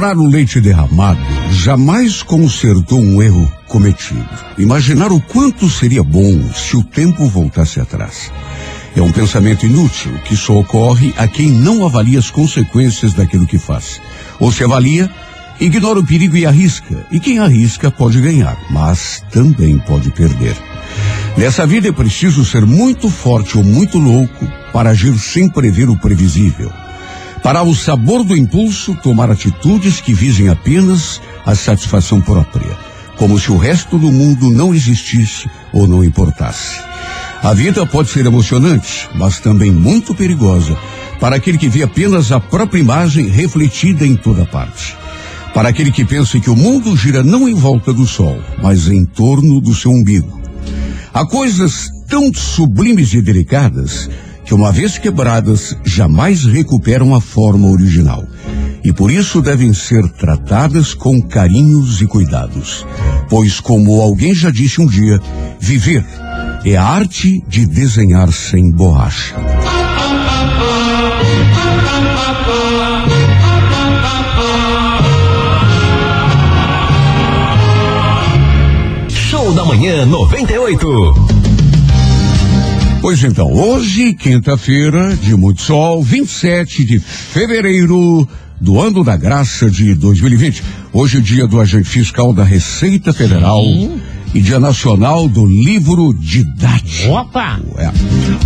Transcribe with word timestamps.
Chorar 0.00 0.16
o 0.16 0.26
leite 0.26 0.62
derramado 0.62 1.20
jamais 1.50 2.22
consertou 2.22 2.98
um 2.98 3.20
erro 3.20 3.52
cometido. 3.66 4.30
Imaginar 4.56 5.12
o 5.12 5.20
quanto 5.20 5.68
seria 5.68 6.02
bom 6.02 6.42
se 6.54 6.74
o 6.74 6.82
tempo 6.82 7.28
voltasse 7.28 7.78
atrás. 7.78 8.32
É 8.96 9.02
um 9.02 9.12
pensamento 9.12 9.66
inútil 9.66 10.10
que 10.24 10.34
só 10.34 10.58
ocorre 10.58 11.12
a 11.18 11.28
quem 11.28 11.50
não 11.50 11.84
avalia 11.84 12.18
as 12.18 12.30
consequências 12.30 13.12
daquilo 13.12 13.46
que 13.46 13.58
faz. 13.58 14.00
Ou 14.38 14.50
se 14.50 14.64
avalia, 14.64 15.10
ignora 15.60 16.00
o 16.00 16.06
perigo 16.06 16.34
e 16.34 16.46
arrisca. 16.46 17.06
E 17.10 17.20
quem 17.20 17.38
arrisca 17.38 17.90
pode 17.90 18.22
ganhar, 18.22 18.56
mas 18.70 19.22
também 19.30 19.78
pode 19.80 20.08
perder. 20.12 20.56
Nessa 21.36 21.66
vida 21.66 21.88
é 21.88 21.92
preciso 21.92 22.42
ser 22.42 22.64
muito 22.64 23.10
forte 23.10 23.58
ou 23.58 23.62
muito 23.62 23.98
louco 23.98 24.50
para 24.72 24.92
agir 24.92 25.18
sem 25.18 25.46
prever 25.46 25.90
o 25.90 25.96
previsível. 25.98 26.72
Para 27.42 27.62
o 27.62 27.74
sabor 27.74 28.22
do 28.22 28.36
impulso, 28.36 28.94
tomar 29.02 29.30
atitudes 29.30 30.00
que 30.00 30.12
visem 30.12 30.48
apenas 30.48 31.20
a 31.44 31.54
satisfação 31.54 32.20
própria, 32.20 32.76
como 33.16 33.38
se 33.38 33.50
o 33.50 33.56
resto 33.56 33.98
do 33.98 34.12
mundo 34.12 34.50
não 34.50 34.74
existisse 34.74 35.48
ou 35.72 35.86
não 35.86 36.04
importasse. 36.04 36.80
A 37.42 37.54
vida 37.54 37.86
pode 37.86 38.10
ser 38.10 38.26
emocionante, 38.26 39.08
mas 39.14 39.40
também 39.40 39.70
muito 39.70 40.14
perigosa 40.14 40.76
para 41.18 41.36
aquele 41.36 41.56
que 41.56 41.68
vê 41.68 41.82
apenas 41.82 42.30
a 42.30 42.38
própria 42.38 42.80
imagem 42.80 43.28
refletida 43.28 44.06
em 44.06 44.14
toda 44.14 44.44
parte. 44.44 44.94
Para 45.54 45.70
aquele 45.70 45.90
que 45.90 46.04
pensa 46.04 46.38
que 46.38 46.50
o 46.50 46.56
mundo 46.56 46.94
gira 46.94 47.24
não 47.24 47.48
em 47.48 47.54
volta 47.54 47.92
do 47.92 48.06
sol, 48.06 48.38
mas 48.62 48.86
em 48.88 49.04
torno 49.06 49.60
do 49.60 49.74
seu 49.74 49.90
umbigo. 49.90 50.40
Há 51.12 51.26
coisas 51.26 51.88
tão 52.08 52.32
sublimes 52.32 53.14
e 53.14 53.22
delicadas 53.22 54.08
que, 54.50 54.54
uma 54.54 54.72
vez 54.72 54.98
quebradas, 54.98 55.76
jamais 55.84 56.44
recuperam 56.44 57.14
a 57.14 57.20
forma 57.20 57.68
original. 57.68 58.24
E 58.82 58.92
por 58.92 59.08
isso 59.08 59.40
devem 59.40 59.72
ser 59.72 60.02
tratadas 60.08 60.92
com 60.92 61.22
carinhos 61.22 62.02
e 62.02 62.06
cuidados. 62.08 62.84
Pois, 63.28 63.60
como 63.60 64.00
alguém 64.00 64.34
já 64.34 64.50
disse 64.50 64.80
um 64.80 64.86
dia, 64.86 65.20
viver 65.60 66.04
é 66.64 66.76
a 66.76 66.84
arte 66.84 67.40
de 67.46 67.64
desenhar 67.64 68.32
sem 68.32 68.72
borracha. 68.72 69.36
Show 79.08 79.54
da 79.54 79.64
Manhã 79.64 80.04
98. 80.06 81.39
Pois 83.00 83.24
então, 83.24 83.50
hoje, 83.50 84.12
quinta-feira, 84.12 85.16
de 85.16 85.34
muito 85.34 85.62
sol, 85.62 86.02
27 86.02 86.84
de 86.84 86.98
fevereiro 86.98 88.28
do 88.60 88.78
ano 88.78 89.02
da 89.02 89.16
graça 89.16 89.70
de 89.70 89.94
2020. 89.94 90.62
Hoje 90.92 91.18
é 91.18 91.20
dia 91.20 91.46
do 91.46 91.58
agente 91.58 91.88
fiscal 91.88 92.32
da 92.34 92.44
Receita 92.44 93.12
Federal. 93.12 93.62
Sim 93.62 94.00
e 94.32 94.40
Dia 94.40 94.60
Nacional 94.60 95.28
do 95.28 95.44
Livro 95.44 96.14
Didático. 96.14 97.12
Opa! 97.12 97.60
É. 97.76 97.90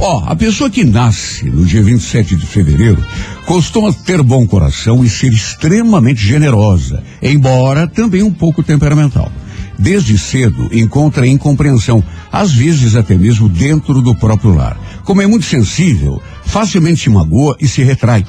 Ó, 0.00 0.24
a 0.26 0.34
pessoa 0.34 0.70
que 0.70 0.82
nasce 0.82 1.44
no 1.44 1.64
dia 1.64 1.82
27 1.82 2.36
de 2.36 2.46
fevereiro 2.46 3.04
costuma 3.44 3.92
ter 3.92 4.22
bom 4.22 4.46
coração 4.46 5.04
e 5.04 5.10
ser 5.10 5.30
extremamente 5.30 6.24
generosa, 6.24 7.02
embora 7.20 7.86
também 7.86 8.22
um 8.22 8.32
pouco 8.32 8.62
temperamental. 8.62 9.30
Desde 9.78 10.16
cedo 10.16 10.70
encontra 10.72 11.26
incompreensão, 11.26 12.02
às 12.34 12.52
vezes 12.52 12.96
até 12.96 13.16
mesmo 13.16 13.48
dentro 13.48 14.02
do 14.02 14.12
próprio 14.12 14.52
lar. 14.52 14.76
Como 15.04 15.22
é 15.22 15.26
muito 15.26 15.46
sensível, 15.46 16.20
facilmente 16.44 17.02
se 17.02 17.08
magoa 17.08 17.56
e 17.60 17.68
se 17.68 17.84
retrai. 17.84 18.26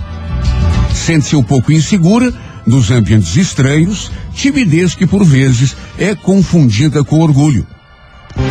Sente-se 0.94 1.36
um 1.36 1.42
pouco 1.42 1.72
insegura 1.72 2.32
nos 2.68 2.92
ambientes 2.92 3.36
estranhos, 3.36 4.12
timidez 4.32 4.94
que 4.94 5.08
por 5.08 5.26
vezes 5.26 5.76
é 5.98 6.14
confundida 6.14 7.04
com 7.04 7.20
orgulho. 7.20 7.66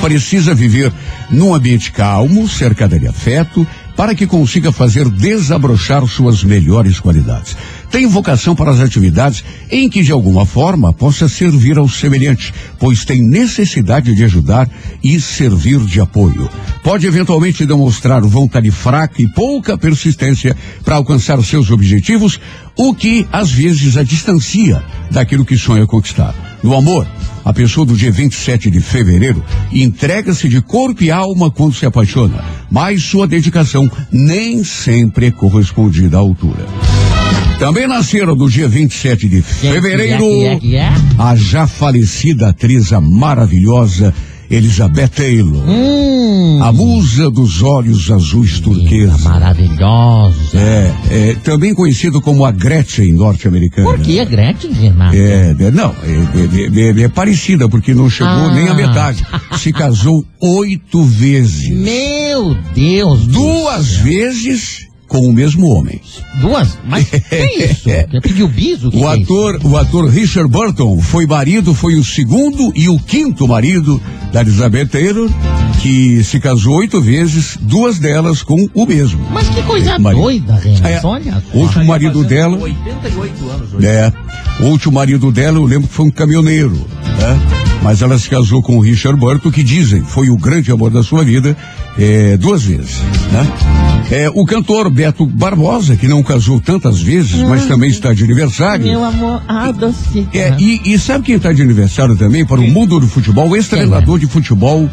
Precisa 0.00 0.56
viver 0.56 0.92
num 1.30 1.54
ambiente 1.54 1.92
calmo, 1.92 2.48
cercada 2.48 2.98
de 2.98 3.06
afeto, 3.06 3.64
para 3.96 4.12
que 4.12 4.26
consiga 4.26 4.72
fazer 4.72 5.08
desabrochar 5.08 6.04
suas 6.06 6.42
melhores 6.42 6.98
qualidades. 6.98 7.56
Tem 7.94 8.08
vocação 8.08 8.56
para 8.56 8.72
as 8.72 8.80
atividades 8.80 9.44
em 9.70 9.88
que 9.88 10.02
de 10.02 10.10
alguma 10.10 10.44
forma 10.44 10.92
possa 10.92 11.28
servir 11.28 11.78
ao 11.78 11.88
semelhante, 11.88 12.52
pois 12.76 13.04
tem 13.04 13.22
necessidade 13.22 14.12
de 14.16 14.24
ajudar 14.24 14.68
e 15.00 15.20
servir 15.20 15.78
de 15.78 16.00
apoio. 16.00 16.50
Pode 16.82 17.06
eventualmente 17.06 17.64
demonstrar 17.64 18.20
vontade 18.22 18.68
fraca 18.72 19.22
e 19.22 19.28
pouca 19.28 19.78
persistência 19.78 20.56
para 20.84 20.96
alcançar 20.96 21.40
seus 21.44 21.70
objetivos, 21.70 22.40
o 22.76 22.92
que 22.92 23.28
às 23.30 23.52
vezes 23.52 23.96
a 23.96 24.02
distancia 24.02 24.82
daquilo 25.12 25.44
que 25.44 25.56
sonha 25.56 25.86
conquistar. 25.86 26.34
No 26.64 26.74
amor, 26.74 27.06
a 27.44 27.52
pessoa 27.52 27.86
do 27.86 27.96
dia 27.96 28.10
27 28.10 28.72
de 28.72 28.80
fevereiro 28.80 29.40
entrega-se 29.70 30.48
de 30.48 30.60
corpo 30.60 31.04
e 31.04 31.12
alma 31.12 31.48
quando 31.48 31.76
se 31.76 31.86
apaixona, 31.86 32.44
mas 32.68 33.04
sua 33.04 33.28
dedicação 33.28 33.88
nem 34.10 34.64
sempre 34.64 35.26
é 35.26 35.30
correspondida 35.30 36.16
à 36.16 36.20
altura. 36.20 36.66
Também 37.58 37.86
nasceram 37.86 38.34
no 38.34 38.48
dia 38.48 38.68
27 38.68 39.28
de 39.28 39.42
fevereiro 39.42 40.24
a 41.18 41.36
já 41.36 41.66
falecida 41.66 42.48
atriz 42.48 42.90
maravilhosa 42.90 44.12
Elizabeth 44.50 45.08
Taylor. 45.08 45.68
Hum. 45.68 46.58
A 46.62 46.72
musa 46.72 47.30
dos 47.30 47.62
olhos 47.62 48.10
azuis 48.10 48.60
turquesa. 48.60 49.28
Maravilhosa. 49.28 50.58
É, 50.58 50.94
é, 51.10 51.34
também 51.42 51.74
conhecido 51.74 52.20
como 52.20 52.44
a 52.44 52.52
Gretchen 52.52 53.12
norte-americana. 53.12 53.88
Por 53.88 53.98
que 54.00 54.20
a 54.20 54.24
Gretchen, 54.24 54.72
Renato? 54.72 55.16
É, 55.16 55.54
é 55.58 55.70
não, 55.70 55.94
é, 56.02 57.00
é, 57.00 57.00
é, 57.00 57.04
é 57.04 57.08
parecida, 57.08 57.68
porque 57.68 57.94
não 57.94 58.08
chegou 58.08 58.32
ah. 58.32 58.54
nem 58.54 58.68
a 58.68 58.74
metade. 58.74 59.24
Se 59.58 59.72
casou 59.72 60.24
oito 60.40 61.02
vezes. 61.02 61.70
Meu 61.70 62.54
Deus! 62.74 63.26
Duas 63.26 63.96
vezes 63.96 64.88
com 65.14 65.28
o 65.28 65.32
mesmo 65.32 65.68
homem. 65.68 66.00
Duas? 66.40 66.76
Mas 66.84 67.06
que 67.08 67.22
é 67.30 67.66
isso? 67.66 67.88
Já 67.88 68.20
pediu 68.20 68.48
biso? 68.48 68.90
o 68.92 69.08
é 69.08 69.22
ator, 69.22 69.60
o 69.62 69.76
ator 69.76 70.08
Richard 70.08 70.50
Burton 70.50 71.00
foi 71.00 71.24
marido, 71.24 71.72
foi 71.72 71.94
o 71.94 72.04
segundo 72.04 72.72
e 72.74 72.88
o 72.88 72.98
quinto 72.98 73.46
marido 73.46 74.02
da 74.32 74.40
Elizabeth 74.40 74.86
Taylor, 74.86 75.30
que 75.80 76.24
se 76.24 76.40
casou 76.40 76.78
oito 76.78 77.00
vezes, 77.00 77.56
duas 77.60 78.00
delas 78.00 78.42
com 78.42 78.68
o 78.74 78.84
mesmo. 78.84 79.24
Mas 79.30 79.48
que 79.50 79.62
coisa 79.62 79.96
doida, 79.98 80.56
Renan. 80.56 80.88
É, 80.88 81.00
Olha. 81.04 81.42
O 81.52 81.58
último 81.60 81.84
marido 81.84 82.24
dela. 82.24 82.58
88 82.58 83.50
anos 83.50 83.72
hoje. 83.72 83.86
É. 83.86 84.12
O 84.58 84.64
último 84.64 84.94
marido 84.94 85.30
dela, 85.30 85.58
eu 85.58 85.64
lembro 85.64 85.86
que 85.86 85.94
foi 85.94 86.06
um 86.06 86.10
caminhoneiro, 86.10 86.84
né? 87.24 87.40
Mas 87.82 88.02
ela 88.02 88.18
se 88.18 88.28
casou 88.28 88.62
com 88.62 88.76
o 88.76 88.80
Richard 88.80 89.18
Burton, 89.18 89.50
que 89.50 89.62
dizem 89.62 90.02
foi 90.02 90.28
o 90.28 90.36
grande 90.36 90.70
amor 90.70 90.90
da 90.90 91.02
sua 91.02 91.24
vida, 91.24 91.56
é, 91.98 92.36
duas 92.36 92.62
vezes, 92.62 93.00
né? 93.32 93.46
É, 94.10 94.30
o 94.34 94.44
cantor 94.44 94.90
Beto 94.90 95.24
Barbosa, 95.24 95.96
que 95.96 96.06
não 96.06 96.22
casou 96.22 96.60
tantas 96.60 97.00
vezes, 97.00 97.40
mas 97.40 97.64
ah, 97.64 97.68
também 97.68 97.88
está 97.88 98.12
de 98.12 98.22
aniversário. 98.22 98.84
Meu 98.84 99.02
amor, 99.02 99.42
ah, 99.48 99.72
doce. 99.72 100.28
É, 100.34 100.54
e, 100.58 100.92
e 100.92 100.98
sabe 100.98 101.24
quem 101.24 101.36
está 101.36 101.52
de 101.52 101.62
aniversário 101.62 102.14
também 102.14 102.44
para 102.44 102.60
o 102.60 102.70
mundo 102.70 103.00
do 103.00 103.08
futebol? 103.08 103.56
Ex-treinador 103.56 104.18
de 104.18 104.26
futebol 104.26 104.88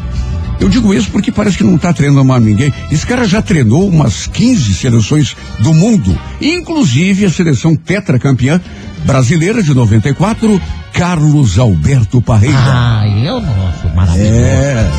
eu 0.62 0.68
digo 0.68 0.94
isso 0.94 1.10
porque 1.10 1.32
parece 1.32 1.58
que 1.58 1.64
não 1.64 1.74
está 1.74 1.92
treinando 1.92 2.24
mais 2.24 2.42
ninguém. 2.42 2.72
Esse 2.90 3.04
cara 3.06 3.26
já 3.26 3.42
treinou 3.42 3.88
umas 3.88 4.26
15 4.28 4.74
seleções 4.74 5.36
do 5.58 5.74
mundo, 5.74 6.16
inclusive 6.40 7.24
a 7.24 7.30
seleção 7.30 7.74
tetracampeã 7.74 8.60
brasileira 9.04 9.60
de 9.60 9.74
94, 9.74 10.62
Carlos 10.92 11.58
Alberto 11.58 12.22
Parreira. 12.22 12.56
Ah, 12.56 13.02
eu 13.08 13.40
nosso, 13.40 13.88
maravilhoso. 13.96 14.32
É. 14.32 14.90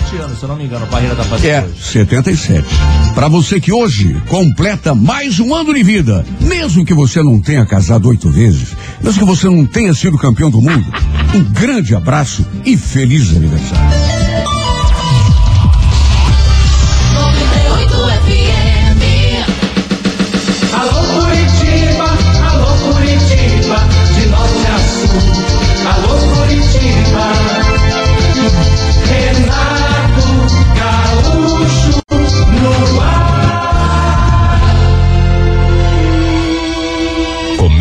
77 0.00 0.22
anos, 0.22 0.38
se 0.38 0.42
eu 0.42 0.48
não 0.48 0.56
me 0.56 0.64
engano, 0.64 0.86
Parreira 0.88 1.14
tá 1.14 1.22
fazendo 1.22 1.48
É, 1.48 1.62
hoje. 1.62 1.74
77. 1.92 2.64
Para 3.14 3.28
você 3.28 3.60
que 3.60 3.72
hoje 3.72 4.20
completa 4.28 4.92
mais 4.92 5.38
um 5.38 5.54
ano 5.54 5.72
de 5.72 5.84
vida, 5.84 6.24
mesmo 6.40 6.84
que 6.84 6.94
você 6.94 7.22
não 7.22 7.40
tenha 7.40 7.64
casado 7.64 8.08
oito 8.08 8.28
vezes, 8.30 8.76
mesmo 9.00 9.20
que 9.20 9.24
você 9.26 9.48
não 9.48 9.64
tenha 9.64 9.94
sido 9.94 10.18
campeão 10.18 10.50
do 10.50 10.60
mundo, 10.60 10.86
um 11.32 11.44
grande 11.52 11.94
abraço 11.94 12.44
e 12.64 12.76
feliz 12.76 13.30
aniversário. 13.36 14.39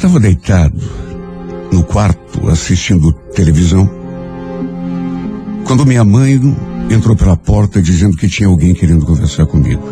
estava 0.00 0.18
deitado 0.18 0.80
no 1.70 1.84
quarto 1.84 2.48
assistindo 2.48 3.12
televisão 3.34 3.86
quando 5.66 5.84
minha 5.84 6.02
mãe 6.02 6.40
entrou 6.90 7.14
pela 7.14 7.36
porta 7.36 7.82
dizendo 7.82 8.16
que 8.16 8.26
tinha 8.26 8.48
alguém 8.48 8.72
querendo 8.72 9.04
conversar 9.04 9.44
comigo. 9.44 9.82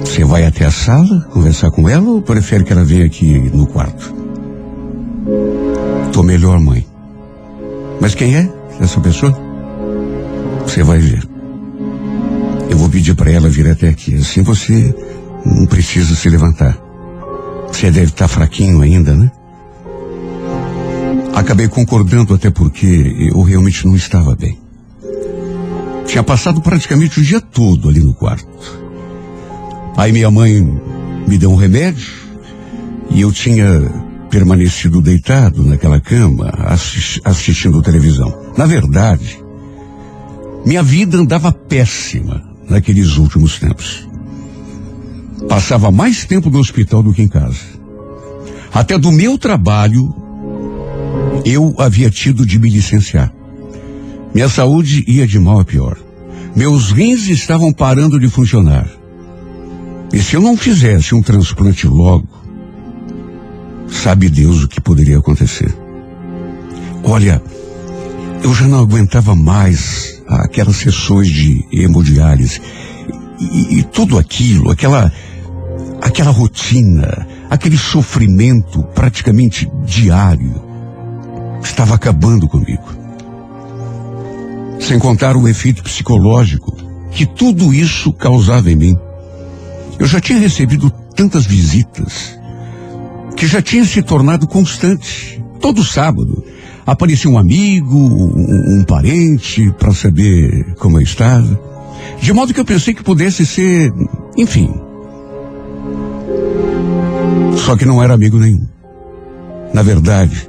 Você 0.00 0.26
vai 0.26 0.44
até 0.44 0.66
a 0.66 0.70
sala 0.70 1.22
conversar 1.32 1.70
com 1.70 1.88
ela 1.88 2.06
ou 2.06 2.20
prefere 2.20 2.64
que 2.64 2.72
ela 2.72 2.84
venha 2.84 3.06
aqui 3.06 3.50
no 3.54 3.66
quarto? 3.66 4.14
Tô 6.12 6.22
melhor, 6.22 6.60
mãe. 6.60 6.86
Mas 7.98 8.14
quem 8.14 8.36
é 8.36 8.46
essa 8.78 9.00
pessoa? 9.00 9.34
Você 10.66 10.82
vai 10.82 10.98
ver. 10.98 11.26
Eu 12.68 12.76
vou 12.76 12.90
pedir 12.90 13.14
para 13.14 13.30
ela 13.30 13.48
vir 13.48 13.70
até 13.70 13.88
aqui. 13.88 14.16
Assim 14.16 14.42
você 14.42 14.94
não 15.46 15.64
precisa 15.64 16.14
se 16.14 16.28
levantar. 16.28 16.81
Você 17.72 17.90
deve 17.90 18.06
estar 18.06 18.28
tá 18.28 18.28
fraquinho 18.28 18.80
ainda, 18.82 19.14
né? 19.14 19.30
Acabei 21.34 21.66
concordando 21.66 22.34
até 22.34 22.50
porque 22.50 23.30
eu 23.32 23.42
realmente 23.42 23.86
não 23.86 23.96
estava 23.96 24.36
bem. 24.36 24.58
Tinha 26.06 26.22
passado 26.22 26.60
praticamente 26.60 27.18
o 27.18 27.22
dia 27.24 27.40
todo 27.40 27.88
ali 27.88 28.00
no 28.00 28.14
quarto. 28.14 28.46
Aí 29.96 30.12
minha 30.12 30.30
mãe 30.30 30.60
me 31.26 31.38
deu 31.38 31.50
um 31.50 31.56
remédio 31.56 32.12
e 33.10 33.20
eu 33.22 33.32
tinha 33.32 33.66
permanecido 34.30 35.00
deitado 35.00 35.64
naquela 35.64 36.00
cama 36.00 36.52
assistindo 37.24 37.82
televisão. 37.82 38.52
Na 38.56 38.66
verdade, 38.66 39.42
minha 40.64 40.82
vida 40.82 41.18
andava 41.18 41.50
péssima 41.50 42.42
naqueles 42.68 43.16
últimos 43.16 43.58
tempos. 43.58 44.11
Passava 45.48 45.90
mais 45.90 46.24
tempo 46.24 46.50
no 46.50 46.58
hospital 46.58 47.02
do 47.02 47.12
que 47.12 47.22
em 47.22 47.28
casa. 47.28 47.60
Até 48.72 48.98
do 48.98 49.12
meu 49.12 49.36
trabalho, 49.36 50.14
eu 51.44 51.74
havia 51.78 52.10
tido 52.10 52.46
de 52.46 52.58
me 52.58 52.70
licenciar. 52.70 53.32
Minha 54.34 54.48
saúde 54.48 55.04
ia 55.06 55.26
de 55.26 55.38
mal 55.38 55.60
a 55.60 55.64
pior. 55.64 55.98
Meus 56.56 56.90
rins 56.90 57.28
estavam 57.28 57.72
parando 57.72 58.18
de 58.18 58.28
funcionar. 58.28 58.88
E 60.12 60.22
se 60.22 60.36
eu 60.36 60.40
não 60.40 60.56
fizesse 60.56 61.14
um 61.14 61.22
transplante 61.22 61.86
logo, 61.86 62.28
sabe 63.88 64.28
Deus 64.28 64.64
o 64.64 64.68
que 64.68 64.80
poderia 64.80 65.18
acontecer. 65.18 65.74
Olha, 67.02 67.42
eu 68.42 68.54
já 68.54 68.66
não 68.66 68.80
aguentava 68.80 69.34
mais 69.34 70.22
aquelas 70.26 70.76
sessões 70.76 71.28
de 71.28 71.66
hemodiálise 71.72 72.60
e, 73.38 73.78
e 73.78 73.82
tudo 73.82 74.18
aquilo, 74.18 74.70
aquela 74.70 75.12
aquela 76.02 76.32
rotina, 76.32 77.26
aquele 77.48 77.78
sofrimento 77.78 78.82
praticamente 78.94 79.70
diário, 79.84 80.60
estava 81.62 81.94
acabando 81.94 82.48
comigo. 82.48 82.82
Sem 84.80 84.98
contar 84.98 85.36
o 85.36 85.46
efeito 85.46 85.82
psicológico 85.82 86.76
que 87.12 87.24
tudo 87.24 87.72
isso 87.72 88.12
causava 88.12 88.70
em 88.70 88.74
mim. 88.74 88.98
Eu 89.96 90.06
já 90.06 90.20
tinha 90.20 90.40
recebido 90.40 90.90
tantas 91.14 91.46
visitas 91.46 92.36
que 93.36 93.46
já 93.46 93.62
tinha 93.62 93.84
se 93.84 94.02
tornado 94.02 94.48
constante. 94.48 95.40
Todo 95.60 95.84
sábado 95.84 96.44
aparecia 96.84 97.30
um 97.30 97.38
amigo, 97.38 97.96
um, 97.96 98.80
um 98.80 98.84
parente 98.84 99.70
para 99.78 99.94
saber 99.94 100.74
como 100.78 100.98
eu 100.98 101.02
estava. 101.02 101.60
De 102.20 102.32
modo 102.32 102.52
que 102.52 102.58
eu 102.58 102.64
pensei 102.64 102.92
que 102.92 103.04
pudesse 103.04 103.46
ser, 103.46 103.92
enfim, 104.36 104.81
só 107.56 107.76
que 107.76 107.84
não 107.84 108.02
era 108.02 108.14
amigo 108.14 108.38
nenhum. 108.38 108.66
Na 109.72 109.82
verdade, 109.82 110.48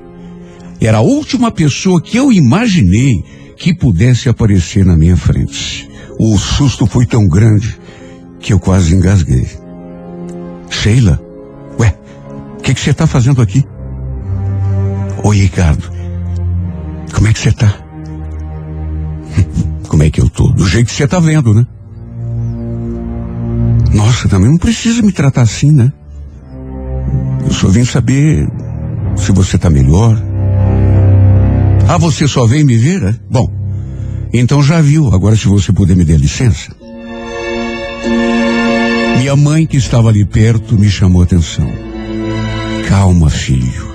era 0.81 0.97
a 0.97 1.01
última 1.01 1.51
pessoa 1.51 2.01
que 2.01 2.17
eu 2.17 2.31
imaginei 2.31 3.23
que 3.55 3.73
pudesse 3.73 4.27
aparecer 4.27 4.85
na 4.85 4.97
minha 4.97 5.15
frente. 5.15 5.89
O 6.19 6.37
susto 6.37 6.85
foi 6.85 7.05
tão 7.05 7.27
grande 7.27 7.77
que 8.39 8.51
eu 8.53 8.59
quase 8.59 8.93
engasguei. 8.93 9.47
Sheila, 10.69 11.21
ué, 11.79 11.97
o 12.59 12.61
que 12.61 12.73
você 12.75 12.89
está 12.89 13.07
fazendo 13.07 13.41
aqui? 13.41 13.63
Oi, 15.23 15.37
Ricardo. 15.37 15.89
Como 17.13 17.27
é 17.27 17.33
que 17.33 17.39
você 17.39 17.49
está? 17.49 17.73
Como 19.87 20.03
é 20.03 20.09
que 20.09 20.19
eu 20.19 20.29
tô? 20.29 20.49
Do 20.49 20.67
jeito 20.67 20.87
que 20.87 20.93
você 20.93 21.05
está 21.05 21.19
vendo, 21.19 21.53
né? 21.53 21.65
Nossa, 23.93 24.27
também 24.27 24.49
não 24.49 24.57
precisa 24.57 25.01
me 25.01 25.11
tratar 25.11 25.43
assim, 25.43 25.71
né? 25.71 25.93
Eu 27.45 27.53
só 27.53 27.67
vim 27.67 27.85
saber 27.85 28.47
se 29.15 29.31
você 29.31 29.55
está 29.55 29.69
melhor. 29.69 30.21
Ah, 31.87 31.97
você 31.97 32.27
só 32.27 32.45
veio 32.45 32.65
me 32.65 32.77
ver? 32.77 33.03
É? 33.03 33.15
Bom, 33.29 33.49
então 34.33 34.63
já 34.63 34.81
viu. 34.81 35.13
Agora, 35.13 35.35
se 35.35 35.47
você 35.47 35.71
puder 35.71 35.95
me 35.95 36.05
dar 36.05 36.17
licença. 36.17 36.75
Minha 39.19 39.35
mãe, 39.35 39.65
que 39.65 39.77
estava 39.77 40.09
ali 40.09 40.25
perto, 40.25 40.77
me 40.77 40.89
chamou 40.89 41.21
a 41.21 41.25
atenção. 41.25 41.69
Calma, 42.87 43.29
filho. 43.29 43.93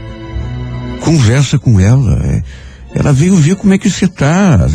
Conversa 1.00 1.58
com 1.58 1.78
ela. 1.78 2.18
É. 2.24 2.42
Ela 2.94 3.12
veio 3.12 3.36
ver 3.36 3.56
como 3.56 3.74
é 3.74 3.78
que 3.78 3.90
você 3.90 4.06
está. 4.06 4.66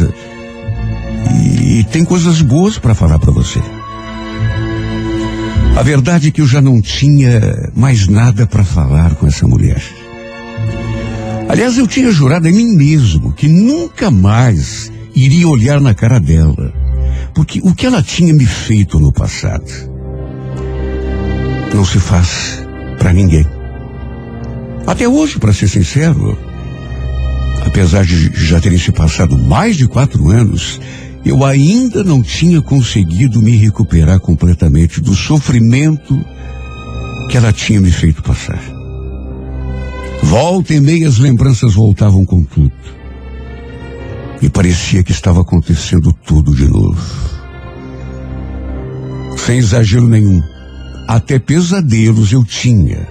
E, 1.33 1.79
e 1.79 1.83
tem 1.85 2.03
coisas 2.05 2.41
boas 2.41 2.77
para 2.77 2.93
falar 2.93 3.19
para 3.19 3.31
você. 3.31 3.59
A 5.75 5.81
verdade 5.81 6.27
é 6.27 6.31
que 6.31 6.39
eu 6.39 6.47
já 6.47 6.61
não 6.61 6.79
tinha 6.81 7.71
mais 7.75 8.07
nada 8.07 8.45
para 8.45 8.63
falar 8.63 9.15
com 9.15 9.25
essa 9.25 9.47
mulher. 9.47 9.81
Aliás, 11.49 11.77
eu 11.77 11.87
tinha 11.87 12.11
jurado 12.11 12.47
a 12.47 12.51
mim 12.51 12.75
mesmo 12.75 13.33
que 13.33 13.47
nunca 13.47 14.11
mais 14.11 14.91
iria 15.15 15.47
olhar 15.47 15.81
na 15.81 15.93
cara 15.93 16.19
dela. 16.19 16.71
Porque 17.33 17.59
o 17.63 17.73
que 17.73 17.87
ela 17.87 18.03
tinha 18.03 18.33
me 18.33 18.45
feito 18.45 18.99
no 18.99 19.11
passado 19.11 19.65
não 21.73 21.83
se 21.83 21.99
faz 21.99 22.63
para 22.99 23.11
ninguém. 23.11 23.45
Até 24.85 25.07
hoje, 25.07 25.39
para 25.39 25.53
ser 25.53 25.67
sincero, 25.67 26.37
apesar 27.65 28.05
de 28.05 28.31
já 28.45 28.61
terem 28.61 28.77
se 28.77 28.91
passado 28.91 29.37
mais 29.37 29.75
de 29.75 29.87
quatro 29.87 30.29
anos, 30.29 30.79
eu 31.25 31.45
ainda 31.45 32.03
não 32.03 32.21
tinha 32.21 32.61
conseguido 32.61 33.41
me 33.41 33.55
recuperar 33.55 34.19
completamente 34.19 34.99
do 34.99 35.15
sofrimento 35.15 36.19
que 37.29 37.37
ela 37.37 37.53
tinha 37.53 37.79
me 37.79 37.91
feito 37.91 38.21
passar. 38.21 38.61
Volta 40.21 40.73
e 40.73 40.81
meia 40.81 41.07
as 41.07 41.17
lembranças 41.17 41.73
voltavam 41.73 42.25
com 42.25 42.43
tudo. 42.43 42.73
E 44.41 44.49
parecia 44.49 45.03
que 45.03 45.11
estava 45.11 45.41
acontecendo 45.41 46.11
tudo 46.11 46.53
de 46.53 46.67
novo. 46.67 47.01
Sem 49.37 49.59
exagero 49.59 50.07
nenhum. 50.07 50.41
Até 51.07 51.39
pesadelos 51.39 52.33
eu 52.33 52.43
tinha 52.43 53.07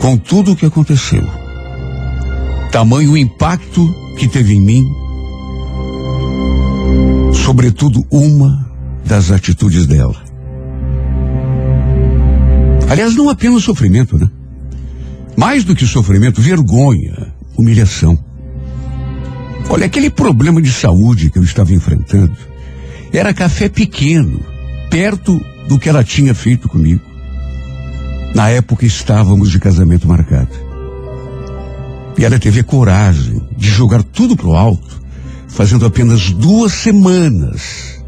com 0.00 0.16
tudo 0.16 0.52
o 0.52 0.56
que 0.56 0.64
aconteceu. 0.64 1.26
Tamanho 2.70 3.16
impacto 3.16 3.94
que 4.18 4.26
teve 4.26 4.54
em 4.54 4.60
mim 4.60 5.01
sobretudo 7.32 8.04
uma 8.10 8.70
das 9.04 9.30
atitudes 9.30 9.86
dela. 9.86 10.16
Aliás, 12.88 13.16
não 13.16 13.28
apenas 13.30 13.64
sofrimento, 13.64 14.18
né? 14.18 14.28
Mais 15.36 15.64
do 15.64 15.74
que 15.74 15.86
sofrimento, 15.86 16.42
vergonha, 16.42 17.32
humilhação. 17.56 18.18
Olha, 19.68 19.86
aquele 19.86 20.10
problema 20.10 20.60
de 20.60 20.70
saúde 20.70 21.30
que 21.30 21.38
eu 21.38 21.42
estava 21.42 21.72
enfrentando 21.72 22.36
era 23.12 23.32
café 23.32 23.68
pequeno, 23.68 24.40
perto 24.90 25.40
do 25.68 25.78
que 25.78 25.88
ela 25.88 26.04
tinha 26.04 26.34
feito 26.34 26.68
comigo. 26.68 27.00
Na 28.34 28.50
época 28.50 28.84
estávamos 28.84 29.50
de 29.50 29.58
casamento 29.58 30.08
marcado. 30.08 30.50
E 32.18 32.24
ela 32.24 32.38
teve 32.38 32.62
coragem 32.62 33.42
de 33.56 33.68
jogar 33.68 34.02
tudo 34.02 34.36
pro 34.36 34.52
alto 34.52 34.91
fazendo 35.52 35.84
apenas 35.84 36.30
duas 36.30 36.72
semanas 36.72 38.02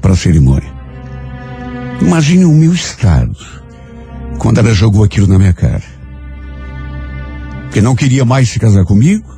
para 0.00 0.12
a 0.12 0.16
cerimônia. 0.16 0.72
Imagine 2.00 2.46
o 2.46 2.52
meu 2.52 2.72
estado 2.72 3.36
quando 4.38 4.58
ela 4.58 4.72
jogou 4.72 5.04
aquilo 5.04 5.26
na 5.26 5.38
minha 5.38 5.52
cara. 5.52 5.82
Que 7.70 7.82
não 7.82 7.94
queria 7.94 8.24
mais 8.24 8.48
se 8.48 8.58
casar 8.58 8.84
comigo, 8.84 9.28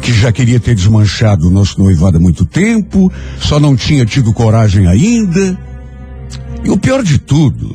que 0.00 0.12
já 0.12 0.30
queria 0.30 0.60
ter 0.60 0.74
desmanchado 0.74 1.48
o 1.48 1.50
nosso 1.50 1.82
noivado 1.82 2.18
há 2.18 2.20
muito 2.20 2.46
tempo, 2.46 3.12
só 3.38 3.58
não 3.58 3.74
tinha 3.74 4.06
tido 4.06 4.32
coragem 4.32 4.86
ainda. 4.86 5.58
E 6.64 6.70
o 6.70 6.78
pior 6.78 7.02
de 7.02 7.18
tudo 7.18 7.74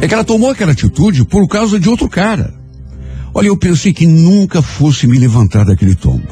é 0.00 0.06
que 0.06 0.12
ela 0.12 0.24
tomou 0.24 0.50
aquela 0.50 0.72
atitude 0.72 1.24
por 1.24 1.48
causa 1.48 1.80
de 1.80 1.88
outro 1.88 2.08
cara. 2.08 2.52
Olha, 3.38 3.48
eu 3.48 3.56
pensei 3.58 3.92
que 3.92 4.06
nunca 4.06 4.62
fosse 4.62 5.06
me 5.06 5.18
levantar 5.18 5.66
daquele 5.66 5.94
tombo. 5.94 6.26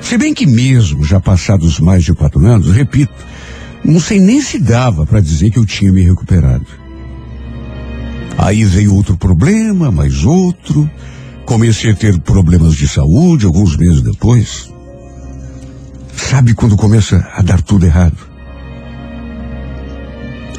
Se 0.00 0.18
bem 0.18 0.34
que 0.34 0.44
mesmo, 0.44 1.04
já 1.04 1.20
passados 1.20 1.78
mais 1.78 2.02
de 2.02 2.12
quatro 2.12 2.44
anos, 2.44 2.72
repito, 2.72 3.14
não 3.84 4.00
sei 4.00 4.18
nem 4.18 4.40
se 4.42 4.58
dava 4.58 5.06
para 5.06 5.20
dizer 5.20 5.52
que 5.52 5.58
eu 5.60 5.64
tinha 5.64 5.92
me 5.92 6.02
recuperado. 6.02 6.66
Aí 8.36 8.64
veio 8.64 8.92
outro 8.92 9.16
problema, 9.16 9.92
mais 9.92 10.24
outro. 10.24 10.90
Comecei 11.46 11.92
a 11.92 11.94
ter 11.94 12.18
problemas 12.22 12.74
de 12.74 12.88
saúde 12.88 13.46
alguns 13.46 13.76
meses 13.76 14.02
depois. 14.02 14.74
Sabe 16.16 16.54
quando 16.54 16.76
começa 16.76 17.24
a 17.36 17.40
dar 17.40 17.62
tudo 17.62 17.86
errado? 17.86 18.18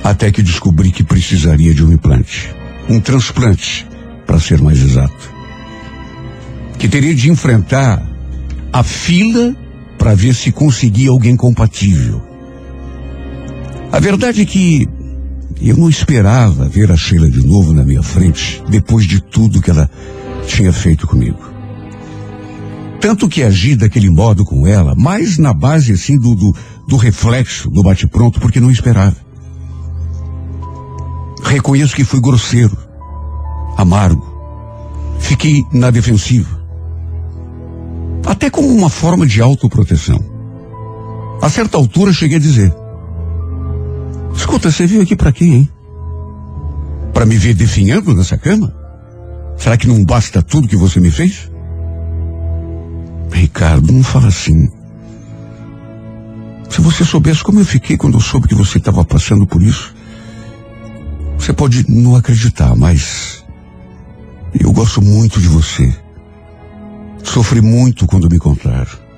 Até 0.02 0.32
que 0.32 0.42
descobri 0.42 0.94
que 0.94 1.04
precisaria 1.04 1.74
de 1.74 1.84
um 1.84 1.92
implante. 1.92 2.56
Um 2.88 3.02
transplante, 3.02 3.86
para 4.30 4.40
ser 4.40 4.62
mais 4.62 4.80
exato. 4.80 5.34
Que 6.78 6.88
teria 6.88 7.16
de 7.16 7.32
enfrentar 7.32 8.00
a 8.72 8.84
fila 8.84 9.56
para 9.98 10.14
ver 10.14 10.36
se 10.36 10.52
conseguia 10.52 11.10
alguém 11.10 11.36
compatível. 11.36 12.22
A 13.92 14.00
verdade 14.00 14.44
é 14.44 14.46
que 14.46 14.88
eu 15.60 15.76
não 15.76 15.90
esperava 15.90 16.70
ver 16.70 16.92
a 16.92 16.96
Sheila 16.96 17.28
de 17.28 17.44
novo 17.44 17.74
na 17.74 17.84
minha 17.84 18.04
frente, 18.04 18.64
depois 18.70 19.08
de 19.08 19.20
tudo 19.20 19.64
que 19.64 19.72
ela 19.72 19.90
tinha 20.46 20.72
feito 20.72 21.08
comigo. 21.08 21.52
Tanto 23.02 23.28
que 23.28 23.42
agi 23.42 23.76
daquele 23.76 24.12
modo 24.12 24.46
com 24.46 24.68
ela, 24.68 24.94
mais 24.94 25.40
na 25.40 25.56
base 25.56 25.92
assim 25.92 26.20
do, 26.20 26.36
do, 26.36 26.56
do 26.88 26.98
reflexo, 26.98 27.68
do 27.72 27.82
bate-pronto, 27.82 28.40
porque 28.40 28.60
não 28.60 28.70
esperava. 28.70 29.18
Reconheço 31.44 31.96
que 31.96 32.04
fui 32.04 32.22
grosseiro, 32.22 32.89
amargo, 33.80 34.28
fiquei 35.20 35.64
na 35.72 35.90
defensiva. 35.90 36.60
Até 38.26 38.50
como 38.50 38.68
uma 38.68 38.90
forma 38.90 39.26
de 39.26 39.42
autoproteção. 39.42 40.20
A 41.42 41.50
certa 41.50 41.78
altura 41.78 42.12
cheguei 42.12 42.38
a 42.38 42.42
dizer: 42.42 42.74
Escuta, 44.36 44.70
você 44.70 44.86
veio 44.86 45.02
aqui 45.02 45.16
para 45.16 45.32
quê, 45.32 45.46
hein? 45.46 45.70
Para 47.14 47.26
me 47.26 47.38
ver 47.38 47.54
definhando 47.54 48.14
nessa 48.14 48.38
cama? 48.38 48.76
Será 49.58 49.78
que 49.78 49.88
não 49.88 50.04
basta 50.04 50.44
tudo 50.44 50.68
que 50.68 50.76
você 50.76 51.00
me 51.00 51.12
fez? 51.12 51.50
Ricardo, 53.32 53.92
não 53.92 54.04
fala 54.04 54.28
assim. 54.28 54.70
Se 56.70 56.82
você 56.82 57.04
soubesse 57.04 57.44
como 57.44 57.60
eu 57.60 57.66
fiquei 57.66 57.98
quando 57.98 58.16
eu 58.16 58.22
soube 58.22 58.48
que 58.48 58.56
você 58.56 58.78
estava 58.78 59.04
passando 59.04 59.48
por 59.48 59.62
isso, 59.62 59.94
você 61.38 61.54
pode 61.54 61.90
não 61.90 62.16
acreditar, 62.16 62.76
mas 62.76 63.39
eu 64.58 64.72
gosto 64.72 65.02
muito 65.02 65.40
de 65.40 65.48
você. 65.48 65.94
Sofri 67.24 67.62
muito 67.62 68.08
quando 68.08 68.30
me 68.30 68.40
contaram. 68.40 69.10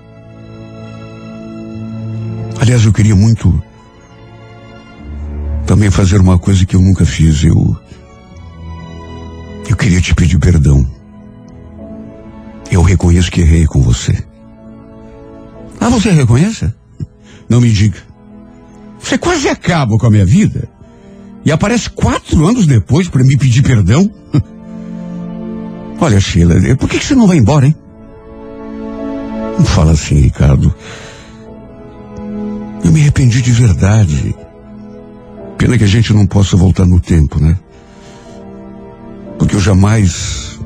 Aliás, 2.60 2.84
eu 2.86 2.94
queria 2.94 3.16
muito 3.16 3.62
também 5.66 5.90
fazer 5.90 6.20
uma 6.20 6.38
coisa 6.38 6.66
que 6.66 6.76
eu 6.76 6.82
nunca 6.82 7.06
fiz. 7.06 7.44
Eu. 7.44 7.78
Eu 9.70 9.76
queria 9.76 10.02
te 10.02 10.14
pedir 10.14 10.38
perdão. 10.38 10.86
Eu 12.70 12.82
reconheço 12.82 13.32
que 13.32 13.42
errei 13.42 13.66
com 13.66 13.82
você. 13.82 14.18
Ah, 15.80 15.90
você 15.90 16.12
reconhece? 16.12 16.72
Não 17.50 17.62
me 17.62 17.72
diga. 17.72 17.98
Você 19.00 19.18
quase 19.18 19.50
acaba 19.50 19.98
com 19.98 20.06
a 20.06 20.12
minha 20.12 20.26
vida 20.26 20.70
e 21.44 21.52
aparece 21.52 21.90
quatro 21.90 22.46
anos 22.46 22.68
depois 22.68 23.08
para 23.08 23.24
me 23.24 23.38
pedir 23.38 23.64
perdão? 23.64 24.10
Olha, 26.04 26.20
Sheila, 26.20 26.56
por 26.78 26.90
que, 26.90 27.00
você 27.00 27.14
não 27.14 27.28
vai 27.28 27.38
embora, 27.38 27.68
hein? 27.68 27.76
Não 29.56 29.64
fala 29.64 29.92
assim, 29.92 30.16
Ricardo. 30.16 30.74
Eu 32.84 32.92
me 32.92 33.02
arrependi 33.02 33.40
de 33.40 33.52
verdade. 33.52 34.36
Pena 35.60 35.78
que 35.78 35.84
a 35.84 35.88
gente 35.88 36.12
não 36.12 36.26
possa 36.26 36.58
voltar 36.58 36.88
no 36.88 37.00
tempo, 37.00 37.40
né? 37.40 37.56
Porque 39.38 39.56
eu 39.56 39.60
jamais 39.60 40.60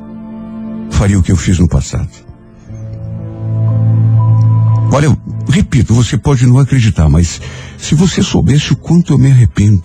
faria 0.92 1.20
o 1.20 1.22
que 1.22 1.34
eu 1.34 1.36
fiz 1.36 1.60
no 1.60 1.68
passado. 1.68 2.08
Olha, 4.90 5.18
repito, 5.50 5.94
você 5.94 6.18
pode 6.18 6.48
não 6.48 6.60
acreditar, 6.60 7.10
mas 7.10 7.42
se 7.78 7.94
você 7.94 8.24
soubesse 8.24 8.72
o 8.72 8.78
quanto 8.78 9.12
eu 9.12 9.18
me 9.18 9.30
arrependo, 9.30 9.84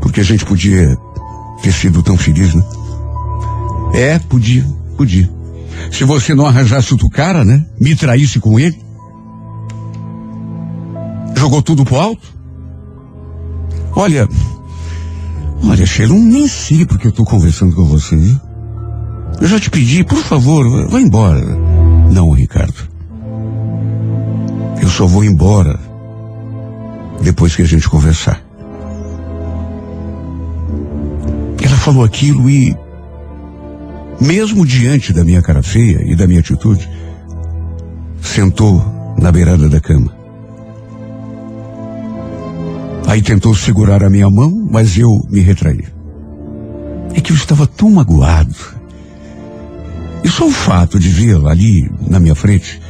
porque 0.00 0.18
a 0.18 0.24
gente 0.24 0.44
podia 0.44 0.98
ter 1.62 1.72
sido 1.72 2.02
tão 2.02 2.16
feliz, 2.16 2.52
né? 2.52 2.64
É, 3.94 4.18
podia, 4.18 4.64
podia. 4.96 5.28
Se 5.90 6.04
você 6.04 6.34
não 6.34 6.46
arranjasse 6.46 6.92
outro 6.92 7.08
cara, 7.08 7.44
né? 7.44 7.64
Me 7.80 7.94
traísse 7.96 8.38
com 8.38 8.58
ele. 8.58 8.78
Jogou 11.36 11.62
tudo 11.62 11.84
pro 11.84 11.96
alto. 11.96 12.40
Olha, 13.96 14.28
olha, 15.64 15.86
Sheila, 15.86 16.14
nem 16.14 16.46
sei 16.46 16.86
porque 16.86 17.06
eu 17.06 17.10
estou 17.10 17.24
conversando 17.24 17.74
com 17.74 17.84
você, 17.84 18.16
viu? 18.16 18.38
Eu 19.40 19.48
já 19.48 19.58
te 19.58 19.70
pedi, 19.70 20.04
por 20.04 20.18
favor, 20.18 20.88
vá 20.88 21.00
embora. 21.00 21.40
Não, 22.12 22.30
Ricardo. 22.30 22.88
Eu 24.80 24.88
só 24.88 25.06
vou 25.06 25.24
embora 25.24 25.78
depois 27.22 27.56
que 27.56 27.62
a 27.62 27.66
gente 27.66 27.88
conversar. 27.88 28.42
Ela 31.62 31.76
falou 31.76 32.04
aquilo 32.04 32.48
e, 32.48 32.76
mesmo 34.20 34.66
diante 34.66 35.12
da 35.12 35.24
minha 35.24 35.42
cara 35.42 35.62
feia 35.62 36.02
e 36.04 36.14
da 36.14 36.26
minha 36.26 36.40
atitude, 36.40 36.88
sentou 38.20 39.14
na 39.18 39.32
beirada 39.32 39.68
da 39.68 39.80
cama. 39.80 40.14
Aí 43.06 43.22
tentou 43.22 43.54
segurar 43.54 44.04
a 44.04 44.10
minha 44.10 44.30
mão, 44.30 44.68
mas 44.70 44.96
eu 44.96 45.08
me 45.28 45.40
retraí. 45.40 45.84
É 47.14 47.20
que 47.20 47.32
eu 47.32 47.36
estava 47.36 47.66
tão 47.66 47.90
magoado. 47.90 48.54
E 50.22 50.28
só 50.28 50.46
o 50.46 50.50
fato 50.50 50.98
de 50.98 51.08
vê-la 51.08 51.50
ali 51.50 51.90
na 52.06 52.20
minha 52.20 52.34
frente 52.34 52.80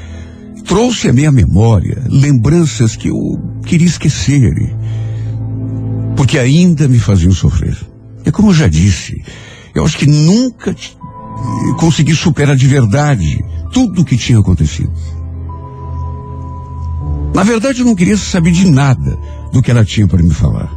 trouxe 0.67 1.09
à 1.09 1.13
minha 1.13 1.33
memória 1.33 2.03
lembranças 2.09 2.97
que 2.97 3.09
eu 3.09 3.17
queria 3.65 3.87
esquecer, 3.87 4.53
porque 6.17 6.39
ainda 6.39 6.87
me 6.87 6.99
faziam 6.99 7.33
sofrer. 7.33 7.77
É 8.25 8.31
como 8.31 8.51
eu 8.51 8.55
já 8.55 8.69
disse, 8.69 9.23
eu 9.75 9.85
acho 9.85 9.97
que 9.97 10.07
nunca 10.07 10.75
consegui 11.79 12.15
superar 12.15 12.57
de 12.57 12.67
verdade 12.67 13.43
tudo 13.73 14.03
o 14.03 14.05
que 14.05 14.17
tinha 14.17 14.39
acontecido. 14.39 14.93
Na 17.35 17.43
verdade, 17.43 17.81
eu 17.81 17.87
não 17.87 17.95
queria 17.95 18.17
saber 18.17 18.53
de 18.53 18.69
nada 18.69 19.19
do 19.53 19.63
que 19.63 19.71
ela 19.71 19.85
tinha 19.85 20.07
para 20.07 20.23
me 20.23 20.35
falar. 20.35 20.71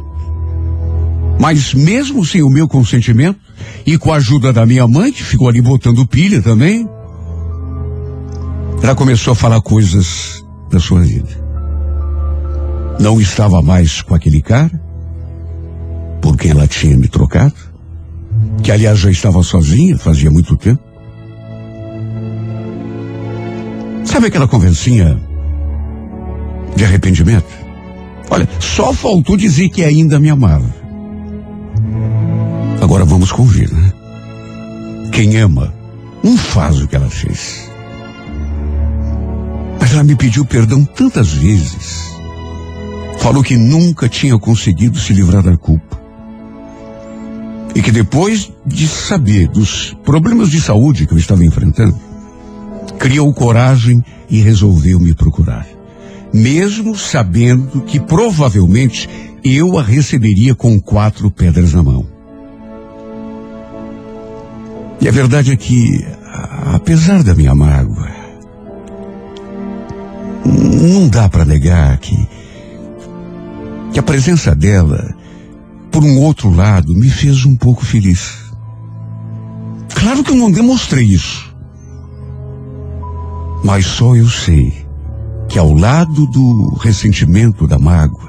Mas 1.38 1.74
mesmo 1.74 2.24
sem 2.24 2.42
o 2.42 2.48
meu 2.48 2.68
consentimento 2.68 3.38
e 3.84 3.98
com 3.98 4.12
a 4.12 4.16
ajuda 4.16 4.52
da 4.52 4.64
minha 4.64 4.86
mãe, 4.86 5.12
que 5.12 5.22
ficou 5.22 5.48
ali 5.48 5.60
botando 5.60 6.06
pilha 6.06 6.40
também, 6.40 6.88
ela 8.82 8.94
começou 8.94 9.32
a 9.32 9.36
falar 9.36 9.60
coisas 9.60 10.44
da 10.70 10.78
sua 10.78 11.00
vida. 11.00 11.44
Não 13.00 13.20
estava 13.20 13.60
mais 13.60 14.00
com 14.00 14.14
aquele 14.14 14.40
cara, 14.40 14.80
por 16.22 16.36
quem 16.36 16.52
ela 16.52 16.66
tinha 16.66 16.96
me 16.96 17.08
trocado, 17.08 17.54
que 18.62 18.72
aliás 18.72 18.98
já 18.98 19.10
estava 19.10 19.42
sozinha, 19.42 19.98
fazia 19.98 20.30
muito 20.30 20.56
tempo. 20.56 20.82
Sabe 24.04 24.28
aquela 24.28 24.46
conversinha 24.46 25.18
de 26.76 26.84
arrependimento? 26.84 27.64
Olha, 28.30 28.48
só 28.60 28.92
faltou 28.92 29.36
dizer 29.36 29.68
que 29.68 29.84
ainda 29.84 30.20
me 30.20 30.30
amava. 30.30 30.72
Agora 32.80 33.04
vamos 33.04 33.32
convir, 33.32 33.72
né? 33.72 33.92
Quem 35.10 35.36
ama 35.36 35.74
não 36.22 36.36
faz 36.36 36.80
o 36.80 36.88
que 36.88 36.96
ela 36.96 37.10
fez. 37.10 37.70
Mas 39.80 39.92
ela 39.92 40.04
me 40.04 40.16
pediu 40.16 40.44
perdão 40.44 40.84
tantas 40.84 41.32
vezes. 41.32 42.14
Falou 43.18 43.42
que 43.42 43.56
nunca 43.56 44.08
tinha 44.08 44.38
conseguido 44.38 44.98
se 44.98 45.12
livrar 45.12 45.42
da 45.42 45.56
culpa. 45.56 46.03
E 47.74 47.82
que 47.82 47.90
depois 47.90 48.52
de 48.64 48.86
saber 48.86 49.48
dos 49.48 49.96
problemas 50.04 50.50
de 50.50 50.60
saúde 50.60 51.06
que 51.06 51.12
eu 51.12 51.18
estava 51.18 51.44
enfrentando, 51.44 51.98
criou 52.98 53.32
coragem 53.34 54.04
e 54.30 54.40
resolveu 54.40 55.00
me 55.00 55.14
procurar 55.14 55.66
mesmo 56.34 56.96
sabendo 56.96 57.82
que 57.82 58.00
provavelmente 58.00 59.08
eu 59.44 59.78
a 59.78 59.82
receberia 59.82 60.52
com 60.52 60.80
quatro 60.80 61.30
pedras 61.30 61.72
na 61.72 61.82
mão. 61.82 62.04
E 65.00 65.06
a 65.06 65.12
verdade 65.12 65.52
é 65.52 65.56
que, 65.56 66.04
apesar 66.74 67.22
da 67.22 67.36
minha 67.36 67.54
mágoa, 67.54 68.10
não 70.44 71.08
dá 71.08 71.28
para 71.28 71.44
negar 71.44 71.98
que, 71.98 72.16
que 73.92 74.00
a 74.00 74.02
presença 74.02 74.56
dela, 74.56 75.14
por 75.94 76.02
um 76.02 76.18
outro 76.18 76.50
lado, 76.52 76.92
me 76.92 77.08
fez 77.08 77.46
um 77.46 77.54
pouco 77.54 77.86
feliz. 77.86 78.52
Claro 79.94 80.24
que 80.24 80.32
eu 80.32 80.34
não 80.34 80.50
demonstrei 80.50 81.04
isso. 81.04 81.54
Mas 83.62 83.86
só 83.86 84.16
eu 84.16 84.28
sei 84.28 84.84
que 85.48 85.56
ao 85.56 85.72
lado 85.72 86.26
do 86.26 86.76
ressentimento, 86.80 87.68
da 87.68 87.78
mágoa, 87.78 88.28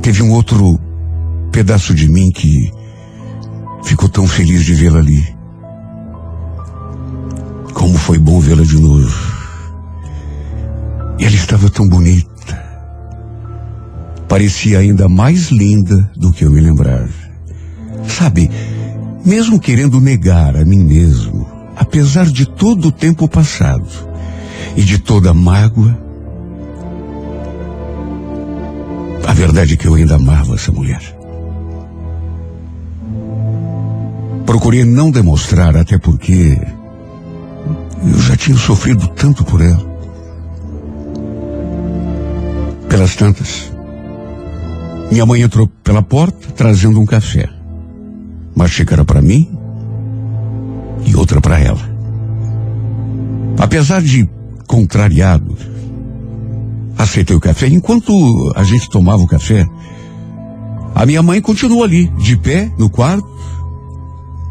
teve 0.00 0.22
um 0.22 0.30
outro 0.30 0.78
pedaço 1.50 1.92
de 1.92 2.08
mim 2.08 2.30
que 2.30 2.72
ficou 3.82 4.08
tão 4.08 4.24
feliz 4.24 4.64
de 4.64 4.74
vê-la 4.74 5.00
ali. 5.00 5.36
Como 7.74 7.98
foi 7.98 8.20
bom 8.20 8.38
vê-la 8.38 8.62
de 8.62 8.80
novo. 8.80 9.12
E 11.18 11.24
ela 11.24 11.34
estava 11.34 11.68
tão 11.68 11.88
bonita. 11.88 12.31
Parecia 14.32 14.78
ainda 14.78 15.10
mais 15.10 15.50
linda 15.50 16.10
do 16.16 16.32
que 16.32 16.46
eu 16.46 16.50
me 16.50 16.58
lembrava. 16.58 17.10
Sabe, 18.08 18.50
mesmo 19.22 19.60
querendo 19.60 20.00
negar 20.00 20.56
a 20.56 20.64
mim 20.64 20.82
mesmo, 20.82 21.46
apesar 21.76 22.24
de 22.24 22.46
todo 22.46 22.88
o 22.88 22.90
tempo 22.90 23.28
passado 23.28 23.86
e 24.74 24.80
de 24.80 24.98
toda 24.98 25.32
a 25.32 25.34
mágoa, 25.34 25.94
a 29.28 29.34
verdade 29.34 29.74
é 29.74 29.76
que 29.76 29.86
eu 29.86 29.96
ainda 29.96 30.14
amava 30.14 30.54
essa 30.54 30.72
mulher. 30.72 31.02
Procurei 34.46 34.82
não 34.82 35.10
demonstrar, 35.10 35.76
até 35.76 35.98
porque 35.98 36.58
eu 38.02 38.18
já 38.18 38.34
tinha 38.34 38.56
sofrido 38.56 39.08
tanto 39.08 39.44
por 39.44 39.60
ela. 39.60 39.92
Pelas 42.88 43.14
tantas, 43.14 43.71
minha 45.12 45.26
mãe 45.26 45.42
entrou 45.42 45.66
pela 45.84 46.00
porta 46.02 46.48
trazendo 46.56 46.98
um 46.98 47.04
café. 47.04 47.46
Uma 48.56 48.66
xícara 48.66 49.04
para 49.04 49.20
mim 49.20 49.46
e 51.04 51.14
outra 51.14 51.38
para 51.38 51.60
ela. 51.60 51.80
Apesar 53.58 54.00
de 54.00 54.26
contrariado, 54.66 55.54
aceitei 56.96 57.36
o 57.36 57.40
café. 57.40 57.66
Enquanto 57.68 58.10
a 58.56 58.64
gente 58.64 58.88
tomava 58.88 59.22
o 59.22 59.26
café, 59.26 59.66
a 60.94 61.04
minha 61.04 61.22
mãe 61.22 61.42
continuou 61.42 61.84
ali, 61.84 62.08
de 62.16 62.34
pé, 62.38 62.72
no 62.78 62.88
quarto, 62.88 63.28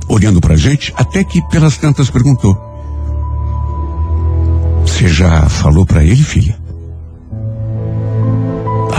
olhando 0.07 0.39
pra 0.39 0.55
gente, 0.55 0.93
até 0.95 1.23
que 1.23 1.41
pelas 1.49 1.75
tantas 1.75 2.11
perguntou: 2.11 2.55
Você 4.85 5.07
já 5.07 5.49
falou 5.49 5.87
para 5.87 6.03
ele, 6.03 6.21
filha? 6.21 6.60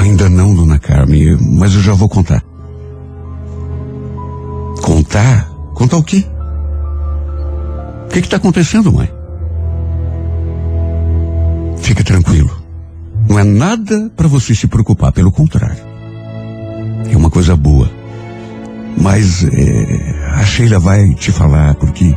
Ainda 0.02 0.28
não, 0.28 0.52
dona 0.52 0.80
Carmen, 0.80 1.38
mas 1.40 1.74
eu 1.74 1.80
já 1.80 1.94
vou 1.94 2.08
contar. 2.08 2.42
Contar? 4.82 5.48
Contar 5.74 5.96
o 5.96 6.02
quê? 6.02 6.26
O 8.06 8.08
que 8.08 8.18
está 8.18 8.36
acontecendo, 8.36 8.92
mãe? 8.92 9.08
Fica 11.78 12.02
tranquilo. 12.02 12.50
Não 13.28 13.38
é 13.38 13.44
nada 13.44 14.10
para 14.16 14.26
você 14.26 14.56
se 14.56 14.66
preocupar, 14.66 15.12
pelo 15.12 15.30
contrário. 15.30 15.78
É 17.08 17.16
uma 17.16 17.30
coisa 17.30 17.54
boa. 17.54 17.88
Mas 19.00 19.44
é, 19.44 20.30
a 20.34 20.44
Sheila 20.44 20.80
vai 20.80 21.14
te 21.14 21.30
falar 21.30 21.76
porque 21.76 22.12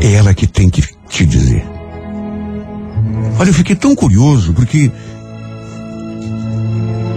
é 0.00 0.14
ela 0.14 0.32
que 0.32 0.46
tem 0.46 0.70
que 0.70 0.82
te 1.06 1.26
dizer. 1.26 1.66
Olha, 3.38 3.50
eu 3.50 3.54
fiquei 3.54 3.76
tão 3.76 3.94
curioso 3.94 4.54
porque 4.54 4.90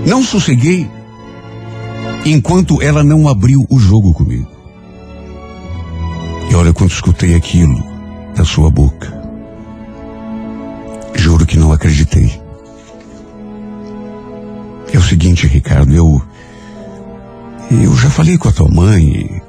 não 0.05 0.23
sosseguei 0.23 0.89
enquanto 2.25 2.81
ela 2.81 3.03
não 3.03 3.27
abriu 3.27 3.65
o 3.69 3.79
jogo 3.79 4.13
comigo. 4.13 4.47
E 6.49 6.55
olha, 6.55 6.73
quando 6.73 6.91
escutei 6.91 7.35
aquilo 7.35 7.83
da 8.35 8.45
sua 8.45 8.69
boca, 8.69 9.11
juro 11.15 11.45
que 11.45 11.57
não 11.57 11.71
acreditei. 11.71 12.41
É 14.93 14.97
o 14.97 15.01
seguinte, 15.01 15.47
Ricardo, 15.47 15.93
eu. 15.93 16.21
Eu 17.71 17.95
já 17.95 18.09
falei 18.09 18.37
com 18.37 18.49
a 18.49 18.51
tua 18.51 18.69
mãe. 18.69 19.41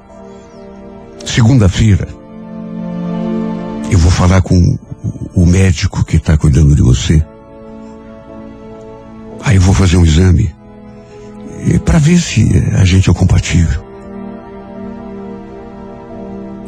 Segunda-feira, 1.27 2.09
eu 3.90 3.99
vou 3.99 4.11
falar 4.11 4.40
com 4.40 4.79
o 5.35 5.45
médico 5.45 6.05
que 6.05 6.17
está 6.17 6.38
cuidando 6.38 6.75
de 6.75 6.83
você. 6.83 7.23
Eu 9.55 9.61
vou 9.61 9.73
fazer 9.73 9.97
um 9.97 10.05
exame 10.05 10.53
para 11.85 12.01
ver 12.01 12.19
se 12.19 12.43
a 12.77 12.85
gente 12.85 13.09
é 13.09 13.14
compatível. 13.14 13.85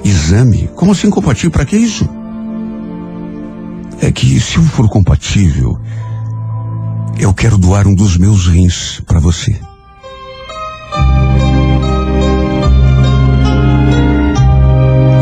Exame? 0.05 0.71
Como 0.77 0.93
assim 0.93 1.11
compatível? 1.11 1.51
Para 1.51 1.67
que 1.67 1.77
isso? 1.77 2.09
É 4.01 4.13
que 4.13 4.39
se 4.39 4.59
eu 4.59 4.63
for 4.63 4.89
compatível, 4.89 5.77
eu 7.19 7.35
quero 7.35 7.59
doar 7.59 7.89
um 7.89 7.95
dos 7.95 8.17
meus 8.17 8.47
rins 8.47 9.01
para 9.05 9.19
você. 9.19 9.61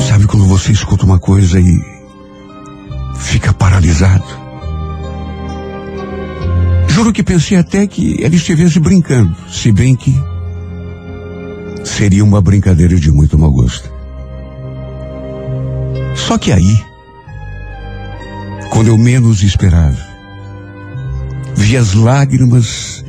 Sabe 0.06 0.26
quando 0.26 0.44
você 0.44 0.70
escuta 0.70 1.06
uma 1.06 1.18
coisa 1.18 1.58
e 1.58 1.82
fica 3.16 3.54
paralisado? 3.54 4.43
Juro 6.94 7.12
que 7.12 7.24
pensei 7.24 7.58
até 7.58 7.88
que 7.88 8.22
ela 8.22 8.36
estivesse 8.36 8.78
brincando, 8.78 9.34
se 9.50 9.72
bem 9.72 9.96
que 9.96 10.14
seria 11.84 12.22
uma 12.22 12.40
brincadeira 12.40 12.94
de 12.94 13.10
muito 13.10 13.36
mau 13.36 13.50
gosto. 13.50 13.90
Só 16.14 16.38
que 16.38 16.52
aí, 16.52 16.80
quando 18.70 18.90
eu 18.90 18.96
menos 18.96 19.42
esperava, 19.42 19.98
vi 21.56 21.76
as 21.76 21.94
lágrimas 21.94 23.04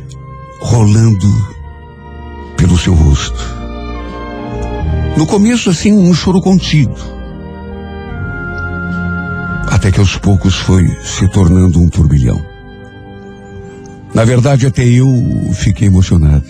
rolando 0.62 1.56
pelo 2.58 2.80
seu 2.80 2.96
rosto. 2.96 3.40
No 5.16 5.28
começo, 5.28 5.70
assim, 5.70 5.94
um 5.94 6.12
choro 6.12 6.42
contido. 6.42 6.96
Até 9.68 9.92
que 9.92 10.00
aos 10.00 10.18
poucos 10.18 10.56
foi 10.56 10.88
se 11.04 11.28
tornando 11.28 11.80
um 11.80 11.88
turbilhão. 11.88 12.55
Na 14.16 14.24
verdade, 14.24 14.66
até 14.66 14.86
eu 14.86 15.52
fiquei 15.54 15.90
emocionado. 15.90 16.46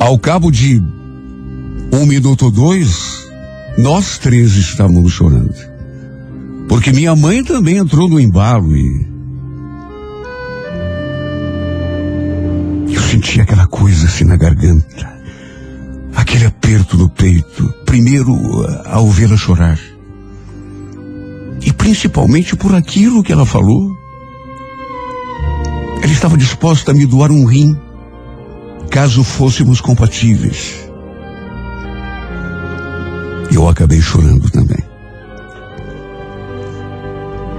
Ao 0.00 0.18
cabo 0.18 0.50
de 0.50 0.82
um 1.92 2.04
minuto 2.04 2.46
ou 2.46 2.50
dois, 2.50 3.28
nós 3.78 4.18
três 4.18 4.56
estávamos 4.56 5.12
chorando. 5.12 5.54
Porque 6.68 6.90
minha 6.90 7.14
mãe 7.14 7.44
também 7.44 7.76
entrou 7.76 8.08
no 8.08 8.18
embalo 8.18 8.76
e. 8.76 9.06
Eu 12.92 13.00
senti 13.02 13.40
aquela 13.40 13.68
coisa 13.68 14.06
assim 14.06 14.24
na 14.24 14.36
garganta. 14.36 15.16
Aquele 16.16 16.46
aperto 16.46 16.96
no 16.98 17.08
peito. 17.08 17.72
Primeiro, 17.84 18.34
ao 18.84 19.08
vê-la 19.08 19.36
chorar. 19.36 19.78
E 21.64 21.72
principalmente 21.72 22.56
por 22.56 22.74
aquilo 22.74 23.22
que 23.22 23.32
ela 23.32 23.46
falou 23.46 24.05
ela 26.02 26.12
estava 26.12 26.36
disposta 26.36 26.90
a 26.90 26.94
me 26.94 27.06
doar 27.06 27.30
um 27.30 27.44
rim, 27.44 27.78
caso 28.90 29.24
fôssemos 29.24 29.80
compatíveis. 29.80 30.74
Eu 33.52 33.68
acabei 33.68 34.00
chorando 34.00 34.50
também. 34.50 34.78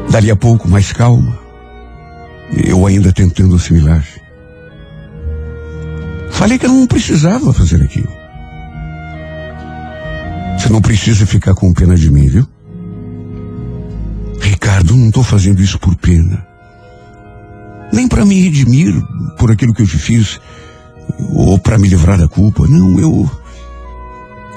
Dali 0.10 0.32
a 0.32 0.36
pouco, 0.36 0.68
mais 0.68 0.92
calma, 0.94 1.38
eu 2.52 2.86
ainda 2.86 3.12
tentando 3.12 3.56
assimilar. 3.56 4.06
Falei 6.32 6.58
que 6.58 6.66
eu 6.66 6.72
não 6.72 6.88
precisava 6.88 7.52
fazer 7.52 7.82
aquilo. 7.82 8.12
Você 10.58 10.70
não 10.70 10.82
precisa 10.82 11.26
ficar 11.26 11.54
com 11.54 11.74
pena 11.74 11.96
de 11.96 12.10
mim, 12.10 12.28
viu? 12.28 12.48
Ricardo, 14.40 14.96
não 14.96 15.08
estou 15.08 15.24
fazendo 15.24 15.62
isso 15.62 15.80
por 15.80 15.96
pena 15.96 16.47
nem 17.92 18.08
para 18.08 18.26
me 18.26 18.42
redimir 18.42 18.94
por 19.38 19.52
aquilo 19.52 19.74
que 19.74 19.82
eu 19.82 19.88
te 19.88 19.98
fiz, 19.98 20.40
ou 21.34 21.58
para 21.58 21.78
me 21.78 21.88
livrar 21.88 22.18
da 22.18 22.28
culpa. 22.28 22.68
Não, 22.68 23.00
eu. 23.00 23.30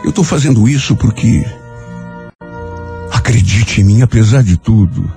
Eu 0.02 0.10
estou 0.10 0.24
fazendo 0.24 0.68
isso 0.68 0.96
porque. 0.96 1.44
Acredite 3.12 3.80
em 3.80 3.84
mim, 3.84 4.02
apesar 4.02 4.42
de 4.42 4.56
tudo. 4.56 5.10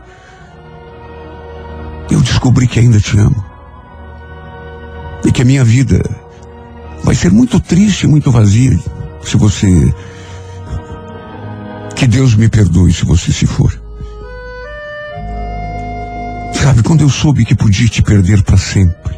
Eu 2.12 2.22
descobri 2.22 2.68
que 2.68 2.80
ainda 2.80 3.00
te 3.00 3.18
amo. 3.18 3.44
E 5.26 5.32
que 5.32 5.42
a 5.42 5.46
minha 5.46 5.64
vida 5.64 6.04
vai 7.04 7.16
ser 7.16 7.32
muito 7.32 7.60
triste, 7.60 8.08
muito 8.08 8.32
vazia 8.32 8.78
se 9.24 9.38
você. 9.38 9.94
Que 11.96 12.08
Deus 12.08 12.36
me 12.36 12.50
perdoe 12.50 12.94
se 12.94 13.06
você 13.06 13.32
se 13.32 13.48
for. 13.48 13.83
Sabe, 16.64 16.82
quando 16.82 17.02
eu 17.02 17.10
soube 17.10 17.44
que 17.44 17.54
podia 17.54 17.90
te 17.90 18.02
perder 18.02 18.42
para 18.42 18.56
sempre, 18.56 19.14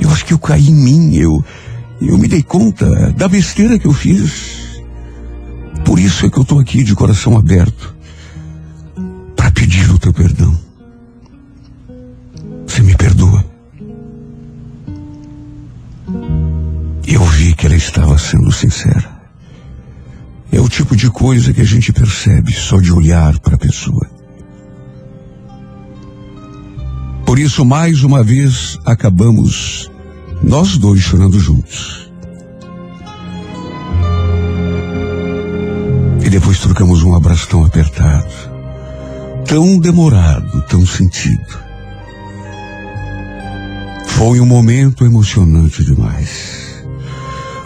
eu 0.00 0.10
acho 0.10 0.24
que 0.24 0.32
eu 0.32 0.38
caí 0.38 0.70
em 0.70 0.74
mim, 0.74 1.14
eu, 1.14 1.44
eu 2.00 2.16
me 2.16 2.26
dei 2.26 2.42
conta 2.42 3.12
da 3.12 3.28
besteira 3.28 3.78
que 3.78 3.86
eu 3.86 3.92
fiz. 3.92 4.80
Por 5.84 5.98
isso 5.98 6.24
é 6.24 6.30
que 6.30 6.38
eu 6.38 6.42
estou 6.42 6.58
aqui 6.58 6.82
de 6.82 6.94
coração 6.94 7.36
aberto 7.36 7.94
para 9.36 9.50
pedir 9.50 9.90
o 9.90 9.98
teu 9.98 10.10
perdão. 10.10 10.58
Você 12.66 12.80
me 12.80 12.96
perdoa. 12.96 13.44
Eu 17.06 17.22
vi 17.26 17.54
que 17.54 17.66
ela 17.66 17.76
estava 17.76 18.16
sendo 18.16 18.50
sincera. 18.50 19.20
É 20.50 20.58
o 20.58 20.68
tipo 20.68 20.96
de 20.96 21.10
coisa 21.10 21.52
que 21.52 21.60
a 21.60 21.64
gente 21.64 21.92
percebe 21.92 22.54
só 22.54 22.80
de 22.80 22.90
olhar 22.90 23.38
para 23.40 23.56
a 23.56 23.58
pessoa. 23.58 24.15
Por 27.36 27.42
isso, 27.42 27.66
mais 27.66 28.02
uma 28.02 28.24
vez, 28.24 28.78
acabamos 28.86 29.90
nós 30.42 30.78
dois 30.78 31.02
chorando 31.02 31.38
juntos. 31.38 32.10
E 36.24 36.30
depois 36.30 36.58
trocamos 36.60 37.02
um 37.02 37.14
abraço 37.14 37.46
tão 37.46 37.62
apertado, 37.62 38.32
tão 39.46 39.78
demorado, 39.78 40.62
tão 40.62 40.86
sentido. 40.86 41.58
Foi 44.06 44.40
um 44.40 44.46
momento 44.46 45.04
emocionante 45.04 45.84
demais. 45.84 46.86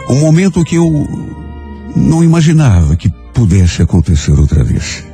Um 0.08 0.18
momento 0.18 0.64
que 0.64 0.74
eu 0.74 1.06
não 1.94 2.24
imaginava 2.24 2.96
que 2.96 3.08
pudesse 3.32 3.82
acontecer 3.82 4.32
outra 4.32 4.64
vez. 4.64 5.09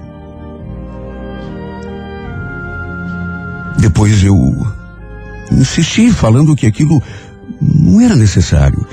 Depois 3.79 4.23
eu 4.23 4.37
insisti 5.53 6.11
falando 6.11 6.57
que 6.57 6.67
aquilo 6.67 7.03
não 7.61 8.01
era 8.01 8.17
necessário. 8.17 8.87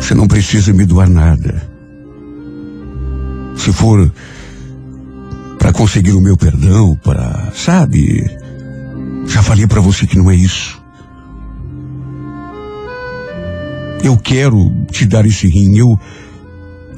Você 0.00 0.14
não 0.14 0.26
precisa 0.26 0.72
me 0.72 0.84
doar 0.84 1.08
nada. 1.08 1.62
Se 3.56 3.72
for 3.72 4.12
para 5.58 5.72
conseguir 5.72 6.12
o 6.12 6.20
meu 6.20 6.36
perdão, 6.36 6.94
para, 7.02 7.50
sabe? 7.54 8.30
Já 9.26 9.42
falei 9.42 9.66
para 9.66 9.80
você 9.80 10.06
que 10.06 10.18
não 10.18 10.30
é 10.30 10.34
isso. 10.34 10.82
Eu 14.02 14.18
quero 14.18 14.70
te 14.90 15.06
dar 15.06 15.24
esse 15.24 15.48
rim. 15.48 15.78
Eu, 15.78 15.98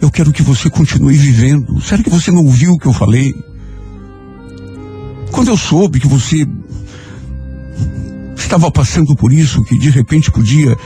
eu 0.03 0.11
quero 0.11 0.33
que 0.33 0.43
você 0.43 0.69
continue 0.69 1.17
vivendo. 1.17 1.81
Será 1.81 2.03
que 2.03 2.11
você 2.11 2.33
não 2.33 2.45
ouviu 2.45 2.73
o 2.73 2.79
que 2.79 2.87
eu 2.87 2.93
falei? 2.93 3.33
Quando 5.31 5.49
eu 5.49 5.57
soube 5.57 6.01
que 6.01 6.07
você 6.07 6.47
estava 8.37 8.71
passando 8.71 9.15
por 9.17 9.33
isso, 9.33 9.63
que 9.65 9.79
de 9.79 9.91
repente 9.91 10.31
podia. 10.31 10.77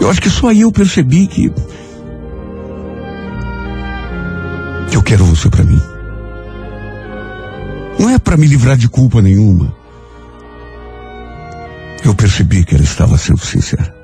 Eu 0.00 0.10
acho 0.10 0.20
que 0.20 0.30
só 0.30 0.48
aí 0.48 0.60
eu 0.62 0.72
percebi 0.72 1.26
que. 1.26 1.50
que 4.90 4.96
eu 4.96 5.02
quero 5.02 5.24
você 5.24 5.48
para 5.50 5.64
mim. 5.64 5.80
Não 7.98 8.10
é 8.10 8.18
para 8.18 8.36
me 8.36 8.46
livrar 8.46 8.76
de 8.76 8.88
culpa 8.88 9.20
nenhuma. 9.20 9.74
Eu 12.04 12.14
percebi 12.14 12.64
que 12.64 12.74
ela 12.74 12.84
estava 12.84 13.16
sendo 13.16 13.40
sincera. 13.40 13.94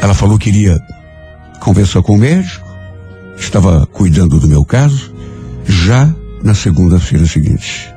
Ela 0.00 0.14
falou 0.14 0.38
que 0.38 0.50
iria 0.50 0.78
conversar 1.60 2.02
com 2.02 2.14
o 2.14 2.18
médico, 2.18 2.65
estava 3.36 3.86
cuidando 3.86 4.40
do 4.40 4.48
meu 4.48 4.64
caso, 4.64 5.12
já 5.64 6.14
na 6.42 6.54
segunda-feira 6.54 7.26
seguinte. 7.26 7.88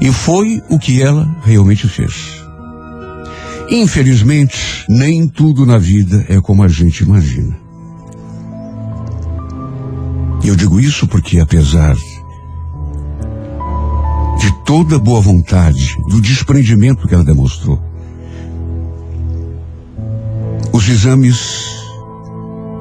E 0.00 0.12
foi 0.12 0.62
o 0.68 0.78
que 0.78 1.02
ela 1.02 1.28
realmente 1.44 1.88
fez. 1.88 2.38
Infelizmente, 3.70 4.84
nem 4.88 5.28
tudo 5.28 5.66
na 5.66 5.76
vida 5.76 6.24
é 6.28 6.40
como 6.40 6.62
a 6.62 6.68
gente 6.68 7.02
imagina. 7.02 7.58
E 10.42 10.48
eu 10.48 10.56
digo 10.56 10.80
isso 10.80 11.06
porque, 11.06 11.38
apesar 11.40 11.94
de 14.38 14.64
toda 14.64 14.98
boa 14.98 15.20
vontade, 15.20 15.96
do 16.08 16.20
desprendimento 16.20 17.06
que 17.06 17.14
ela 17.14 17.24
demonstrou, 17.24 17.82
os 20.72 20.88
exames 20.88 21.77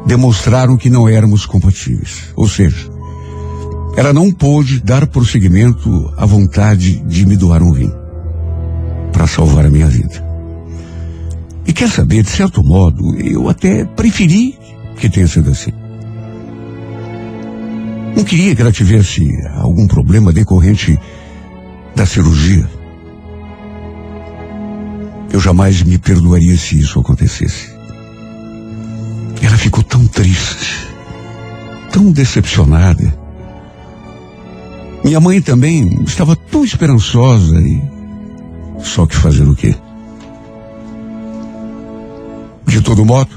demonstraram 0.08 0.78
que 0.78 0.90
não 0.90 1.08
éramos 1.08 1.46
compatíveis. 1.46 2.32
Ou 2.36 2.48
seja, 2.48 2.90
ela 3.98 4.14
não 4.14 4.32
pôde 4.32 4.80
dar 4.80 5.06
prosseguimento 5.08 6.14
à 6.18 6.26
vontade 6.26 7.02
de 7.02 7.26
me 7.26 7.36
doar 7.36 7.62
um 7.62 7.72
rim 7.72 7.92
para 9.12 9.28
salvar 9.28 9.66
a 9.66 9.70
minha 9.70 9.88
vida. 9.88 10.26
E 11.66 11.74
quer 11.74 11.90
saber, 11.90 12.24
de 12.24 12.30
certo 12.30 12.64
modo, 12.64 13.16
eu 13.20 13.50
até 13.50 13.84
preferi 13.84 14.58
que 14.96 15.10
tenha 15.10 15.28
sido 15.28 15.52
assim. 15.52 15.72
Não 18.16 18.24
queria 18.24 18.56
que 18.56 18.62
ela 18.62 18.72
tivesse 18.72 19.28
algum 19.56 19.86
problema 19.86 20.32
decorrente 20.32 20.98
da 21.94 22.06
cirurgia. 22.06 22.68
Eu 25.32 25.40
jamais 25.40 25.84
me 25.84 25.98
perdoaria 25.98 26.58
se 26.58 26.80
isso 26.80 27.00
acontecesse. 27.00 27.77
Ela 29.42 29.58
ficou 29.58 29.84
tão 29.84 30.08
triste, 30.08 30.88
tão 31.92 32.12
decepcionada. 32.12 33.18
Minha 35.04 35.20
mãe 35.20 35.42
também 35.42 36.04
estava 36.04 36.36
tão 36.36 36.64
esperançosa 36.64 37.60
e. 37.60 37.82
Só 38.80 39.06
que 39.06 39.16
fazer 39.16 39.48
o 39.48 39.56
quê? 39.56 39.76
De 42.66 42.82
todo 42.82 43.06
modo, 43.06 43.32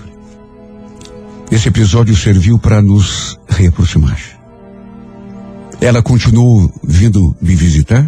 esse 1.51 1.69
episódio 1.69 2.15
serviu 2.15 2.59
para 2.59 2.83
nos 2.83 3.39
reaproximar. 3.49 4.19
Ela 5.81 6.03
continuou 6.03 6.71
vindo 6.85 7.35
me 7.41 7.55
visitar. 7.55 8.07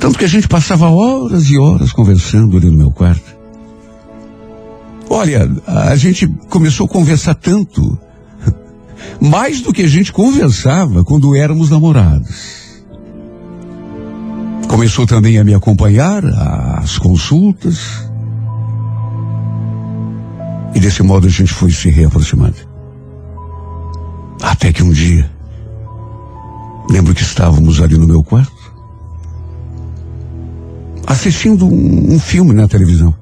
Tanto 0.00 0.18
que 0.18 0.24
a 0.24 0.28
gente 0.28 0.48
passava 0.48 0.88
horas 0.88 1.50
e 1.50 1.58
horas 1.58 1.92
conversando 1.92 2.56
ali 2.56 2.70
no 2.70 2.78
meu 2.78 2.90
quarto. 2.90 3.33
Olha, 5.08 5.48
a 5.66 5.96
gente 5.96 6.26
começou 6.48 6.86
a 6.86 6.88
conversar 6.88 7.34
tanto 7.34 7.98
mais 9.20 9.60
do 9.60 9.72
que 9.72 9.82
a 9.82 9.88
gente 9.88 10.12
conversava 10.12 11.04
quando 11.04 11.36
éramos 11.36 11.70
namorados. 11.70 12.64
Começou 14.68 15.06
também 15.06 15.38
a 15.38 15.44
me 15.44 15.54
acompanhar 15.54 16.24
às 16.24 16.98
consultas. 16.98 18.08
E 20.74 20.80
desse 20.80 21.02
modo 21.02 21.26
a 21.26 21.30
gente 21.30 21.52
foi 21.52 21.70
se 21.70 21.88
reaproximando. 21.88 22.56
Até 24.42 24.72
que 24.72 24.82
um 24.82 24.90
dia, 24.90 25.30
lembro 26.90 27.14
que 27.14 27.22
estávamos 27.22 27.80
ali 27.80 27.96
no 27.96 28.06
meu 28.06 28.24
quarto, 28.24 28.52
assistindo 31.06 31.66
um, 31.66 32.14
um 32.14 32.18
filme 32.18 32.52
na 32.52 32.66
televisão. 32.66 33.14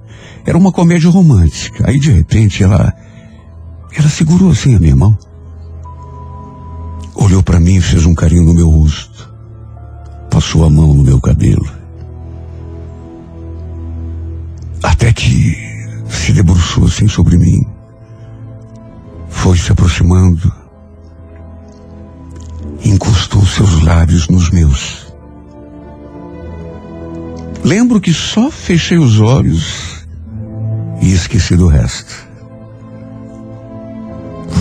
Era 0.45 0.59
uma 0.59 0.73
comédia 0.73 1.11
romântica. 1.11 1.89
Aí 1.89 1.99
de 1.99 2.11
repente 2.11 2.63
ela, 2.63 2.93
ela 3.97 4.09
segurou 4.09 4.51
assim 4.51 4.75
a 4.75 4.81
minha 4.81 4.97
mão 4.97 5.17
olhou 7.33 7.43
para 7.43 7.61
mim 7.61 7.77
e 7.77 7.81
fez 7.81 8.05
um 8.05 8.15
carinho 8.15 8.43
no 8.43 8.55
meu 8.55 8.69
rosto. 8.69 9.33
Passou 10.31 10.65
a 10.65 10.71
mão 10.71 10.93
no 10.93 11.03
meu 11.03 11.21
cabelo. 11.21 11.67
Até 14.83 15.13
que 15.13 15.57
se 16.09 16.33
debruçou 16.33 16.85
assim 16.85 17.09
sobre 17.09 17.39
mim. 17.39 17.65
Foi 19.29 19.57
se 19.57 19.73
aproximando. 19.73 20.53
Encostou 22.85 23.45
seus 23.47 23.83
lábios 23.83 24.29
nos 24.29 24.51
meus. 24.51 25.13
Lembro 27.65 28.01
que 28.01 28.13
só 28.13 28.51
fechei 28.51 28.99
os 28.99 29.21
olhos 29.21 29.92
e 31.03 31.13
esqueci 31.13 31.57
do 31.57 31.67
resto. 31.67 32.31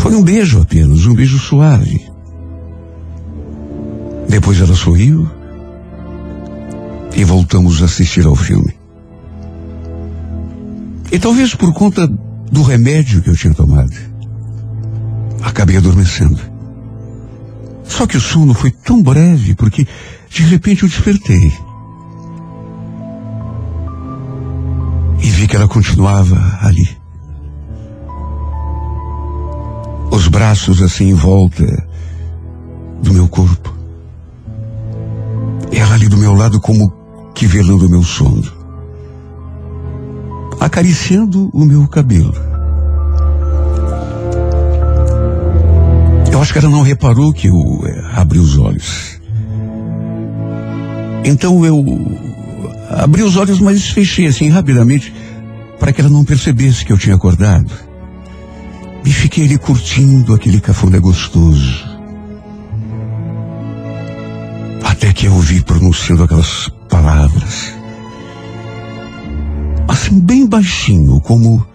Foi 0.01 0.15
um 0.15 0.23
beijo 0.23 0.59
apenas, 0.59 1.05
um 1.05 1.13
beijo 1.13 1.37
suave. 1.37 2.09
Depois 4.27 4.59
ela 4.59 4.73
sorriu 4.73 5.29
e 7.15 7.23
voltamos 7.23 7.81
a 7.81 7.85
assistir 7.85 8.25
ao 8.25 8.35
filme. 8.35 8.73
E 11.11 11.19
talvez 11.19 11.53
por 11.53 11.71
conta 11.73 12.07
do 12.51 12.63
remédio 12.63 13.21
que 13.21 13.29
eu 13.29 13.35
tinha 13.35 13.53
tomado, 13.53 13.93
acabei 15.43 15.77
adormecendo. 15.77 16.39
Só 17.83 18.07
que 18.07 18.17
o 18.17 18.21
sono 18.21 18.53
foi 18.53 18.71
tão 18.71 19.03
breve 19.03 19.53
porque 19.53 19.85
de 20.29 20.43
repente 20.43 20.83
eu 20.83 20.89
despertei. 20.89 21.53
Vi 25.41 25.47
que 25.47 25.55
ela 25.55 25.67
continuava 25.67 26.37
ali. 26.61 26.87
Os 30.11 30.27
braços 30.27 30.83
assim 30.83 31.09
em 31.09 31.13
volta 31.15 31.65
do 33.01 33.11
meu 33.11 33.27
corpo. 33.27 33.73
Ela 35.71 35.95
ali 35.95 36.07
do 36.07 36.17
meu 36.17 36.35
lado 36.35 36.61
como 36.61 36.93
que 37.33 37.47
velando 37.47 37.87
o 37.87 37.89
meu 37.89 38.03
sono. 38.03 38.43
Acariciando 40.59 41.49
o 41.51 41.65
meu 41.65 41.87
cabelo. 41.87 42.35
Eu 46.31 46.39
acho 46.39 46.53
que 46.53 46.59
ela 46.59 46.69
não 46.69 46.83
reparou 46.83 47.33
que 47.33 47.47
eu 47.47 47.55
é, 47.87 48.21
abri 48.21 48.37
os 48.37 48.59
olhos. 48.59 49.19
Então 51.25 51.65
eu 51.65 51.83
abri 52.91 53.23
os 53.23 53.37
olhos, 53.37 53.59
mas 53.59 53.89
fechei 53.89 54.27
assim 54.27 54.47
rapidamente 54.47 55.11
para 55.81 55.91
que 55.91 55.99
ela 55.99 56.11
não 56.11 56.23
percebesse 56.23 56.85
que 56.85 56.93
eu 56.93 56.97
tinha 56.97 57.15
acordado. 57.15 57.73
E 59.03 59.11
fiquei 59.11 59.45
ali 59.45 59.57
curtindo 59.57 60.35
aquele 60.35 60.61
cafuné 60.61 60.99
gostoso. 60.99 61.89
Até 64.83 65.11
que 65.11 65.25
eu 65.25 65.33
ouvi 65.33 65.59
pronunciando 65.63 66.23
aquelas 66.23 66.69
palavras. 66.87 67.73
Assim, 69.87 70.19
bem 70.19 70.45
baixinho, 70.45 71.19
como 71.19 71.65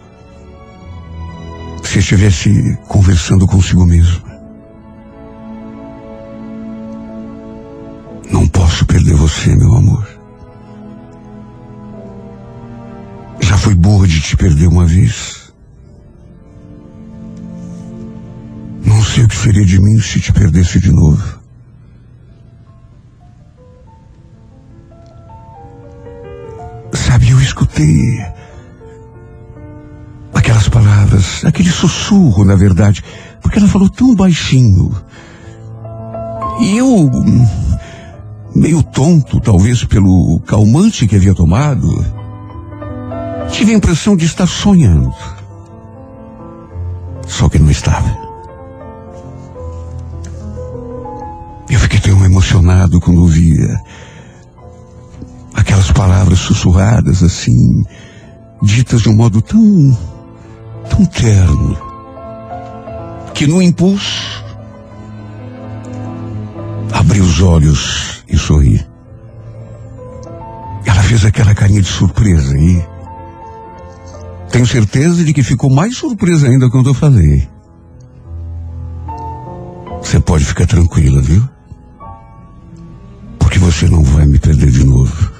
se 1.82 1.98
estivesse 1.98 2.78
conversando 2.86 3.44
consigo 3.44 3.84
mesmo. 3.84 4.22
Não 8.30 8.46
posso 8.46 8.86
perder 8.86 9.16
você, 9.16 9.56
meu 9.56 9.74
amor. 9.74 10.15
Já 13.40 13.56
fui 13.58 13.74
burra 13.74 14.06
de 14.06 14.20
te 14.20 14.36
perder 14.36 14.66
uma 14.68 14.86
vez. 14.86 15.52
Não 18.84 19.02
sei 19.02 19.24
o 19.24 19.28
que 19.28 19.36
seria 19.36 19.64
de 19.64 19.80
mim 19.80 20.00
se 20.00 20.20
te 20.20 20.32
perdesse 20.32 20.80
de 20.80 20.92
novo. 20.92 21.38
Sabe, 26.92 27.30
eu 27.30 27.40
escutei 27.40 28.24
aquelas 30.34 30.68
palavras, 30.68 31.44
aquele 31.44 31.70
sussurro, 31.70 32.44
na 32.44 32.54
verdade, 32.54 33.02
porque 33.42 33.58
ela 33.58 33.68
falou 33.68 33.88
tão 33.90 34.14
baixinho. 34.14 34.94
E 36.60 36.76
eu, 36.78 37.10
meio 38.54 38.82
tonto, 38.82 39.40
talvez 39.40 39.84
pelo 39.84 40.40
calmante 40.46 41.06
que 41.06 41.16
havia 41.16 41.34
tomado, 41.34 41.88
tive 43.50 43.72
a 43.72 43.76
impressão 43.76 44.16
de 44.16 44.24
estar 44.24 44.46
sonhando. 44.46 45.14
Só 47.26 47.48
que 47.48 47.58
não 47.58 47.70
estava. 47.70 48.08
Eu 51.68 51.78
fiquei 51.80 52.00
tão 52.00 52.24
emocionado 52.24 53.00
quando 53.00 53.26
via 53.26 53.80
aquelas 55.54 55.90
palavras 55.90 56.38
sussurradas 56.38 57.22
assim, 57.22 57.84
ditas 58.62 59.02
de 59.02 59.08
um 59.08 59.16
modo 59.16 59.42
tão, 59.42 59.98
tão 60.88 61.04
terno, 61.06 61.76
que 63.34 63.46
no 63.46 63.60
impulso 63.60 64.44
abri 66.92 67.20
os 67.20 67.40
olhos 67.42 68.24
e 68.28 68.38
sorri. 68.38 68.86
Ela 70.84 71.02
fez 71.02 71.24
aquela 71.24 71.54
carinha 71.54 71.82
de 71.82 71.88
surpresa 71.88 72.56
e 72.56 72.95
tenho 74.50 74.66
certeza 74.66 75.24
de 75.24 75.32
que 75.32 75.42
ficou 75.42 75.70
mais 75.70 75.96
surpresa 75.96 76.48
ainda 76.48 76.70
quando 76.70 76.90
eu 76.90 76.94
falei. 76.94 77.48
Você 80.02 80.20
pode 80.20 80.44
ficar 80.44 80.66
tranquila, 80.66 81.20
viu? 81.20 81.46
Porque 83.38 83.58
você 83.58 83.88
não 83.88 84.02
vai 84.02 84.24
me 84.24 84.38
perder 84.38 84.70
de 84.70 84.84
novo. 84.84 85.32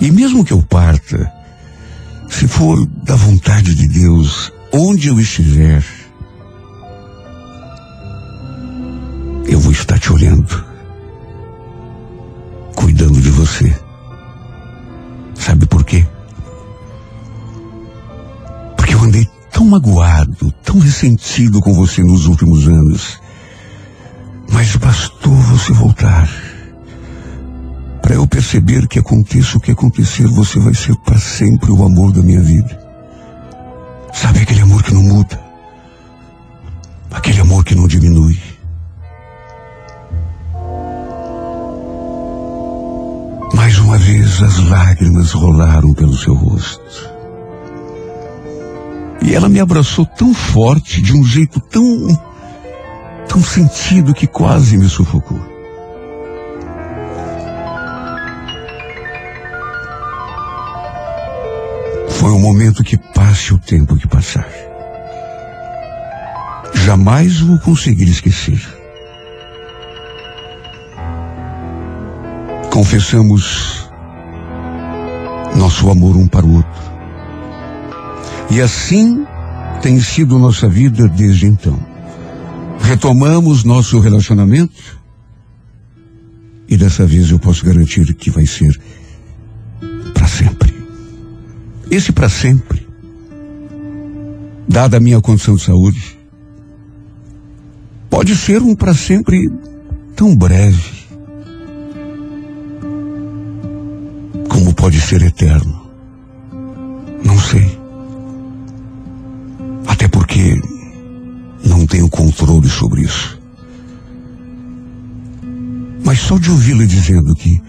E 0.00 0.10
mesmo 0.10 0.44
que 0.44 0.52
eu 0.52 0.60
parta, 0.62 1.32
se 2.28 2.48
for 2.48 2.84
da 3.04 3.14
vontade 3.14 3.74
de 3.74 3.86
Deus, 3.86 4.52
onde 4.72 5.08
eu 5.08 5.20
estiver, 5.20 5.84
eu 9.46 9.60
vou 9.60 9.70
estar 9.70 9.98
te 9.98 10.12
olhando, 10.12 10.64
cuidando 12.74 13.20
de 13.20 13.30
você. 13.30 13.76
Sabe 15.34 15.66
por 15.66 15.84
quê? 15.84 16.04
Eu 19.02 19.06
andei 19.08 19.28
tão 19.50 19.64
magoado, 19.64 20.52
tão 20.62 20.78
ressentido 20.78 21.60
com 21.60 21.74
você 21.74 22.04
nos 22.04 22.26
últimos 22.26 22.68
anos. 22.68 23.20
Mas 24.48 24.76
bastou 24.76 25.34
você 25.34 25.72
voltar 25.72 26.28
para 28.00 28.14
eu 28.14 28.28
perceber 28.28 28.86
que 28.86 29.00
aconteça 29.00 29.58
o 29.58 29.60
que 29.60 29.72
acontecer, 29.72 30.28
você 30.28 30.60
vai 30.60 30.72
ser 30.72 30.94
para 30.98 31.18
sempre 31.18 31.72
o 31.72 31.84
amor 31.84 32.12
da 32.12 32.22
minha 32.22 32.40
vida. 32.40 32.80
Sabe 34.12 34.38
aquele 34.38 34.60
amor 34.60 34.84
que 34.84 34.94
não 34.94 35.02
muda? 35.02 35.40
Aquele 37.10 37.40
amor 37.40 37.64
que 37.64 37.74
não 37.74 37.88
diminui. 37.88 38.40
Mais 43.52 43.76
uma 43.80 43.98
vez 43.98 44.40
as 44.40 44.58
lágrimas 44.58 45.32
rolaram 45.32 45.92
pelo 45.92 46.16
seu 46.16 46.34
rosto. 46.34 47.11
E 49.24 49.34
ela 49.34 49.48
me 49.48 49.60
abraçou 49.60 50.04
tão 50.04 50.34
forte, 50.34 51.00
de 51.00 51.16
um 51.16 51.24
jeito 51.24 51.60
tão. 51.60 52.08
tão 53.28 53.42
sentido 53.42 54.12
que 54.12 54.26
quase 54.26 54.76
me 54.76 54.88
sufocou. 54.88 55.40
Foi 62.08 62.30
um 62.30 62.40
momento 62.40 62.82
que 62.82 62.96
passe 62.96 63.54
o 63.54 63.58
tempo 63.58 63.96
que 63.96 64.06
passar. 64.06 64.48
Jamais 66.74 67.40
vou 67.40 67.58
conseguir 67.58 68.08
esquecer. 68.08 68.60
Confessamos 72.70 73.88
nosso 75.56 75.90
amor 75.90 76.16
um 76.16 76.26
para 76.26 76.44
o 76.44 76.56
outro. 76.56 76.91
E 78.52 78.60
assim 78.60 79.24
tem 79.80 79.98
sido 79.98 80.38
nossa 80.38 80.68
vida 80.68 81.08
desde 81.08 81.46
então. 81.46 81.80
Retomamos 82.82 83.64
nosso 83.64 83.98
relacionamento 83.98 85.00
e 86.68 86.76
dessa 86.76 87.06
vez 87.06 87.30
eu 87.30 87.38
posso 87.38 87.64
garantir 87.64 88.12
que 88.12 88.28
vai 88.28 88.44
ser 88.44 88.78
para 90.12 90.26
sempre. 90.28 90.70
Esse 91.90 92.12
para 92.12 92.28
sempre, 92.28 92.86
dada 94.68 94.98
a 94.98 95.00
minha 95.00 95.22
condição 95.22 95.56
de 95.56 95.62
saúde, 95.62 96.18
pode 98.10 98.36
ser 98.36 98.60
um 98.60 98.76
para 98.76 98.92
sempre 98.92 99.50
tão 100.14 100.36
breve, 100.36 100.92
como 104.46 104.74
pode 104.74 105.00
ser 105.00 105.22
eterno. 105.22 105.81
Sobre 112.82 113.02
isso. 113.02 113.38
Mas 116.04 116.18
só 116.18 116.36
de 116.36 116.50
ouvi-la 116.50 116.84
dizendo 116.84 117.32
que 117.36 117.62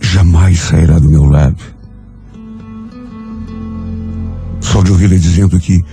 jamais 0.00 0.60
sairá 0.60 1.00
do 1.00 1.10
meu 1.10 1.24
lado. 1.24 1.60
Só 4.60 4.82
de 4.84 4.92
ouvi-la 4.92 5.16
dizendo 5.16 5.58
que 5.58 5.84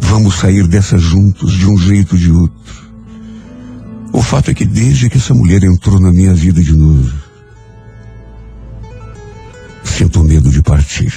vamos 0.00 0.34
sair 0.34 0.66
dessa 0.66 0.98
juntos 0.98 1.54
de 1.54 1.66
um 1.66 1.78
jeito 1.78 2.12
ou 2.12 2.18
de 2.18 2.30
outro. 2.30 2.90
O 4.12 4.20
fato 4.20 4.50
é 4.50 4.54
que 4.54 4.66
desde 4.66 5.08
que 5.08 5.16
essa 5.16 5.32
mulher 5.32 5.62
entrou 5.62 5.98
na 5.98 6.12
minha 6.12 6.34
vida 6.34 6.62
de 6.62 6.76
novo, 6.76 7.10
sinto 9.82 10.22
medo 10.22 10.50
de 10.50 10.60
partir. 10.60 11.14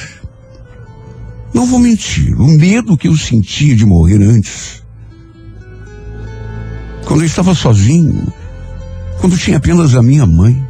Não 1.54 1.66
vou 1.66 1.80
mentir, 1.80 2.34
o 2.40 2.48
medo 2.48 2.98
que 2.98 3.10
eu 3.10 3.18
sentia 3.18 3.76
de 3.76 3.86
morrer 3.86 4.24
antes. 4.24 4.83
Quando 7.14 7.22
eu 7.22 7.28
estava 7.28 7.54
sozinho, 7.54 8.34
quando 9.22 9.38
tinha 9.38 9.58
apenas 9.58 9.94
a 9.94 10.02
minha 10.02 10.26
mãe, 10.26 10.68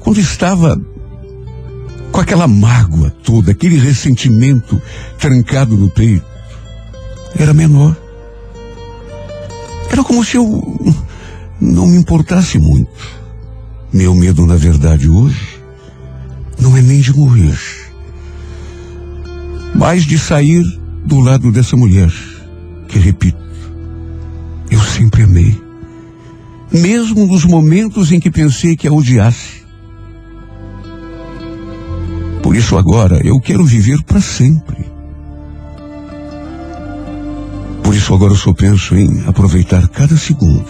quando 0.00 0.18
estava 0.18 0.76
com 2.10 2.20
aquela 2.20 2.48
mágoa 2.48 3.10
toda, 3.22 3.52
aquele 3.52 3.78
ressentimento 3.78 4.82
trancado 5.20 5.76
no 5.76 5.88
peito, 5.88 6.26
era 7.38 7.54
menor. 7.54 7.96
Era 9.88 10.02
como 10.02 10.24
se 10.24 10.36
eu 10.36 10.96
não 11.60 11.86
me 11.86 11.96
importasse 11.96 12.58
muito. 12.58 12.90
Meu 13.92 14.16
medo, 14.16 14.44
na 14.46 14.56
verdade, 14.56 15.08
hoje, 15.08 15.60
não 16.58 16.76
é 16.76 16.82
nem 16.82 17.00
de 17.00 17.16
morrer 17.16 17.56
mas 19.76 20.04
de 20.04 20.18
sair 20.18 20.64
do 21.04 21.20
lado 21.20 21.52
dessa 21.52 21.76
mulher, 21.76 22.12
que 22.88 22.98
repito, 22.98 23.38
eu 24.72 24.80
sempre 24.80 25.22
amei. 25.22 25.63
Mesmo 26.74 27.24
nos 27.26 27.44
momentos 27.44 28.10
em 28.10 28.18
que 28.18 28.28
pensei 28.28 28.76
que 28.76 28.88
a 28.88 28.92
odiasse. 28.92 29.62
Por 32.42 32.56
isso 32.56 32.76
agora 32.76 33.20
eu 33.24 33.38
quero 33.38 33.64
viver 33.64 34.02
para 34.02 34.20
sempre. 34.20 34.84
Por 37.80 37.94
isso 37.94 38.12
agora 38.12 38.32
eu 38.32 38.36
só 38.36 38.52
penso 38.52 38.96
em 38.96 39.24
aproveitar 39.24 39.86
cada 39.88 40.16
segundo 40.16 40.66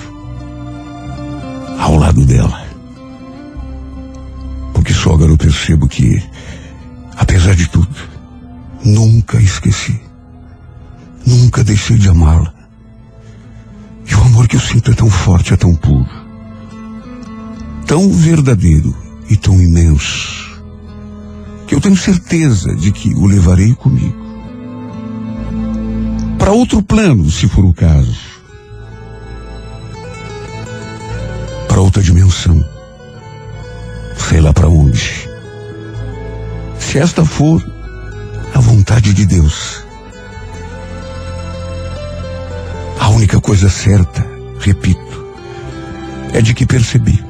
ao 1.78 1.96
lado 1.96 2.22
dela. 2.26 2.62
Porque 4.74 4.92
sogra, 4.92 5.30
eu 5.30 5.38
percebo 5.38 5.88
que, 5.88 6.22
apesar 7.16 7.54
de 7.54 7.66
tudo, 7.68 7.96
nunca 8.84 9.40
esqueci. 9.40 9.98
Nunca 11.26 11.64
deixei 11.64 11.96
de 11.96 12.10
amá-la. 12.10 12.63
E 14.06 14.14
o 14.14 14.20
amor 14.20 14.48
que 14.48 14.56
eu 14.56 14.60
sinto 14.60 14.90
é 14.90 14.94
tão 14.94 15.08
forte, 15.10 15.54
é 15.54 15.56
tão 15.56 15.74
puro, 15.74 16.08
tão 17.86 18.10
verdadeiro 18.10 18.94
e 19.28 19.36
tão 19.36 19.60
imenso, 19.60 20.62
que 21.66 21.74
eu 21.74 21.80
tenho 21.80 21.96
certeza 21.96 22.74
de 22.74 22.92
que 22.92 23.14
o 23.14 23.26
levarei 23.26 23.74
comigo. 23.74 24.24
Para 26.38 26.52
outro 26.52 26.82
plano, 26.82 27.30
se 27.30 27.48
for 27.48 27.64
o 27.64 27.72
caso. 27.72 28.18
Para 31.66 31.80
outra 31.80 32.02
dimensão. 32.02 32.62
Sei 34.28 34.40
lá 34.40 34.52
para 34.52 34.68
onde. 34.68 35.28
Se 36.78 36.98
esta 36.98 37.24
for 37.24 37.64
a 38.54 38.60
vontade 38.60 39.14
de 39.14 39.24
Deus. 39.24 39.83
A 43.04 43.10
única 43.10 43.38
coisa 43.38 43.68
certa, 43.68 44.26
repito, 44.58 45.26
é 46.32 46.40
de 46.40 46.54
que 46.54 46.64
percebi 46.64 47.22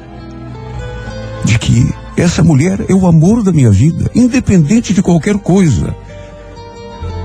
de 1.43 1.59
que 1.59 1.93
essa 2.15 2.41
mulher 2.41 2.85
é 2.87 2.93
o 2.93 3.05
amor 3.05 3.43
da 3.43 3.51
minha 3.51 3.69
vida, 3.69 4.09
independente 4.15 4.93
de 4.93 5.01
qualquer 5.03 5.37
coisa. 5.37 5.93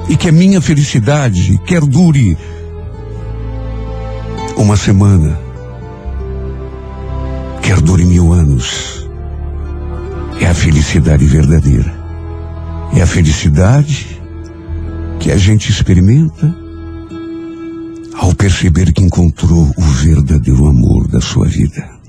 E 0.09 0.17
que 0.17 0.29
a 0.29 0.33
minha 0.33 0.61
felicidade 0.61 1.59
quer 1.65 1.81
dure 1.83 2.37
uma 4.57 4.77
semana, 4.77 5.39
quer 7.63 7.81
dure 7.81 8.05
mil 8.05 8.33
anos. 8.33 9.09
É 10.41 10.47
a 10.47 10.55
felicidade 10.55 11.25
verdadeira. 11.25 11.95
É 12.97 13.01
a 13.01 13.07
felicidade 13.07 14.21
que 15.21 15.31
a 15.31 15.37
gente 15.37 15.71
experimenta 15.71 16.60
ao 18.21 18.35
perceber 18.35 18.93
que 18.93 19.03
encontrou 19.03 19.73
o 19.79 19.81
verdadeiro 19.81 20.67
amor 20.67 21.09
da 21.09 21.23
sua 21.23 21.47
vida. 21.47 22.00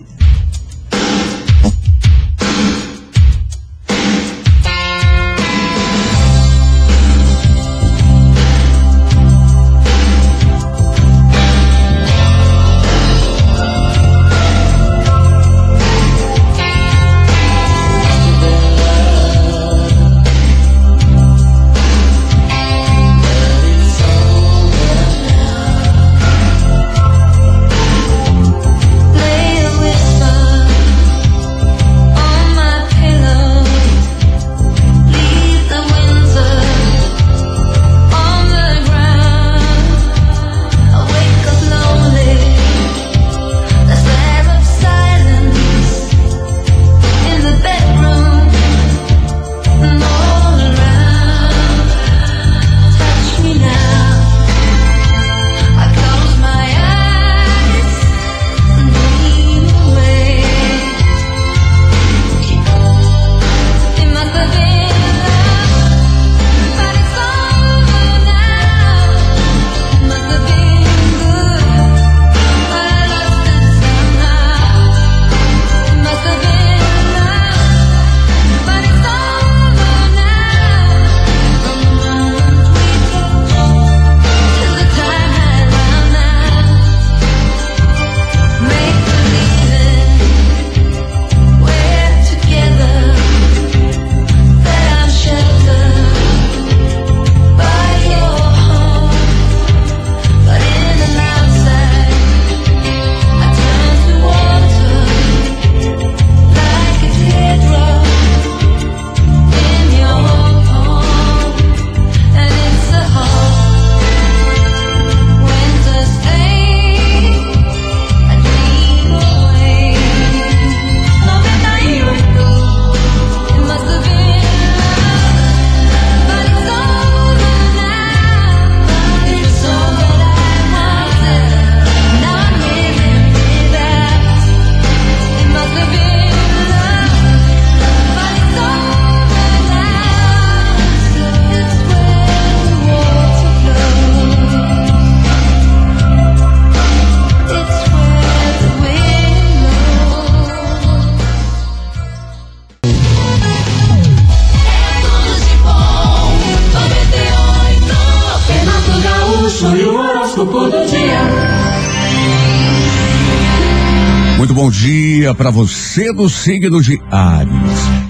Para 165.34 165.50
você 165.50 166.14
do 166.14 166.30
signo 166.30 166.82
de 166.82 167.00
Ares. 167.10 167.52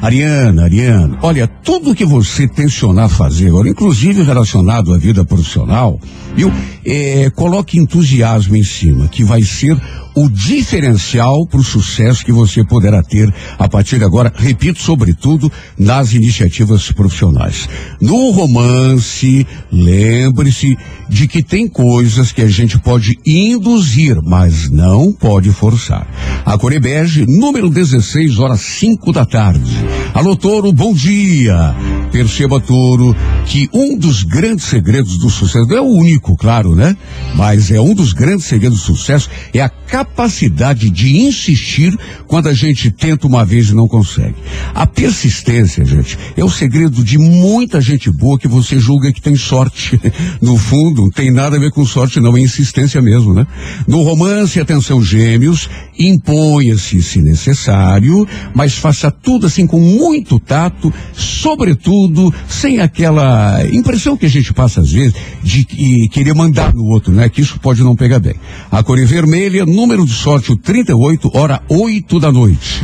Ariana, 0.02 0.64
Ariana, 0.64 1.20
olha, 1.22 1.48
tudo 1.48 1.94
que 1.94 2.06
você 2.06 2.48
tensionar 2.48 3.08
fazer 3.10 3.48
agora, 3.50 3.70
inclusive 3.70 4.24
relacionado 4.24 4.94
à 4.94 4.98
vida 4.98 5.24
profissional, 5.24 6.00
viu? 6.36 6.52
É, 6.84 7.30
coloque 7.30 7.78
entusiasmo 7.78 8.56
em 8.56 8.64
cima, 8.64 9.08
que 9.08 9.24
vai 9.24 9.44
ser 9.44 9.80
o 10.16 10.30
diferencial 10.30 11.46
para 11.48 11.60
o 11.60 11.64
sucesso 11.64 12.26
que 12.26 12.32
você 12.32 12.64
poderá 12.64 13.02
ter 13.02 13.34
a 13.58 13.68
partir 13.68 13.98
de 13.98 14.04
agora, 14.04 14.32
repito, 14.36 14.82
sobretudo 14.82 15.52
nas 15.78 16.14
iniciativas 16.14 16.92
profissionais. 16.92 17.68
No 18.00 18.32
romance, 18.32 19.46
lembre-se 19.72 20.78
de 21.10 21.28
que 21.28 21.44
tem 21.44 21.68
coisas 21.68 22.32
que 22.32 22.42
a 22.42 22.48
gente 22.48 22.80
pode 22.80 23.18
induzir, 23.26 24.18
mas 24.24 24.70
não 24.70 25.12
pode 25.12 25.52
forçar. 25.52 26.08
A 26.46 26.58
Corebege, 26.58 27.26
número 27.28 27.70
16, 27.70 28.40
horas 28.40 28.62
5 28.62 29.12
da 29.12 29.26
tarde. 29.26 29.78
Alô, 30.14 30.36
Toro, 30.36 30.72
bom 30.72 30.94
dia. 30.94 31.76
Perceba, 32.12 32.60
Touro, 32.60 33.16
que 33.46 33.70
um 33.74 33.98
dos 33.98 34.24
grandes 34.24 34.66
segredos 34.66 35.18
do 35.18 35.30
sucesso, 35.30 35.68
não 35.68 35.78
é 35.78 35.82
o 35.82 35.86
único, 35.86 36.36
claro, 36.36 36.76
né? 36.76 36.96
Mas 37.36 37.72
é 37.72 37.80
um 37.80 37.94
dos 37.94 38.14
grandes 38.14 38.46
segredos 38.46 38.80
do 38.80 38.86
sucesso, 38.96 39.30
é 39.54 39.62
a 39.62 39.70
capacidade 40.02 40.90
de 40.90 41.18
insistir 41.18 41.96
quando 42.28 42.50
a 42.50 42.54
gente 42.54 42.90
tenta 42.90 43.28
uma 43.28 43.46
vez 43.46 43.70
e 43.70 43.76
não 43.76 43.88
consegue. 43.88 44.36
A 44.74 44.88
persistência, 44.88 45.86
gente, 45.86 46.18
é 46.36 46.44
o 46.44 46.50
segredo 46.50 47.04
de 47.04 47.18
muita 47.20 47.80
gente 47.80 48.10
boa 48.10 48.40
que 48.40 48.48
você 48.48 48.80
julga 48.80 49.14
que 49.14 49.22
tem 49.22 49.36
sorte. 49.36 50.00
No 50.42 50.58
fundo, 50.58 51.10
tem 51.12 51.32
nada 51.32 51.58
a 51.58 51.60
ver 51.60 51.72
com 51.72 51.86
sorte, 51.86 52.20
não, 52.20 52.36
é 52.36 52.40
insistência 52.40 53.02
mesmo, 53.02 53.34
né? 53.34 53.46
No 53.88 54.02
romance, 54.02 54.60
atenção, 54.60 55.04
gêmeos, 55.04 55.70
imponha-se 55.98 57.02
se 57.02 57.22
necessário, 57.22 58.28
mas 58.54 58.76
faça 58.76 59.12
tudo 59.12 59.46
assim 59.46 59.68
com 59.68 59.80
muito 59.80 60.40
tato, 60.40 60.92
sobretudo 61.14 62.34
sem 62.48 62.80
aquela 62.80 63.64
impressão 63.72 64.18
que 64.18 64.26
a 64.26 64.30
gente 64.30 64.54
passa 64.54 64.82
às 64.82 64.92
vezes 64.92 65.14
de 65.44 65.64
que 65.64 66.08
querer 66.10 66.34
mandar 66.34 66.74
no 66.74 66.86
outro, 66.86 67.14
né? 67.14 67.30
Que 67.30 67.42
isso 67.42 67.60
pode 67.60 67.84
não 67.84 67.96
pegar 67.96 68.20
bem. 68.20 68.36
A 68.72 68.82
cor 68.82 69.00
vermelha, 69.06 69.66
número 69.66 69.91
de 69.92 70.14
sorte 70.14 70.54
o 70.54 70.56
38, 70.56 71.32
hora 71.34 71.62
8 71.68 72.18
da 72.18 72.32
noite. 72.32 72.82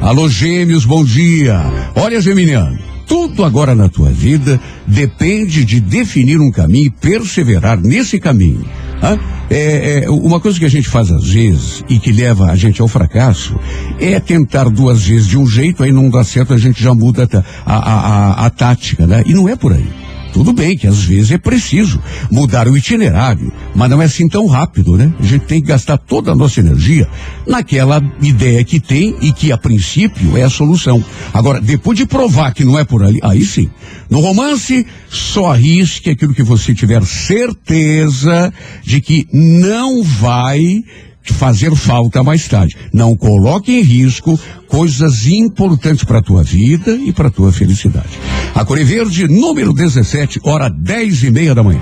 Alô, 0.00 0.28
gêmeos, 0.28 0.84
bom 0.84 1.04
dia. 1.04 1.62
Olha, 1.94 2.20
Geminiano, 2.20 2.76
tudo 3.06 3.44
agora 3.44 3.76
na 3.76 3.88
tua 3.88 4.10
vida 4.10 4.60
depende 4.84 5.64
de 5.64 5.80
definir 5.80 6.40
um 6.40 6.50
caminho 6.50 6.86
e 6.86 6.90
perseverar 6.90 7.80
nesse 7.80 8.18
caminho. 8.18 8.64
Hã? 9.00 9.16
É, 9.48 10.04
é, 10.04 10.10
uma 10.10 10.40
coisa 10.40 10.58
que 10.58 10.64
a 10.64 10.68
gente 10.68 10.88
faz 10.88 11.12
às 11.12 11.28
vezes 11.28 11.84
e 11.88 12.00
que 12.00 12.10
leva 12.10 12.50
a 12.50 12.56
gente 12.56 12.82
ao 12.82 12.88
fracasso 12.88 13.54
é 14.00 14.18
tentar 14.18 14.68
duas 14.68 15.04
vezes 15.04 15.28
de 15.28 15.38
um 15.38 15.46
jeito, 15.46 15.84
aí 15.84 15.92
não 15.92 16.10
dá 16.10 16.24
certo, 16.24 16.52
a 16.52 16.58
gente 16.58 16.82
já 16.82 16.92
muda 16.92 17.28
a, 17.64 17.72
a, 17.72 17.76
a, 17.76 18.46
a 18.46 18.50
tática, 18.50 19.06
né? 19.06 19.22
E 19.24 19.32
não 19.32 19.48
é 19.48 19.54
por 19.54 19.72
aí. 19.72 19.86
Tudo 20.32 20.52
bem 20.52 20.76
que 20.76 20.86
às 20.86 21.04
vezes 21.04 21.30
é 21.30 21.38
preciso 21.38 22.00
mudar 22.30 22.66
o 22.66 22.76
itinerário, 22.76 23.52
mas 23.74 23.90
não 23.90 24.00
é 24.00 24.06
assim 24.06 24.28
tão 24.28 24.46
rápido, 24.46 24.96
né? 24.96 25.12
A 25.20 25.22
gente 25.22 25.44
tem 25.44 25.60
que 25.60 25.68
gastar 25.68 25.98
toda 25.98 26.32
a 26.32 26.34
nossa 26.34 26.60
energia 26.60 27.06
naquela 27.46 28.02
ideia 28.20 28.64
que 28.64 28.80
tem 28.80 29.14
e 29.20 29.32
que 29.32 29.52
a 29.52 29.58
princípio 29.58 30.36
é 30.36 30.42
a 30.42 30.50
solução. 30.50 31.04
Agora, 31.34 31.60
depois 31.60 31.98
de 31.98 32.06
provar 32.06 32.54
que 32.54 32.64
não 32.64 32.78
é 32.78 32.84
por 32.84 33.02
ali, 33.02 33.18
aí 33.22 33.44
sim. 33.44 33.70
No 34.08 34.20
romance, 34.20 34.86
só 35.08 35.52
arrisque 35.52 36.10
aquilo 36.10 36.34
que 36.34 36.42
você 36.42 36.74
tiver 36.74 37.04
certeza 37.04 38.52
de 38.82 39.00
que 39.00 39.26
não 39.32 40.02
vai 40.02 40.82
fazer 41.22 41.74
falta 41.74 42.22
mais 42.22 42.48
tarde. 42.48 42.76
Não 42.92 43.16
coloque 43.16 43.72
em 43.72 43.82
risco 43.82 44.38
coisas 44.68 45.26
importantes 45.26 46.04
para 46.04 46.18
a 46.18 46.22
tua 46.22 46.42
vida 46.42 46.92
e 46.96 47.12
para 47.12 47.28
a 47.28 47.30
tua 47.30 47.52
felicidade. 47.52 48.18
A 48.54 48.64
Core 48.64 48.84
Verde, 48.84 49.28
número 49.28 49.72
17, 49.72 50.40
hora 50.42 50.68
10 50.68 51.24
e 51.24 51.30
meia 51.30 51.54
da 51.54 51.62
manhã. 51.62 51.80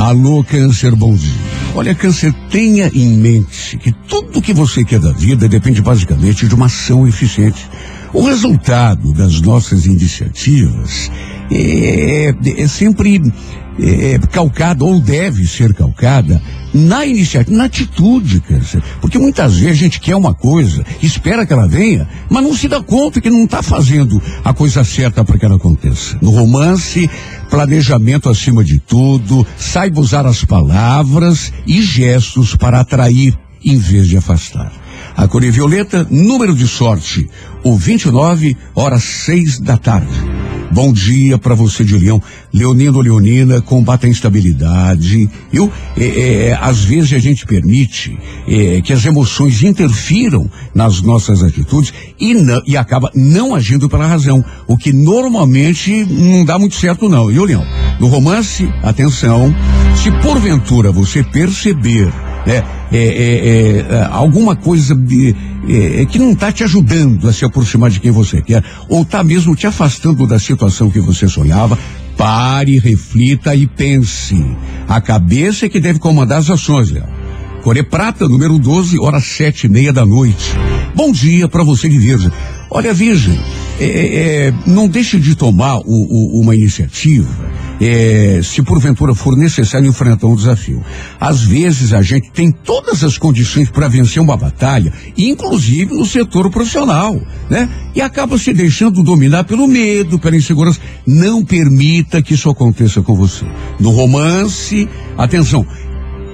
Alô, 0.00 0.44
Câncer, 0.44 0.94
dia. 0.94 1.32
Olha, 1.74 1.94
Câncer, 1.94 2.32
tenha 2.50 2.90
em 2.94 3.08
mente 3.08 3.76
que 3.78 3.92
tudo 4.08 4.40
que 4.40 4.54
você 4.54 4.84
quer 4.84 5.00
da 5.00 5.12
vida 5.12 5.48
depende 5.48 5.82
basicamente 5.82 6.46
de 6.46 6.54
uma 6.54 6.66
ação 6.66 7.06
eficiente. 7.06 7.68
O 8.16 8.22
resultado 8.22 9.12
das 9.12 9.42
nossas 9.42 9.84
iniciativas 9.84 11.12
é, 11.52 12.34
é 12.56 12.66
sempre 12.66 13.20
é, 13.78 14.12
é, 14.12 14.18
calcada 14.18 14.86
ou 14.86 14.98
deve 14.98 15.46
ser 15.46 15.74
calcada 15.74 16.40
na 16.72 17.04
iniciativa, 17.04 17.54
na 17.54 17.64
atitude, 17.64 18.40
câncer. 18.40 18.82
Porque 19.02 19.18
muitas 19.18 19.58
vezes 19.58 19.78
a 19.78 19.82
gente 19.84 20.00
quer 20.00 20.16
uma 20.16 20.32
coisa, 20.32 20.82
espera 21.02 21.44
que 21.44 21.52
ela 21.52 21.68
venha, 21.68 22.08
mas 22.30 22.42
não 22.42 22.54
se 22.54 22.68
dá 22.68 22.82
conta 22.82 23.20
que 23.20 23.28
não 23.28 23.44
está 23.44 23.62
fazendo 23.62 24.20
a 24.42 24.54
coisa 24.54 24.82
certa 24.82 25.22
para 25.22 25.38
que 25.38 25.44
ela 25.44 25.56
aconteça. 25.56 26.16
No 26.22 26.30
romance, 26.30 27.10
planejamento 27.50 28.30
acima 28.30 28.64
de 28.64 28.78
tudo, 28.78 29.46
saiba 29.58 30.00
usar 30.00 30.24
as 30.24 30.42
palavras 30.42 31.52
e 31.66 31.82
gestos 31.82 32.56
para 32.56 32.80
atrair 32.80 33.36
em 33.62 33.76
vez 33.76 34.08
de 34.08 34.16
afastar. 34.16 34.85
A 35.16 35.26
cor 35.26 35.40
violeta, 35.40 36.06
número 36.10 36.54
de 36.54 36.68
sorte, 36.68 37.26
o 37.64 37.74
29, 37.74 38.54
horas 38.74 39.02
6 39.02 39.60
da 39.60 39.78
tarde. 39.78 40.12
Bom 40.70 40.92
dia 40.92 41.38
para 41.38 41.54
você 41.54 41.82
de 41.82 41.96
Leão. 41.96 42.22
Leonino 42.52 43.00
Leonina, 43.00 43.62
combate 43.62 44.04
a 44.04 44.08
instabilidade. 44.10 45.26
Eu, 45.50 45.72
é, 45.96 46.04
é, 46.04 46.46
é, 46.48 46.58
às 46.60 46.84
vezes 46.84 47.14
a 47.14 47.18
gente 47.18 47.46
permite 47.46 48.18
é, 48.46 48.82
que 48.82 48.92
as 48.92 49.06
emoções 49.06 49.62
interfiram 49.62 50.50
nas 50.74 51.00
nossas 51.00 51.42
atitudes 51.42 51.94
e, 52.20 52.34
não, 52.34 52.60
e 52.66 52.76
acaba 52.76 53.10
não 53.14 53.54
agindo 53.54 53.88
pela 53.88 54.06
razão, 54.06 54.44
o 54.66 54.76
que 54.76 54.92
normalmente 54.92 56.04
não 56.04 56.44
dá 56.44 56.58
muito 56.58 56.74
certo 56.74 57.08
não. 57.08 57.30
E 57.30 57.38
o 57.38 57.44
Leão, 57.44 57.64
no 57.98 58.08
romance, 58.08 58.68
atenção, 58.82 59.54
se 59.96 60.10
porventura 60.20 60.92
você 60.92 61.22
perceber 61.22 62.12
né, 62.46 62.64
é, 62.92 62.98
é, 62.98 63.78
é, 63.78 64.08
alguma 64.10 64.54
coisa 64.54 64.94
de, 64.94 65.34
é, 65.68 66.02
é, 66.02 66.06
que 66.06 66.18
não 66.18 66.30
está 66.30 66.52
te 66.52 66.62
ajudando 66.62 67.28
a 67.28 67.32
se 67.32 67.44
aproximar 67.44 67.90
de 67.90 67.98
quem 67.98 68.12
você 68.12 68.40
quer, 68.40 68.62
ou 68.88 69.02
está 69.02 69.24
mesmo 69.24 69.56
te 69.56 69.66
afastando 69.66 70.26
da 70.26 70.38
situação 70.38 70.90
que 70.90 71.00
você 71.00 71.26
sonhava, 71.26 71.76
pare, 72.16 72.78
reflita 72.78 73.54
e 73.54 73.66
pense. 73.66 74.42
A 74.88 75.00
cabeça 75.00 75.66
é 75.66 75.68
que 75.68 75.80
deve 75.80 75.98
comandar 75.98 76.38
as 76.38 76.48
ações, 76.48 76.90
Léo. 76.90 77.15
Core 77.66 77.82
Prata, 77.82 78.28
número 78.28 78.60
12, 78.60 78.96
horas 79.00 79.24
sete 79.24 79.66
e 79.66 79.68
meia 79.68 79.92
da 79.92 80.06
noite. 80.06 80.54
Bom 80.94 81.10
dia 81.10 81.48
para 81.48 81.64
você 81.64 81.88
de 81.88 81.98
Virgem. 81.98 82.30
Olha, 82.70 82.94
Virgem, 82.94 83.36
é, 83.80 84.54
não 84.68 84.86
deixe 84.86 85.18
de 85.18 85.34
tomar 85.34 85.78
o, 85.78 85.82
o, 85.84 86.40
uma 86.40 86.54
iniciativa 86.54 87.28
é, 87.80 88.40
se 88.42 88.62
porventura 88.62 89.14
for 89.14 89.36
necessário 89.36 89.88
enfrentar 89.88 90.26
um 90.26 90.36
desafio. 90.36 90.82
Às 91.20 91.42
vezes 91.42 91.92
a 91.92 92.02
gente 92.02 92.30
tem 92.30 92.50
todas 92.50 93.04
as 93.04 93.18
condições 93.18 93.68
para 93.68 93.88
vencer 93.88 94.22
uma 94.22 94.36
batalha, 94.36 94.92
inclusive 95.16 95.94
no 95.94 96.06
setor 96.06 96.50
profissional, 96.50 97.20
né? 97.50 97.68
E 97.94 98.00
acaba 98.00 98.38
se 98.38 98.52
deixando 98.52 99.02
dominar 99.02 99.44
pelo 99.44 99.66
medo, 99.66 100.18
pela 100.18 100.36
insegurança. 100.36 100.80
Não 101.06 101.44
permita 101.44 102.22
que 102.22 102.34
isso 102.34 102.48
aconteça 102.48 103.02
com 103.02 103.14
você. 103.14 103.44
No 103.80 103.90
romance, 103.90 104.88
atenção, 105.16 105.66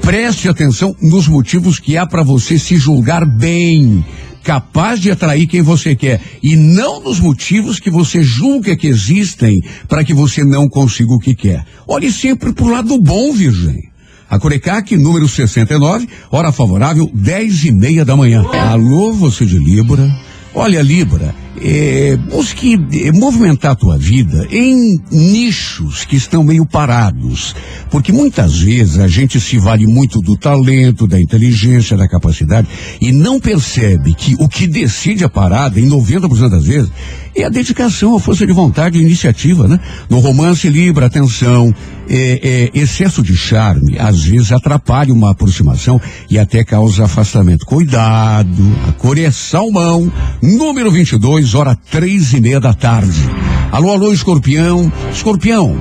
preste 0.02 0.48
atenção 0.48 0.94
nos 1.00 1.28
motivos 1.28 1.78
que 1.78 1.96
há 1.96 2.04
para 2.04 2.22
você 2.22 2.58
se 2.58 2.76
julgar 2.76 3.24
bem 3.24 4.04
capaz 4.42 5.00
de 5.00 5.10
atrair 5.10 5.46
quem 5.46 5.62
você 5.62 5.94
quer 5.94 6.20
e 6.42 6.56
não 6.56 7.00
nos 7.00 7.20
motivos 7.20 7.78
que 7.78 7.88
você 7.88 8.20
julga 8.20 8.76
que 8.76 8.88
existem 8.88 9.62
para 9.88 10.02
que 10.02 10.12
você 10.12 10.42
não 10.44 10.68
consiga 10.68 11.12
o 11.12 11.20
que 11.20 11.34
quer. 11.34 11.64
Olhe 11.86 12.10
sempre 12.10 12.52
pro 12.52 12.68
lado 12.68 13.00
bom, 13.00 13.32
Virgem. 13.32 13.90
A 14.28 14.38
Corecac, 14.38 14.96
número 14.96 15.28
69, 15.28 16.08
hora 16.30 16.50
favorável, 16.50 17.08
dez 17.14 17.64
e 17.64 17.70
meia 17.70 18.04
da 18.04 18.16
manhã. 18.16 18.44
Alô, 18.52 19.12
você 19.12 19.46
de 19.46 19.58
Libra. 19.58 20.10
Olha, 20.54 20.82
Libra, 20.82 21.34
é, 21.60 22.16
busque 22.16 22.74
é, 22.74 23.12
movimentar 23.12 23.72
a 23.72 23.76
tua 23.76 23.98
vida 23.98 24.46
em 24.50 24.98
nichos 25.10 26.04
que 26.04 26.16
estão 26.16 26.42
meio 26.42 26.64
parados. 26.64 27.54
Porque 27.90 28.12
muitas 28.12 28.58
vezes 28.58 28.98
a 28.98 29.08
gente 29.08 29.40
se 29.40 29.58
vale 29.58 29.86
muito 29.86 30.20
do 30.20 30.36
talento, 30.36 31.06
da 31.06 31.20
inteligência, 31.20 31.96
da 31.96 32.08
capacidade 32.08 32.68
e 33.00 33.12
não 33.12 33.38
percebe 33.38 34.14
que 34.14 34.34
o 34.38 34.48
que 34.48 34.66
decide 34.66 35.24
a 35.24 35.28
parada, 35.28 35.78
em 35.78 35.88
90% 35.88 36.48
das 36.48 36.64
vezes, 36.64 36.90
é 37.34 37.44
a 37.44 37.48
dedicação, 37.48 38.14
a 38.14 38.20
força 38.20 38.46
de 38.46 38.52
vontade 38.52 38.98
e 38.98 39.00
iniciativa, 39.00 39.66
né? 39.66 39.80
No 40.08 40.18
romance 40.18 40.68
Libra, 40.68 41.06
atenção, 41.06 41.74
é, 42.08 42.70
é, 42.74 42.78
excesso 42.78 43.22
de 43.22 43.34
charme 43.34 43.98
às 43.98 44.24
vezes 44.24 44.52
atrapalha 44.52 45.12
uma 45.12 45.30
aproximação 45.30 46.00
e 46.28 46.38
até 46.38 46.62
causa 46.62 47.04
afastamento. 47.04 47.64
Cuidado, 47.64 48.76
a 48.88 48.92
cor 48.92 49.18
é 49.18 49.30
salmão, 49.30 50.12
número 50.42 50.90
22, 50.90 51.41
hora 51.54 51.76
três 51.90 52.32
e 52.32 52.40
meia 52.40 52.60
da 52.60 52.72
tarde. 52.72 53.28
Alô, 53.72 53.90
alô, 53.90 54.12
escorpião. 54.12 54.92
Escorpião, 55.10 55.74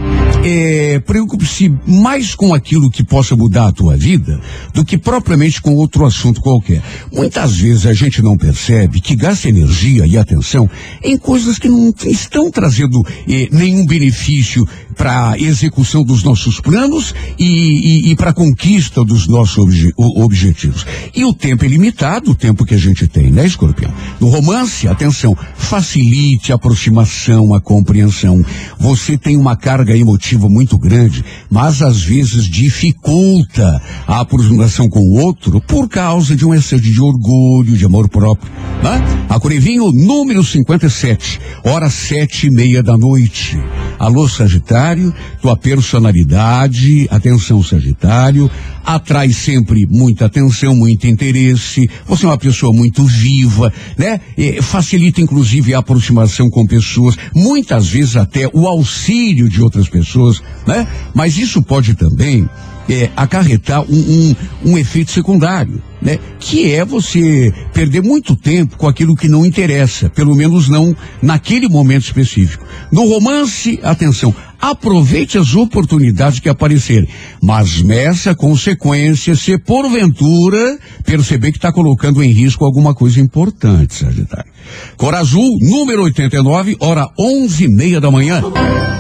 é, 0.46 1.00
preocupe-se 1.00 1.70
mais 1.86 2.34
com 2.34 2.54
aquilo 2.54 2.90
que 2.90 3.04
possa 3.04 3.36
mudar 3.36 3.68
a 3.68 3.72
tua 3.74 3.98
vida 3.98 4.40
do 4.74 4.86
que 4.86 4.98
propriamente 4.98 5.62
com 5.62 5.76
outro 5.76 6.06
assunto 6.06 6.40
qualquer. 6.40 6.82
Muitas 7.12 7.58
vezes 7.58 7.86
a 7.86 7.92
gente 7.92 8.22
não 8.22 8.38
percebe 8.38 9.02
que 9.02 9.14
gasta 9.14 9.50
energia 9.50 10.08
e 10.08 10.18
atenção 10.18 10.70
em 11.04 11.18
coisas 11.18 11.60
que 11.60 11.68
não 11.68 11.94
estão 12.06 12.50
trazendo 12.50 13.06
eh, 13.28 13.50
nenhum 13.52 13.86
benefício 13.86 14.66
para 14.96 15.32
a 15.32 15.40
execução 15.40 16.04
dos 16.04 16.24
nossos 16.24 16.60
planos 16.60 17.14
e, 17.38 17.46
e, 17.46 18.12
e 18.12 18.16
para 18.16 18.30
a 18.30 18.34
conquista 18.34 19.04
dos 19.04 19.28
nossos 19.28 19.58
obje, 19.58 19.94
objetivos. 19.98 20.86
E 21.14 21.26
o 21.26 21.34
tempo 21.34 21.66
é 21.66 21.68
limitado, 21.68 22.32
o 22.32 22.36
tempo 22.36 22.66
que 22.66 22.76
a 22.76 22.78
gente 22.78 23.08
tem, 23.08 23.32
né, 23.32 23.46
escorpião? 23.46 23.92
No 24.20 24.30
romance, 24.30 24.88
atenção, 24.88 25.36
facilite 25.56 26.52
a 26.52 26.56
aproximação, 26.56 27.54
a 27.54 27.62
compreensão. 27.82 28.44
Você 28.80 29.18
tem 29.18 29.36
uma 29.36 29.56
carga 29.56 29.98
emotiva 29.98 30.48
muito 30.48 30.78
grande, 30.78 31.26
mas 31.50 31.82
às 31.82 32.02
vezes 32.04 32.46
dificulta 32.46 33.82
a 34.08 34.22
aproximação 34.22 34.88
com 34.88 35.00
o 35.00 35.20
outro 35.22 35.60
por 35.62 35.90
causa 35.90 36.36
de 36.36 36.46
um 36.46 36.54
excesso 36.54 36.82
de 36.82 37.02
orgulho, 37.02 37.76
de 37.76 37.86
amor 37.86 38.08
próprio. 38.08 38.52
Né? 38.84 39.02
A 39.28 39.40
Curivinho, 39.40 39.92
número 39.92 40.44
57, 40.44 41.40
hora 41.64 41.90
sete 41.90 42.48
e 42.48 42.52
meia 42.52 42.84
da 42.84 42.98
noite. 42.98 43.58
Alô, 44.00 44.28
Sagitário, 44.28 45.14
tua 45.42 45.56
personalidade, 45.56 47.08
atenção, 47.12 47.64
Sagitário, 47.64 48.50
atrai 48.86 49.32
sempre 49.32 49.86
muita 49.90 50.26
atenção, 50.26 50.76
muito 50.76 51.08
interesse. 51.08 51.90
Você 52.08 52.26
é 52.26 52.30
uma 52.30 52.38
pessoa 52.38 52.74
muito 52.74 53.04
viva, 53.06 53.72
né? 53.98 54.20
E 54.38 54.62
facilita 54.62 55.22
inclusive 55.22 55.74
a 55.74 55.80
aproximação 55.80 56.50
com 56.50 56.66
pessoas, 56.66 57.16
muitas 57.36 57.88
vezes 57.88 58.16
até 58.16 58.48
o 58.54 58.68
auxílio 58.68 59.50
de 59.50 59.62
outras 59.62 59.88
pessoas, 59.88 60.42
né? 60.68 60.88
Mas 61.14 61.38
isso 61.38 61.62
pode 61.62 61.96
também 61.96 62.48
é, 62.90 63.10
acarretar 63.16 63.82
um, 63.82 64.36
um, 64.66 64.72
um 64.72 64.78
efeito 64.78 65.12
secundário, 65.12 65.82
né? 66.02 66.20
Que 66.40 66.72
é 66.72 66.84
você 66.84 67.54
perder 67.74 68.02
muito 68.02 68.36
tempo 68.36 68.78
com 68.78 68.88
aquilo 68.88 69.16
que 69.16 69.28
não 69.28 69.46
interessa, 69.46 70.10
pelo 70.10 70.36
menos 70.36 70.68
não 70.68 70.96
naquele 71.22 71.68
momento 71.70 72.04
específico. 72.04 72.66
No 72.92 73.08
romance, 73.08 73.80
atenção, 73.84 74.34
aproveite 74.62 75.38
as 75.38 75.56
oportunidades 75.56 76.40
que 76.40 76.48
aparecerem, 76.48 77.10
mas 77.42 77.82
meça 77.82 78.36
consequências 78.36 79.40
se 79.40 79.58
porventura 79.58 80.78
perceber 81.04 81.52
que 81.52 81.58
está 81.58 81.72
colocando 81.72 82.24
em 82.24 82.32
risco 82.32 82.64
alguma 82.64 82.94
coisa 82.94 83.20
importante, 83.20 83.96
Sagitário. 83.96 84.52
Cor 84.96 85.16
Azul, 85.16 85.58
número 85.60 86.04
89, 86.04 86.78
hora 86.80 87.08
onze 87.20 87.66
e 87.66 87.68
meia 87.68 88.00
da 88.00 88.12
manhã. 88.12 88.42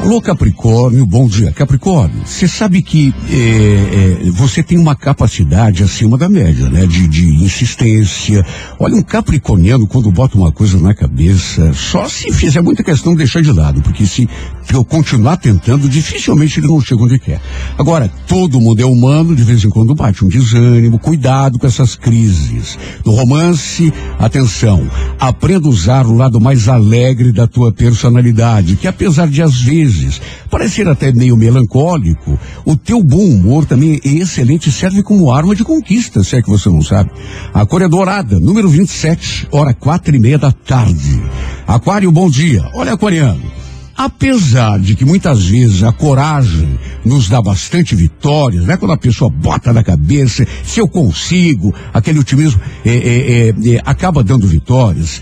Alô, 0.01 0.19
Capricórnio, 0.19 1.05
bom 1.05 1.27
dia. 1.27 1.51
Capricórnio, 1.51 2.25
você 2.25 2.47
sabe 2.47 2.81
que 2.81 3.13
é, 3.29 4.27
é, 4.27 4.31
você 4.31 4.63
tem 4.63 4.77
uma 4.77 4.95
capacidade 4.95 5.83
acima 5.83 6.17
da 6.17 6.27
média, 6.27 6.67
né? 6.69 6.87
De, 6.87 7.07
de 7.07 7.43
insistência. 7.43 8.43
Olha, 8.79 8.95
um 8.95 9.03
capricorniano, 9.03 9.85
quando 9.85 10.11
bota 10.11 10.35
uma 10.37 10.51
coisa 10.51 10.79
na 10.79 10.95
cabeça, 10.95 11.71
só 11.73 12.09
se 12.09 12.31
fizer 12.33 12.61
muita 12.61 12.83
questão 12.83 13.11
de 13.11 13.19
deixar 13.19 13.41
de 13.41 13.51
lado, 13.51 13.81
porque 13.81 14.07
se 14.07 14.27
eu 14.75 14.85
continuar 14.85 15.37
tentando, 15.37 15.89
dificilmente 15.89 16.59
ele 16.59 16.67
não 16.67 16.81
chega 16.81 17.03
onde 17.03 17.19
quer. 17.19 17.41
Agora, 17.77 18.11
todo 18.27 18.59
mundo 18.59 18.81
é 18.81 18.85
humano, 18.85 19.35
de 19.35 19.43
vez 19.43 19.63
em 19.63 19.69
quando 19.69 19.95
bate 19.95 20.23
um 20.23 20.27
desânimo, 20.27 20.99
cuidado 20.99 21.59
com 21.59 21.67
essas 21.67 21.95
crises. 21.95 22.77
No 23.05 23.11
romance, 23.11 23.93
atenção, 24.17 24.89
aprenda 25.19 25.67
a 25.67 25.69
usar 25.71 26.05
o 26.05 26.15
lado 26.15 26.39
mais 26.39 26.67
alegre 26.67 27.31
da 27.31 27.47
tua 27.47 27.71
personalidade, 27.71 28.75
que 28.75 28.87
apesar 28.87 29.27
de 29.27 29.41
às 29.41 29.61
vezes 29.61 30.21
parecer 30.49 30.87
até 30.87 31.11
meio 31.11 31.37
melancólico, 31.37 32.37
o 32.65 32.75
teu 32.75 33.03
bom 33.03 33.25
humor 33.25 33.65
também 33.65 33.99
é 34.03 34.09
excelente 34.09 34.69
e 34.69 34.71
serve 34.71 35.03
como 35.03 35.31
arma 35.31 35.55
de 35.55 35.63
conquista, 35.63 36.23
se 36.23 36.35
é 36.35 36.41
que 36.41 36.49
você 36.49 36.69
não 36.69 36.81
sabe. 36.81 37.11
A 37.53 37.65
cor 37.65 37.81
é 37.81 37.87
dourada, 37.87 38.39
número 38.39 38.69
27, 38.69 39.47
hora 39.51 39.73
quatro 39.73 40.15
e 40.15 40.19
meia 40.19 40.37
da 40.37 40.51
tarde. 40.51 41.21
Aquário, 41.67 42.11
bom 42.11 42.29
dia. 42.29 42.69
Olha, 42.73 42.93
aquariano. 42.93 43.61
Apesar 43.95 44.79
de 44.79 44.95
que 44.95 45.05
muitas 45.05 45.45
vezes 45.45 45.83
a 45.83 45.91
coragem 45.91 46.79
nos 47.05 47.29
dá 47.29 47.41
bastante 47.41 47.95
vitórias, 47.95 48.65
né? 48.65 48.77
Quando 48.77 48.93
a 48.93 48.97
pessoa 48.97 49.29
bota 49.29 49.73
na 49.73 49.83
cabeça, 49.83 50.45
se 50.63 50.79
eu 50.79 50.87
consigo, 50.87 51.73
aquele 51.93 52.19
otimismo 52.19 52.59
é, 52.85 52.89
é, 52.89 53.49
é, 53.49 53.81
acaba 53.85 54.23
dando 54.23 54.47
vitórias. 54.47 55.21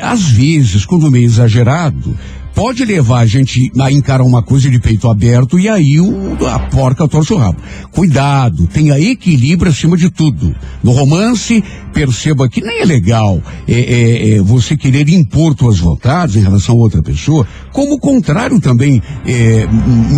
às 0.00 0.22
vezes, 0.22 0.84
quando 0.84 1.10
meio 1.10 1.24
exagerado, 1.24 2.16
pode 2.56 2.86
levar 2.86 3.18
a 3.18 3.26
gente 3.26 3.70
a 3.78 3.92
encarar 3.92 4.24
uma 4.24 4.42
coisa 4.42 4.70
de 4.70 4.80
peito 4.80 5.10
aberto 5.10 5.58
e 5.58 5.68
aí 5.68 6.00
o, 6.00 6.38
a 6.46 6.58
porca 6.58 7.06
torce 7.06 7.34
o 7.34 7.36
rabo. 7.36 7.58
Cuidado, 7.92 8.66
tenha 8.66 8.98
equilíbrio 8.98 9.70
acima 9.70 9.94
de 9.94 10.08
tudo. 10.08 10.56
No 10.82 10.92
romance, 10.92 11.62
perceba 11.92 12.48
que 12.48 12.62
nem 12.62 12.80
é 12.80 12.84
legal 12.86 13.42
é, 13.68 13.74
é, 13.74 14.30
é, 14.30 14.40
você 14.40 14.74
querer 14.74 15.06
impor 15.10 15.54
suas 15.58 15.78
vontades 15.78 16.36
em 16.36 16.40
relação 16.40 16.76
a 16.76 16.78
outra 16.78 17.02
pessoa, 17.02 17.46
como 17.72 17.96
o 17.96 18.00
contrário 18.00 18.58
também 18.58 19.02
é, 19.26 19.66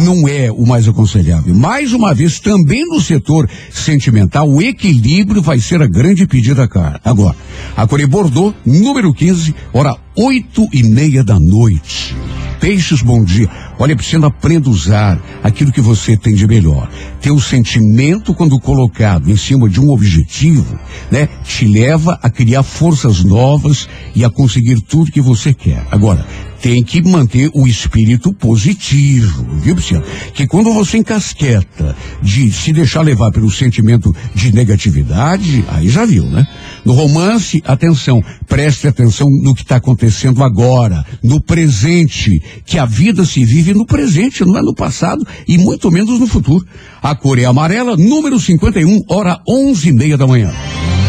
não 0.04 0.28
é 0.28 0.48
o 0.52 0.64
mais 0.64 0.86
aconselhável. 0.86 1.52
Mais 1.52 1.92
uma 1.92 2.14
vez, 2.14 2.38
também 2.38 2.84
no 2.86 3.00
setor 3.00 3.50
sentimental, 3.68 4.48
o 4.48 4.62
equilíbrio 4.62 5.42
vai 5.42 5.58
ser 5.58 5.82
a 5.82 5.88
grande 5.88 6.24
pedida 6.24 6.68
cara. 6.68 7.00
Agora, 7.04 7.34
a 7.76 7.84
Core 7.84 8.06
Bordeaux, 8.06 8.54
número 8.64 9.12
15, 9.12 9.52
hora 9.72 9.96
oito 10.18 10.66
e 10.72 10.82
meia 10.82 11.22
da 11.22 11.38
noite. 11.38 12.16
Peixes, 12.60 13.02
bom 13.02 13.22
dia. 13.22 13.48
Olha, 13.78 13.94
precisa 13.94 14.26
aprender 14.26 14.68
a 14.68 14.72
usar 14.72 15.22
aquilo 15.44 15.70
que 15.70 15.80
você 15.80 16.16
tem 16.16 16.34
de 16.34 16.44
melhor. 16.44 16.90
Ter 17.20 17.30
o 17.30 17.40
sentimento, 17.40 18.34
quando 18.34 18.58
colocado 18.58 19.30
em 19.30 19.36
cima 19.36 19.68
de 19.68 19.80
um 19.80 19.90
objetivo, 19.90 20.76
né, 21.08 21.28
te 21.44 21.68
leva 21.68 22.18
a 22.20 22.28
criar 22.28 22.64
forças 22.64 23.22
novas 23.22 23.88
e 24.12 24.24
a 24.24 24.30
conseguir 24.30 24.80
tudo 24.80 25.12
que 25.12 25.20
você 25.20 25.54
quer. 25.54 25.86
Agora, 25.88 26.26
tem 26.60 26.82
que 26.82 27.02
manter 27.02 27.50
o 27.54 27.66
espírito 27.66 28.32
positivo, 28.32 29.46
viu, 29.60 29.74
Luciano? 29.74 30.04
Que 30.34 30.46
quando 30.46 30.72
você 30.72 30.98
encasqueta 30.98 31.96
de 32.22 32.50
se 32.52 32.72
deixar 32.72 33.02
levar 33.02 33.30
pelo 33.30 33.50
sentimento 33.50 34.14
de 34.34 34.52
negatividade, 34.52 35.64
aí 35.68 35.88
já 35.88 36.04
viu, 36.04 36.24
né? 36.24 36.46
No 36.84 36.92
romance, 36.92 37.62
atenção, 37.66 38.22
preste 38.46 38.88
atenção 38.88 39.28
no 39.42 39.54
que 39.54 39.62
está 39.62 39.76
acontecendo 39.76 40.42
agora, 40.42 41.04
no 41.22 41.40
presente, 41.40 42.42
que 42.64 42.78
a 42.78 42.84
vida 42.84 43.24
se 43.24 43.44
vive 43.44 43.74
no 43.74 43.86
presente, 43.86 44.44
não 44.44 44.56
é 44.56 44.62
no 44.62 44.74
passado 44.74 45.26
e 45.46 45.58
muito 45.58 45.90
menos 45.90 46.18
no 46.18 46.26
futuro. 46.26 46.64
A 47.02 47.14
cor 47.14 47.38
é 47.38 47.44
amarela, 47.44 47.96
número 47.96 48.38
51, 48.38 49.02
hora 49.08 49.40
onze 49.48 49.90
e 49.90 49.92
meia 49.92 50.16
da 50.16 50.26
manhã. 50.26 50.52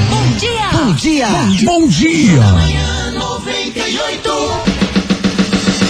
Bom 0.09 0.37
dia! 0.37 0.69
Bom 0.71 0.93
dia! 0.93 1.27
Bom 1.27 1.49
dia! 1.49 1.65
Bom 1.65 1.87
dia. 1.87 2.41
Manhã 2.41 3.11
98. 3.13 4.08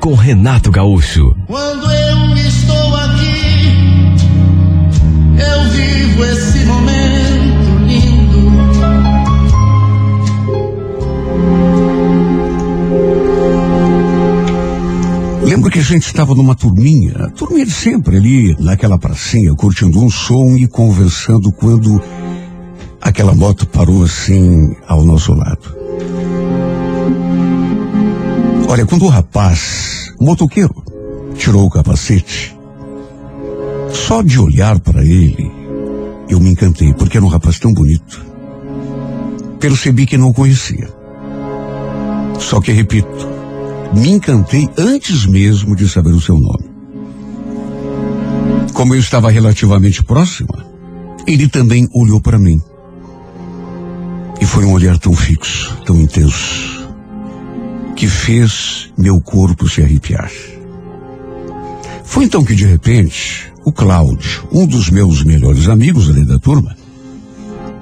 com 0.00 0.14
Renato 0.14 0.70
Gaúcho. 0.70 1.36
Quando 1.46 1.92
eu 1.92 2.34
estou 2.36 2.96
aqui, 2.96 4.16
eu 5.38 5.70
vivo 5.70 6.24
esse 6.24 6.64
momento 6.64 7.78
lindo. 7.86 8.50
Lembro 15.44 15.70
que 15.70 15.80
a 15.80 15.82
gente 15.82 16.06
estava 16.06 16.34
numa 16.34 16.54
turminha, 16.54 17.30
turminha 17.36 17.66
de 17.66 17.72
sempre 17.72 18.16
ali, 18.16 18.56
naquela 18.58 18.98
pracinha, 18.98 19.54
curtindo 19.54 20.02
um 20.02 20.08
som 20.08 20.56
e 20.56 20.66
conversando 20.66 21.52
quando 21.52 22.02
aquela 23.02 23.34
moto 23.34 23.66
parou 23.66 24.02
assim 24.02 24.74
ao 24.88 25.04
nosso 25.04 25.34
lado. 25.34 25.79
Olha, 28.70 28.86
quando 28.86 29.04
o 29.04 29.08
rapaz, 29.08 30.14
o 30.16 30.24
motoqueiro, 30.24 30.72
tirou 31.36 31.66
o 31.66 31.70
capacete, 31.70 32.56
só 33.92 34.22
de 34.22 34.38
olhar 34.38 34.78
para 34.78 35.04
ele, 35.04 35.50
eu 36.28 36.38
me 36.38 36.50
encantei, 36.50 36.94
porque 36.94 37.16
era 37.16 37.26
um 37.26 37.28
rapaz 37.28 37.58
tão 37.58 37.72
bonito. 37.74 38.24
Percebi 39.58 40.06
que 40.06 40.16
não 40.16 40.28
o 40.28 40.32
conhecia. 40.32 40.88
Só 42.38 42.60
que, 42.60 42.70
repito, 42.70 43.28
me 43.92 44.08
encantei 44.08 44.68
antes 44.78 45.26
mesmo 45.26 45.74
de 45.74 45.88
saber 45.88 46.10
o 46.10 46.20
seu 46.20 46.38
nome. 46.38 46.70
Como 48.72 48.94
eu 48.94 49.00
estava 49.00 49.32
relativamente 49.32 50.04
próxima, 50.04 50.64
ele 51.26 51.48
também 51.48 51.88
olhou 51.92 52.20
para 52.20 52.38
mim. 52.38 52.62
E 54.40 54.46
foi 54.46 54.64
um 54.64 54.72
olhar 54.72 54.96
tão 54.96 55.12
fixo, 55.12 55.76
tão 55.84 56.00
intenso, 56.00 56.79
que 58.00 58.08
fez 58.08 58.90
meu 58.96 59.20
corpo 59.20 59.68
se 59.68 59.82
arrepiar. 59.82 60.30
Foi 62.02 62.24
então 62.24 62.42
que, 62.42 62.54
de 62.54 62.64
repente, 62.64 63.52
o 63.62 63.70
Cláudio, 63.70 64.48
um 64.50 64.66
dos 64.66 64.88
meus 64.88 65.22
melhores 65.22 65.68
amigos 65.68 66.08
ali 66.08 66.24
da 66.24 66.38
turma, 66.38 66.74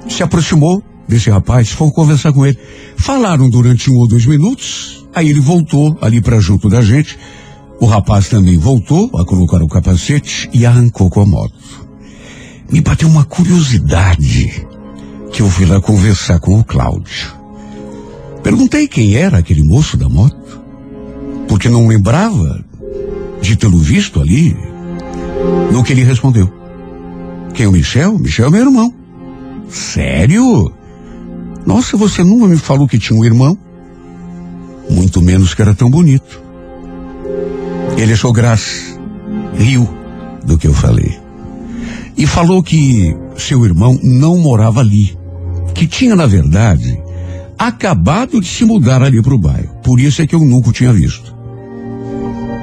se 0.09 0.21
aproximou 0.25 0.83
desse 1.07 1.31
rapaz, 1.31 1.71
foi 1.71 1.93
conversar 1.93 2.33
com 2.33 2.45
ele. 2.45 2.59
Falaram 2.97 3.49
durante 3.49 3.93
um 3.93 3.95
ou 3.95 4.09
dois 4.09 4.27
minutos, 4.27 5.07
aí 5.15 5.31
ele 5.31 5.39
voltou 5.39 5.97
ali 6.01 6.21
para 6.21 6.41
junto 6.41 6.69
da 6.69 6.83
gente. 6.83 7.17
O 7.81 7.87
rapaz 7.87 8.29
também 8.29 8.59
voltou 8.59 9.09
a 9.17 9.25
colocar 9.25 9.63
o 9.63 9.69
capacete 9.69 10.51
e 10.53 10.67
arrancou 10.67 11.09
com 11.09 11.21
a 11.21 11.27
moto. 11.27 11.87
me 12.73 12.81
bateu 12.81 13.07
uma 13.07 13.25
curiosidade 13.25 14.67
que 15.33 15.43
eu 15.43 15.49
fui 15.49 15.65
lá 15.65 15.81
conversar 15.81 16.41
com 16.41 16.59
o 16.59 16.65
Cláudio. 16.65 17.38
Perguntei 18.49 18.89
quem 18.89 19.15
era 19.15 19.37
aquele 19.37 19.63
moço 19.63 19.95
da 19.99 20.09
moto, 20.09 20.59
porque 21.47 21.69
não 21.69 21.87
lembrava 21.87 22.65
de 23.43 23.55
tê-lo 23.57 23.77
visto 23.77 24.23
ali. 24.23 24.57
No 25.71 25.85
que 25.85 25.93
ele 25.93 26.03
respondeu: 26.03 26.51
Quem 27.53 27.67
é 27.67 27.69
o 27.69 27.73
Michel? 27.73 28.19
Michel 28.19 28.47
é 28.47 28.51
meu 28.51 28.61
irmão. 28.63 28.95
Sério? 29.69 30.73
Nossa, 31.67 31.95
você 31.99 32.25
nunca 32.25 32.47
me 32.47 32.57
falou 32.57 32.89
que 32.89 32.99
tinha 32.99 33.21
um 33.21 33.23
irmão? 33.23 33.57
Muito 34.89 35.21
menos 35.21 35.53
que 35.53 35.61
era 35.61 35.75
tão 35.75 35.91
bonito. 35.91 36.41
Ele 37.99 38.15
achou 38.15 38.33
graça, 38.33 38.99
riu 39.59 39.87
do 40.47 40.57
que 40.57 40.67
eu 40.67 40.73
falei. 40.73 41.19
E 42.17 42.27
falou 42.27 42.63
que 42.63 43.15
seu 43.37 43.63
irmão 43.67 44.01
não 44.03 44.39
morava 44.39 44.81
ali, 44.81 45.15
que 45.75 45.87
tinha, 45.87 46.17
na 46.17 46.25
verdade, 46.25 46.99
acabado 47.59 48.41
de 48.41 48.47
se 48.47 48.65
mudar 48.65 49.03
ali 49.03 49.21
para 49.21 49.35
o 49.35 49.39
bairro. 49.39 49.75
Por 49.83 49.99
isso 50.01 50.23
é 50.23 50.27
que 50.27 50.35
eu 50.35 50.41
nunca 50.41 50.71
o 50.71 50.73
tinha 50.73 50.93
visto. 50.93 51.37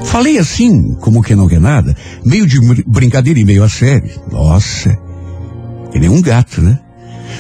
Falei 0.06 0.38
assim, 0.38 0.96
como 1.02 1.22
que 1.22 1.36
não 1.36 1.48
quer 1.48 1.60
nada, 1.60 1.96
meio 2.24 2.46
de 2.46 2.60
br- 2.62 2.84
brincadeira 2.88 3.40
e 3.40 3.46
meio 3.46 3.64
a 3.64 3.70
sério. 3.70 4.10
Nossa, 4.32 4.98
ele 5.94 6.06
é 6.06 6.10
um 6.10 6.22
gato, 6.22 6.62
né? 6.62 6.80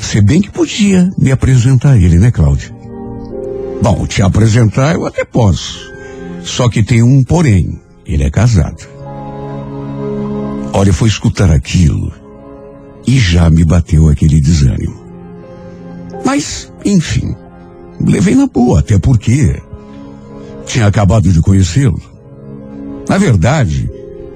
Se 0.02 0.20
bem 0.22 0.42
que 0.42 0.52
podia 0.52 1.10
me 1.18 1.32
apresentar 1.32 1.92
a 1.92 1.98
ele, 1.98 2.18
né, 2.18 2.32
Cláudio? 2.32 2.74
Bom, 3.82 4.06
te 4.06 4.22
apresentar 4.22 4.96
eu 4.96 5.06
até 5.06 5.24
posso. 5.24 5.92
Só 6.44 6.68
que 6.68 6.84
tem 6.84 7.02
um 7.04 7.24
porém. 7.24 7.80
Ele 8.06 8.24
é 8.24 8.30
casado. 8.30 8.84
Olha, 10.74 10.94
foi 10.94 11.08
escutar 11.08 11.50
aquilo 11.50 12.12
e 13.08 13.18
já 13.18 13.50
me 13.50 13.64
bateu 13.64 14.10
aquele 14.10 14.40
desânimo. 14.42 15.06
Mas, 16.26 16.72
enfim, 16.84 17.36
levei 18.00 18.36
na 18.36 18.48
boa, 18.48 18.80
até 18.80 18.98
porque 18.98 19.62
tinha 20.66 20.88
acabado 20.88 21.32
de 21.32 21.42
conhecê-lo. 21.42 22.00
Na 23.08 23.18
verdade, 23.18 23.90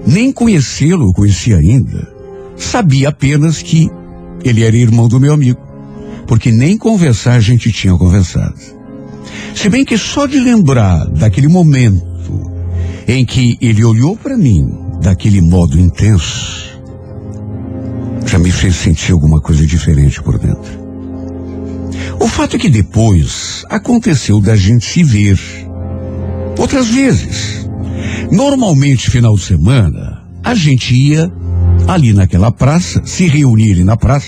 nem 0.05 0.31
conhecê-lo 0.31 1.09
eu 1.09 1.13
conhecia 1.13 1.57
ainda. 1.57 2.07
Sabia 2.55 3.09
apenas 3.09 3.61
que 3.61 3.89
ele 4.43 4.63
era 4.63 4.75
irmão 4.75 5.07
do 5.07 5.19
meu 5.19 5.33
amigo, 5.33 5.59
porque 6.27 6.51
nem 6.51 6.77
conversar 6.77 7.33
a 7.33 7.39
gente 7.39 7.71
tinha 7.71 7.95
conversado. 7.95 8.55
Se 9.55 9.69
bem 9.69 9.83
que 9.83 9.97
só 9.97 10.25
de 10.25 10.39
lembrar 10.39 11.07
daquele 11.09 11.47
momento 11.47 12.07
em 13.07 13.25
que 13.25 13.57
ele 13.59 13.83
olhou 13.83 14.15
para 14.15 14.37
mim 14.37 14.69
daquele 15.01 15.41
modo 15.41 15.79
intenso, 15.79 16.79
já 18.25 18.37
me 18.37 18.51
fez 18.51 18.75
sentir 18.75 19.11
alguma 19.11 19.41
coisa 19.41 19.65
diferente 19.65 20.21
por 20.21 20.37
dentro. 20.37 20.78
O 22.19 22.27
fato 22.27 22.55
é 22.55 22.59
que 22.59 22.69
depois 22.69 23.65
aconteceu 23.69 24.39
da 24.39 24.55
gente 24.55 24.85
se 24.85 25.03
ver. 25.03 25.39
Outras 26.57 26.87
vezes. 26.87 27.67
Normalmente, 28.31 29.09
final 29.09 29.35
de 29.35 29.41
semana, 29.41 30.23
a 30.43 30.53
gente 30.53 30.93
ia 30.93 31.31
ali 31.87 32.13
naquela 32.13 32.51
praça, 32.51 33.01
se 33.05 33.27
reunia 33.27 33.73
ali 33.73 33.83
na 33.83 33.97
praça, 33.97 34.27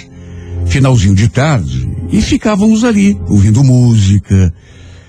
finalzinho 0.66 1.16
de 1.16 1.28
tarde, 1.28 1.90
e 2.12 2.22
ficávamos 2.22 2.84
ali, 2.84 3.20
ouvindo 3.28 3.64
música, 3.64 4.54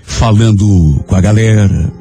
falando 0.03 1.03
com 1.07 1.15
a 1.15 1.21
galera. 1.21 1.91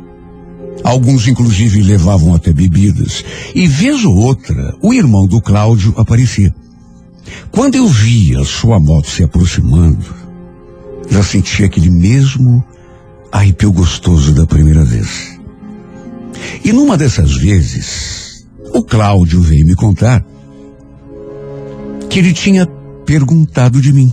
Alguns, 0.85 1.29
inclusive, 1.29 1.83
levavam 1.83 2.35
até 2.35 2.53
bebidas. 2.53 3.25
E 3.55 3.67
vez 3.67 4.05
ou 4.05 4.17
outra, 4.17 4.75
o 4.83 4.93
irmão 4.93 5.27
do 5.27 5.41
Cláudio 5.41 5.95
aparecia. 5.97 6.53
Quando 7.51 7.77
eu 7.77 7.87
via 7.87 8.45
sua 8.45 8.81
moto 8.81 9.09
se 9.09 9.23
aproximando, 9.23 10.22
já 11.09 11.23
sentia 11.23 11.67
aquele 11.67 11.91
mesmo 11.91 12.65
arrepio 13.31 13.73
gostoso 13.73 14.35
da 14.35 14.47
primeira 14.47 14.85
vez. 14.85 15.39
E 16.65 16.73
numa 16.73 16.97
dessas 16.97 17.37
vezes, 17.37 18.47
o 18.75 18.83
Cláudio 18.83 19.41
veio 19.41 19.67
me 19.67 19.75
contar 19.75 20.25
que 22.09 22.19
ele 22.19 22.33
tinha 22.33 22.67
perguntado 23.07 23.81
de 23.81 23.93
mim. 23.93 24.13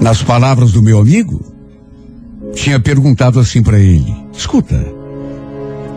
Nas 0.00 0.22
palavras 0.22 0.72
do 0.72 0.82
meu 0.82 0.98
amigo, 0.98 1.42
tinha 2.54 2.78
perguntado 2.78 3.40
assim 3.40 3.62
para 3.62 3.78
ele: 3.78 4.14
Escuta, 4.32 4.78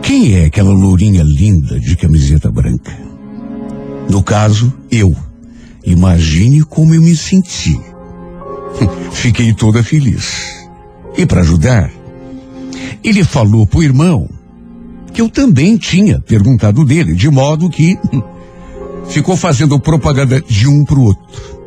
quem 0.02 0.34
é 0.36 0.46
aquela 0.46 0.72
lourinha 0.72 1.22
linda 1.22 1.78
de 1.78 1.96
camiseta 1.96 2.50
branca? 2.50 2.96
No 4.08 4.22
caso, 4.22 4.72
eu. 4.90 5.14
Imagine 5.84 6.62
como 6.64 6.94
eu 6.94 7.02
me 7.02 7.14
senti. 7.14 7.78
Fiquei 9.12 9.52
toda 9.52 9.82
feliz. 9.82 10.68
E 11.16 11.26
para 11.26 11.40
ajudar, 11.40 11.90
ele 13.02 13.24
falou 13.24 13.66
pro 13.66 13.82
irmão 13.82 14.28
que 15.12 15.20
eu 15.20 15.28
também 15.28 15.76
tinha 15.76 16.20
perguntado 16.20 16.84
dele, 16.84 17.14
de 17.14 17.28
modo 17.28 17.68
que 17.70 17.98
ficou 19.08 19.36
fazendo 19.36 19.80
propaganda 19.80 20.40
de 20.40 20.68
um 20.68 20.84
pro 20.84 21.02
outro. 21.02 21.58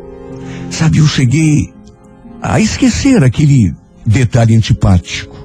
Sabe, 0.69 0.99
eu 0.99 1.07
cheguei 1.07 1.73
a 2.41 2.59
esquecer 2.59 3.23
aquele 3.23 3.73
detalhe 4.05 4.55
antipático 4.55 5.35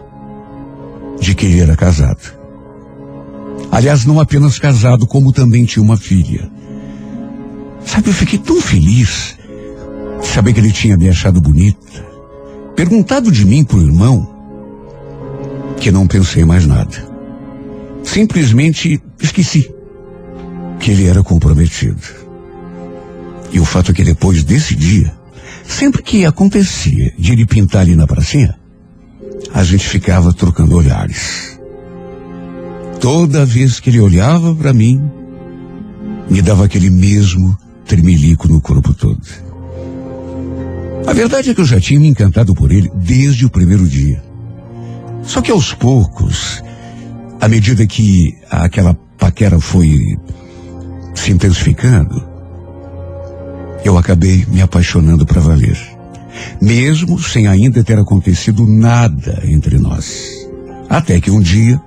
de 1.21 1.35
que 1.35 1.47
ele 1.47 1.61
era 1.61 1.77
casado. 1.77 2.37
Aliás, 3.71 4.05
não 4.05 4.21
apenas 4.21 4.59
casado, 4.59 5.07
como 5.07 5.33
também 5.33 5.65
tinha 5.65 5.83
uma 5.83 5.97
filha. 5.97 6.51
Sabe, 7.85 8.09
eu 8.09 8.15
fiquei 8.15 8.39
tão 8.39 8.61
feliz 8.61 9.36
saber 10.23 10.53
que 10.53 10.61
ele 10.61 10.73
tinha 10.73 10.97
me 10.97 11.09
achado 11.09 11.41
bonita. 11.41 11.79
Perguntado 12.75 13.31
de 13.31 13.45
mim 13.45 13.65
pro 13.65 13.81
irmão, 13.81 14.29
que 15.79 15.91
não 15.91 16.07
pensei 16.07 16.45
mais 16.45 16.67
nada. 16.67 16.97
Simplesmente 18.03 19.01
esqueci 19.21 19.71
que 20.79 20.91
ele 20.91 21.07
era 21.07 21.23
comprometido. 21.23 22.01
E 23.51 23.59
o 23.59 23.65
fato 23.65 23.91
é 23.91 23.95
que 23.95 24.05
depois 24.05 24.45
desse 24.45 24.75
dia, 24.75 25.13
sempre 25.67 26.03
que 26.03 26.27
acontecia 26.27 27.13
de 27.19 27.33
ele 27.33 27.47
pintar 27.47 27.83
ali 27.83 27.97
na 27.97 28.07
pracinha, 28.07 28.57
a 29.53 29.65
gente 29.65 29.87
ficava 29.87 30.33
trocando 30.33 30.77
olhares. 30.77 31.59
Toda 33.01 33.47
vez 33.47 33.81
que 33.81 33.91
ele 33.91 34.01
olhava 34.01 34.55
para 34.55 34.73
mim, 34.73 35.03
me 36.29 36.43
dava 36.43 36.65
aquele 36.65 36.91
mesmo 36.91 37.57
tremelico 37.87 38.49
no 38.49 38.61
corpo 38.61 38.93
todo. 38.93 39.46
A 41.05 41.13
verdade 41.13 41.51
é 41.51 41.55
que 41.55 41.61
eu 41.61 41.67
já 41.67 41.81
tinha 41.81 41.99
me 41.99 42.09
encantado 42.09 42.55
por 42.55 42.71
ele 42.71 42.91
desde 42.95 43.45
o 43.45 43.51
primeiro 43.51 43.87
dia. 43.89 44.23
Só 45.23 45.43
que 45.43 45.51
aos 45.51 45.75
poucos, 45.75 46.63
à 47.41 47.49
medida 47.49 47.87
que 47.87 48.35
aquela 48.51 48.95
paquera 49.19 49.59
foi 49.59 50.17
se 51.15 51.33
intensificando, 51.33 52.25
eu 53.85 53.99
acabei 53.99 54.47
me 54.49 54.63
apaixonando 54.63 55.27
para 55.27 55.41
valer. 55.41 55.79
Mesmo 56.61 57.19
sem 57.19 57.47
ainda 57.47 57.83
ter 57.83 57.99
acontecido 57.99 58.67
nada 58.67 59.43
entre 59.45 59.79
nós. 59.79 60.49
Até 60.89 61.21
que 61.21 61.31
um 61.31 61.41
dia, 61.41 61.81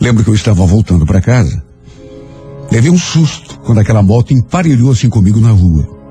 lembro 0.00 0.24
que 0.24 0.30
eu 0.30 0.34
estava 0.34 0.66
voltando 0.66 1.06
para 1.06 1.20
casa, 1.20 1.62
levei 2.70 2.90
um 2.90 2.98
susto 2.98 3.58
quando 3.60 3.80
aquela 3.80 4.02
moto 4.02 4.34
emparelhou 4.34 4.92
assim 4.92 5.08
comigo 5.08 5.40
na 5.40 5.50
rua. 5.50 6.01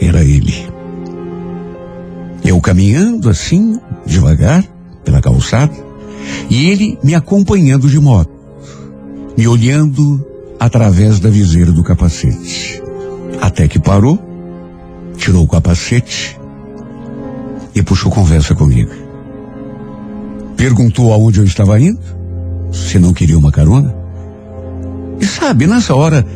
Era 0.00 0.24
ele. 0.24 0.54
Eu 2.44 2.60
caminhando 2.60 3.28
assim, 3.28 3.78
devagar, 4.06 4.64
pela 5.04 5.20
calçada, 5.20 5.72
e 6.48 6.70
ele 6.70 6.98
me 7.02 7.14
acompanhando 7.14 7.88
de 7.88 7.98
moto, 8.00 8.30
me 9.36 9.46
olhando 9.46 10.26
através 10.58 11.20
da 11.20 11.28
viseira 11.28 11.70
do 11.70 11.82
capacete. 11.82 12.82
Até 13.40 13.68
que 13.68 13.78
parou, 13.78 14.18
tirou 15.16 15.44
o 15.44 15.48
capacete 15.48 16.38
e 17.74 17.82
puxou 17.82 18.10
conversa 18.10 18.54
comigo. 18.54 18.90
Perguntou 20.56 21.12
aonde 21.12 21.40
eu 21.40 21.44
estava 21.44 21.80
indo, 21.80 22.00
se 22.72 22.98
não 22.98 23.12
queria 23.12 23.38
uma 23.38 23.52
carona. 23.52 23.94
E 25.20 25.26
sabe, 25.26 25.66
nessa 25.66 25.94
hora, 25.94 26.26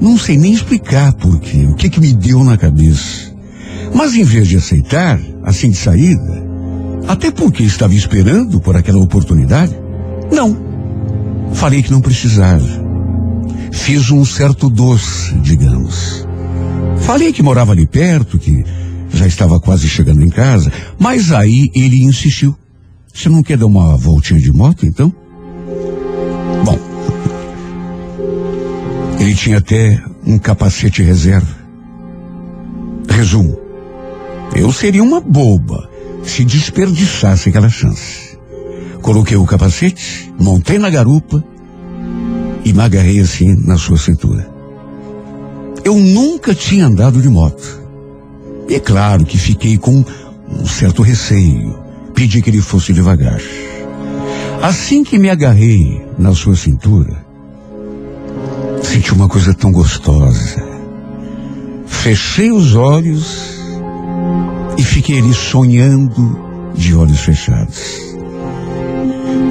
não 0.00 0.18
sei 0.18 0.36
nem 0.36 0.52
explicar 0.52 1.12
por 1.14 1.40
quê, 1.40 1.66
o 1.66 1.74
que 1.74 1.88
que 1.88 2.00
me 2.00 2.12
deu 2.12 2.42
na 2.44 2.56
cabeça. 2.56 3.32
Mas 3.94 4.14
em 4.14 4.24
vez 4.24 4.48
de 4.48 4.56
aceitar, 4.56 5.20
assim 5.42 5.70
de 5.70 5.76
saída, 5.76 6.44
até 7.06 7.30
porque 7.30 7.62
estava 7.62 7.94
esperando 7.94 8.60
por 8.60 8.76
aquela 8.76 8.98
oportunidade, 8.98 9.76
não. 10.32 10.56
Falei 11.52 11.82
que 11.82 11.92
não 11.92 12.00
precisava. 12.00 12.66
Fiz 13.72 14.10
um 14.10 14.24
certo 14.24 14.68
doce, 14.68 15.34
digamos. 15.36 16.26
Falei 16.98 17.32
que 17.32 17.42
morava 17.42 17.72
ali 17.72 17.86
perto, 17.86 18.38
que 18.38 18.64
já 19.10 19.26
estava 19.26 19.60
quase 19.60 19.88
chegando 19.88 20.22
em 20.22 20.30
casa, 20.30 20.72
mas 20.98 21.32
aí 21.32 21.70
ele 21.74 22.02
insistiu. 22.02 22.56
Você 23.12 23.28
não 23.28 23.42
quer 23.42 23.56
dar 23.56 23.66
uma 23.66 23.96
voltinha 23.96 24.40
de 24.40 24.50
moto, 24.52 24.86
então? 24.86 25.14
Bom, 26.64 26.78
ele 29.24 29.34
tinha 29.34 29.56
até 29.56 30.02
um 30.26 30.38
capacete 30.38 31.02
reserva. 31.02 31.56
Resumo. 33.08 33.58
Eu 34.54 34.70
seria 34.70 35.02
uma 35.02 35.18
boba 35.18 35.88
se 36.22 36.44
desperdiçasse 36.44 37.48
aquela 37.48 37.70
chance. 37.70 38.38
Coloquei 39.00 39.36
o 39.36 39.46
capacete, 39.46 40.30
montei 40.38 40.78
na 40.78 40.90
garupa 40.90 41.42
e 42.64 42.72
me 42.72 42.82
agarrei 42.82 43.18
assim 43.20 43.54
na 43.66 43.78
sua 43.78 43.96
cintura. 43.96 44.46
Eu 45.82 45.96
nunca 45.96 46.54
tinha 46.54 46.86
andado 46.86 47.20
de 47.20 47.28
moto. 47.28 47.82
E 48.68 48.74
é 48.74 48.80
claro 48.80 49.24
que 49.24 49.38
fiquei 49.38 49.78
com 49.78 50.04
um 50.50 50.66
certo 50.66 51.02
receio. 51.02 51.78
Pedi 52.14 52.42
que 52.42 52.50
ele 52.50 52.60
fosse 52.60 52.92
devagar. 52.92 53.40
Assim 54.62 55.02
que 55.02 55.18
me 55.18 55.30
agarrei 55.30 56.06
na 56.18 56.34
sua 56.34 56.56
cintura, 56.56 57.23
senti 58.84 59.12
uma 59.12 59.28
coisa 59.28 59.54
tão 59.54 59.72
gostosa. 59.72 60.62
Fechei 61.86 62.52
os 62.52 62.74
olhos 62.74 63.58
e 64.78 64.82
fiquei 64.82 65.18
ali 65.18 65.32
sonhando 65.32 66.38
de 66.74 66.94
olhos 66.94 67.20
fechados. 67.20 68.14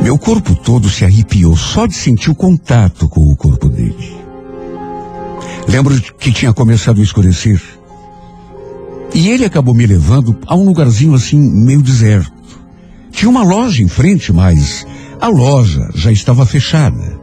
Meu 0.03 0.17
corpo 0.17 0.55
todo 0.55 0.89
se 0.89 1.05
arrepiou 1.05 1.55
só 1.55 1.85
de 1.87 1.95
sentir 1.95 2.29
o 2.29 2.35
contato 2.35 3.07
com 3.07 3.21
o 3.21 3.35
corpo 3.35 3.69
dele. 3.69 4.17
Lembro 5.67 5.99
que 6.19 6.31
tinha 6.31 6.53
começado 6.53 6.99
a 6.99 7.03
escurecer. 7.03 7.61
E 9.13 9.29
ele 9.29 9.45
acabou 9.45 9.73
me 9.73 9.85
levando 9.85 10.37
a 10.45 10.55
um 10.55 10.65
lugarzinho 10.65 11.13
assim, 11.13 11.39
meio 11.39 11.81
deserto. 11.81 12.33
Tinha 13.11 13.29
uma 13.29 13.43
loja 13.43 13.81
em 13.81 13.87
frente, 13.87 14.33
mas 14.33 14.85
a 15.21 15.27
loja 15.27 15.89
já 15.93 16.11
estava 16.11 16.45
fechada. 16.45 17.22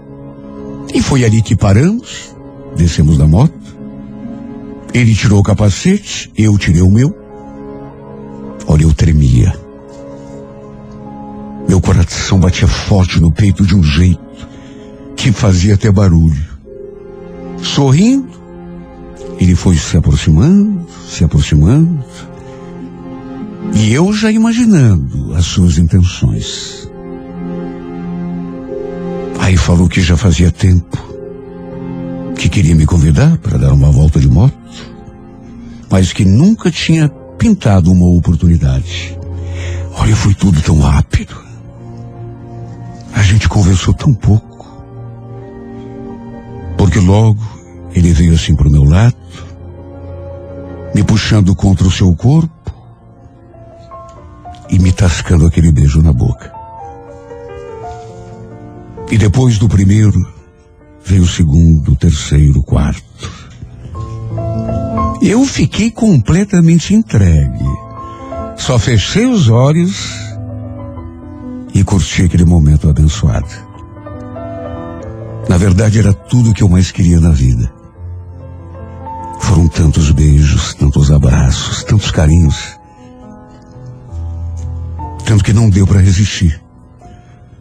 E 0.93 1.01
foi 1.01 1.24
ali 1.24 1.41
que 1.43 1.57
paramos, 1.57 2.34
descemos 2.76 3.16
da 3.16 3.26
moto. 3.26 3.55
Ele 4.93 5.14
tirou 5.14 5.38
o 5.38 5.43
capacete, 5.43 6.30
eu 6.36 6.59
tirei 6.59 6.82
o 6.82 6.91
meu. 6.91 7.14
Olha, 8.66 8.82
eu 8.82 8.93
tremia. 8.93 9.55
Meu 11.68 11.80
coração 11.80 12.41
batia 12.41 12.66
forte 12.66 13.20
no 13.20 13.30
peito 13.30 13.64
de 13.64 13.76
um 13.76 13.82
jeito 13.82 14.20
que 15.16 15.30
fazia 15.30 15.74
até 15.74 15.91
barulho. 15.93 16.51
Sorrindo, 17.62 18.28
ele 19.38 19.55
foi 19.55 19.76
se 19.76 19.97
aproximando, 19.97 20.86
se 21.09 21.22
aproximando, 21.22 22.05
e 23.74 23.93
eu 23.93 24.12
já 24.12 24.32
imaginando 24.32 25.34
as 25.34 25.45
suas 25.45 25.78
intenções. 25.78 26.89
Aí 29.51 29.57
falou 29.57 29.88
que 29.88 30.01
já 30.01 30.16
fazia 30.16 30.48
tempo 30.53 30.96
que 32.36 32.48
queria 32.48 32.76
me 32.76 32.86
convidar 32.86 33.36
para 33.38 33.59
dar 33.59 33.72
uma 33.72 33.90
volta 33.90 34.20
de 34.20 34.28
moto, 34.28 34.57
mas 35.90 36.12
que 36.12 36.24
nunca 36.24 36.70
tinha 36.70 37.09
pintado 37.36 37.90
uma 37.90 38.07
oportunidade. 38.16 39.18
Olha, 39.98 40.14
foi 40.14 40.34
tudo 40.34 40.62
tão 40.62 40.78
rápido. 40.78 41.34
A 43.12 43.22
gente 43.22 43.48
conversou 43.48 43.92
tão 43.92 44.14
pouco. 44.14 44.84
Porque 46.78 47.01
logo 47.01 47.42
ele 47.92 48.12
veio 48.12 48.34
assim 48.34 48.55
pro 48.55 48.70
meu 48.70 48.84
lado, 48.84 49.16
me 50.94 51.03
puxando 51.03 51.57
contra 51.57 51.88
o 51.88 51.90
seu 51.90 52.14
corpo 52.14 52.72
e 54.68 54.78
me 54.78 54.92
tascando 54.92 55.44
aquele 55.44 55.72
beijo 55.72 56.01
na 56.01 56.12
boca. 56.12 56.60
E 59.11 59.19
depois 59.19 59.59
do 59.59 59.69
primeiro, 59.69 60.27
veio 61.05 61.23
o 61.23 61.29
segundo, 61.29 61.93
o 61.93 61.97
terceiro, 61.97 62.61
o 62.61 62.63
quarto. 62.63 63.03
Eu 65.21 65.45
fiquei 65.45 65.91
completamente 65.91 66.95
entregue. 66.95 67.65
Só 68.57 68.79
fechei 68.79 69.27
os 69.27 69.49
olhos 69.49 70.09
e 71.75 71.83
curti 71.83 72.23
aquele 72.23 72.45
momento 72.45 72.89
abençoado. 72.89 73.49
Na 75.49 75.57
verdade, 75.57 75.99
era 75.99 76.13
tudo 76.13 76.51
o 76.51 76.55
que 76.55 76.63
eu 76.63 76.69
mais 76.69 76.93
queria 76.93 77.19
na 77.19 77.31
vida. 77.31 77.73
Foram 79.41 79.67
tantos 79.67 80.13
beijos, 80.13 80.75
tantos 80.75 81.11
abraços, 81.11 81.83
tantos 81.83 82.13
carinhos. 82.13 82.79
Tanto 85.25 85.43
que 85.43 85.53
não 85.53 85.69
deu 85.69 85.87
para 85.87 86.01
resistir. 86.01 86.61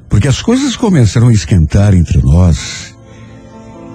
Porque 0.09 0.27
as 0.27 0.41
coisas 0.41 0.75
começaram 0.75 1.27
a 1.27 1.33
esquentar 1.33 1.93
entre 1.93 2.19
nós. 2.21 2.95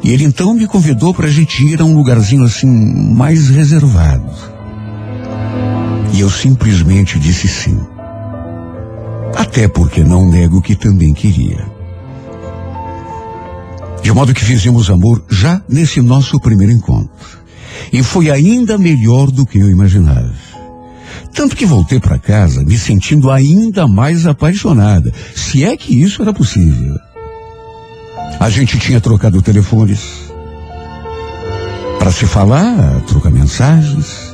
E 0.03 0.11
ele 0.11 0.25
então 0.25 0.55
me 0.55 0.67
convidou 0.67 1.13
para 1.13 1.27
a 1.27 1.31
gente 1.31 1.65
ir 1.67 1.81
a 1.81 1.85
um 1.85 1.97
lugarzinho 1.97 2.45
assim 2.45 2.69
mais 3.15 3.49
reservado. 3.49 4.31
E 6.13 6.21
eu 6.21 6.31
simplesmente 6.31 7.19
disse 7.19 7.49
sim. 7.49 7.81
Até 9.37 9.67
porque 9.67 10.05
não 10.05 10.31
nego 10.31 10.63
que 10.63 10.77
também 10.77 11.13
queria. 11.13 11.67
De 14.03 14.13
modo 14.13 14.35
que 14.35 14.45
fizemos 14.45 14.91
amor 14.91 15.25
já 15.29 15.61
nesse 15.69 16.01
nosso 16.01 16.39
primeiro 16.39 16.73
encontro. 16.73 17.11
E 17.93 18.03
foi 18.03 18.31
ainda 18.31 18.79
melhor 18.79 19.31
do 19.31 19.45
que 19.45 19.59
eu 19.59 19.69
imaginava. 19.69 20.54
Tanto 21.35 21.57
que 21.57 21.67
voltei 21.67 21.99
para 21.99 22.17
casa 22.17 22.65
me 22.65 22.79
sentindo 22.79 23.29
ainda 23.29 23.89
mais 23.89 24.25
apaixonada, 24.25 25.13
se 25.35 25.65
é 25.65 25.77
que 25.77 26.01
isso 26.01 26.23
era 26.23 26.33
possível. 26.33 26.97
A 28.39 28.49
gente 28.49 28.79
tinha 28.79 29.01
trocado 29.01 29.43
telefones 29.43 30.01
para 31.99 32.13
se 32.13 32.25
falar, 32.25 33.01
trocar 33.09 33.31
mensagens. 33.31 34.33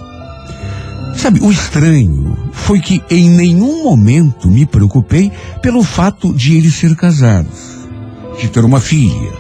Sabe, 1.16 1.40
o 1.40 1.50
estranho 1.50 2.36
foi 2.52 2.80
que 2.80 3.02
em 3.08 3.30
nenhum 3.30 3.82
momento 3.82 4.48
me 4.48 4.66
preocupei 4.66 5.32
pelo 5.62 5.82
fato 5.82 6.34
de 6.34 6.56
ele 6.56 6.70
ser 6.70 6.94
casado, 6.94 7.48
de 8.38 8.48
ter 8.48 8.64
uma 8.64 8.80
filha. 8.80 9.32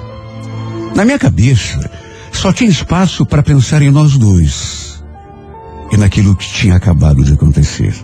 Na 0.94 1.04
minha 1.04 1.18
cabeça, 1.18 1.90
só 2.32 2.52
tinha 2.52 2.70
espaço 2.70 3.26
para 3.26 3.42
pensar 3.42 3.82
em 3.82 3.90
nós 3.90 4.16
dois 4.16 4.79
e 5.90 5.96
naquilo 5.96 6.36
que 6.36 6.46
tinha 6.46 6.76
acabado 6.76 7.24
de 7.24 7.32
acontecer. 7.32 7.94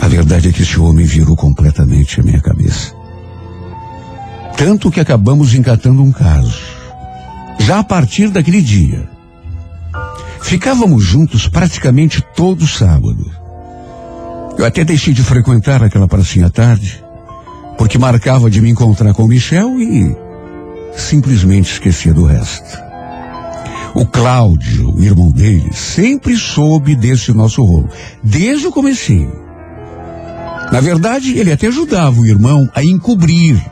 A 0.00 0.08
verdade 0.08 0.48
é 0.48 0.52
que 0.52 0.62
esse 0.62 0.80
homem 0.80 1.06
virou 1.06 1.36
completamente 1.36 2.20
a 2.20 2.22
minha 2.22 2.40
cabeça. 2.40 2.94
Tanto 4.56 4.90
que 4.90 5.00
acabamos 5.00 5.54
encatando 5.54 6.02
um 6.02 6.10
caso. 6.10 6.58
Já 7.60 7.78
a 7.78 7.84
partir 7.84 8.28
daquele 8.28 8.60
dia, 8.60 9.08
ficávamos 10.40 11.04
juntos 11.04 11.46
praticamente 11.46 12.20
todo 12.34 12.66
sábado. 12.66 13.30
Eu 14.58 14.64
até 14.64 14.84
deixei 14.84 15.14
de 15.14 15.22
frequentar 15.22 15.82
aquela 15.82 16.08
pracinha 16.08 16.46
à 16.46 16.50
tarde, 16.50 17.02
porque 17.78 17.98
marcava 17.98 18.50
de 18.50 18.60
me 18.60 18.70
encontrar 18.70 19.14
com 19.14 19.24
o 19.24 19.28
Michel 19.28 19.80
e 19.80 20.16
simplesmente 20.96 21.72
esquecia 21.72 22.12
do 22.12 22.24
resto. 22.24 22.91
O 23.94 24.06
Cláudio, 24.06 24.94
o 24.96 25.02
irmão 25.02 25.30
dele, 25.30 25.70
sempre 25.72 26.36
soube 26.36 26.96
desse 26.96 27.32
nosso 27.32 27.62
rolo, 27.62 27.90
desde 28.22 28.66
o 28.66 28.72
comecinho. 28.72 29.32
Na 30.72 30.80
verdade, 30.80 31.38
ele 31.38 31.52
até 31.52 31.66
ajudava 31.66 32.18
o 32.18 32.26
irmão 32.26 32.66
a 32.74 32.82
encobrir 32.82 33.62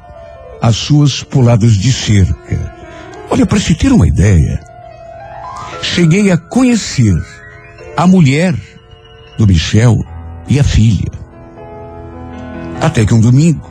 as 0.61 0.77
suas 0.77 1.23
puladas 1.23 1.73
de 1.73 1.91
cerca. 1.91 2.75
Olha, 3.31 3.47
para 3.47 3.59
se 3.59 3.75
ter 3.75 3.91
uma 3.93 4.07
ideia, 4.07 4.61
cheguei 5.81 6.31
a 6.31 6.37
conhecer 6.37 7.15
a 7.97 8.07
mulher 8.07 8.55
do 9.39 9.47
Michel 9.47 9.97
e 10.47 10.61
a 10.61 10.65
filha. 10.65 11.11
Até 12.79 13.07
que 13.07 13.15
um 13.15 13.21
domingo, 13.21 13.71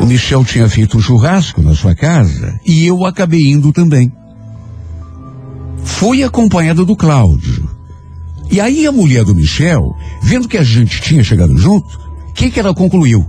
o 0.00 0.06
Michel 0.06 0.44
tinha 0.44 0.68
feito 0.68 0.96
um 0.96 1.00
churrasco 1.00 1.62
na 1.62 1.76
sua 1.76 1.94
casa 1.94 2.58
e 2.66 2.84
eu 2.84 3.06
acabei 3.06 3.52
indo 3.52 3.72
também. 3.72 4.12
Fui 5.84 6.22
acompanhado 6.22 6.84
do 6.84 6.96
Cláudio. 6.96 7.68
E 8.50 8.60
aí 8.60 8.86
a 8.86 8.92
mulher 8.92 9.24
do 9.24 9.34
Michel, 9.34 9.96
vendo 10.22 10.48
que 10.48 10.58
a 10.58 10.62
gente 10.62 11.00
tinha 11.00 11.24
chegado 11.24 11.56
junto, 11.56 11.86
o 12.28 12.32
que, 12.32 12.50
que 12.50 12.60
ela 12.60 12.74
concluiu? 12.74 13.24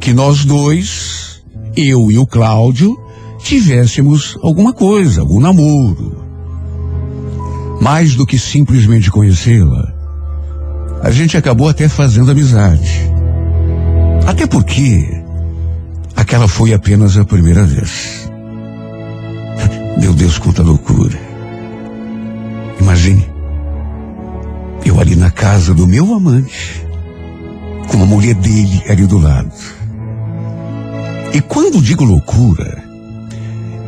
Que 0.00 0.12
nós 0.12 0.44
dois, 0.44 1.42
eu 1.76 2.10
e 2.10 2.18
o 2.18 2.26
Cláudio, 2.26 2.96
tivéssemos 3.38 4.38
alguma 4.42 4.72
coisa, 4.72 5.20
algum 5.20 5.40
namoro. 5.40 6.24
Mais 7.80 8.14
do 8.14 8.24
que 8.24 8.38
simplesmente 8.38 9.10
conhecê-la, 9.10 9.92
a 11.02 11.10
gente 11.10 11.36
acabou 11.36 11.68
até 11.68 11.88
fazendo 11.88 12.30
amizade. 12.30 13.10
Até 14.26 14.46
porque 14.46 15.22
aquela 16.14 16.48
foi 16.48 16.72
apenas 16.72 17.16
a 17.16 17.24
primeira 17.24 17.64
vez. 17.64 18.30
Meu 20.00 20.12
Deus, 20.12 20.38
quanta 20.38 20.62
loucura. 20.62 21.25
Imagine, 22.80 23.26
eu 24.84 25.00
ali 25.00 25.16
na 25.16 25.30
casa 25.30 25.74
do 25.74 25.86
meu 25.86 26.14
amante, 26.14 26.86
com 27.88 28.02
a 28.02 28.06
mulher 28.06 28.34
dele 28.34 28.82
ali 28.88 29.06
do 29.06 29.18
lado. 29.18 29.52
E 31.32 31.40
quando 31.40 31.82
digo 31.82 32.04
loucura, 32.04 32.82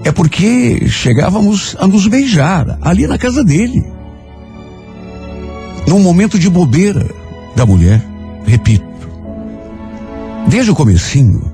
é 0.05 0.13
porque 0.13 0.89
chegávamos 0.89 1.77
a 1.79 1.87
nos 1.87 2.07
beijar 2.07 2.79
ali 2.81 3.07
na 3.07 3.19
casa 3.19 3.45
dele. 3.45 3.85
Num 5.87 6.01
momento 6.01 6.39
de 6.39 6.51
bobeira 6.51 7.07
da 7.55 7.65
mulher, 7.65 8.03
repito. 8.45 8.87
Desde 10.49 10.71
o 10.71 10.75
comecinho, 10.75 11.53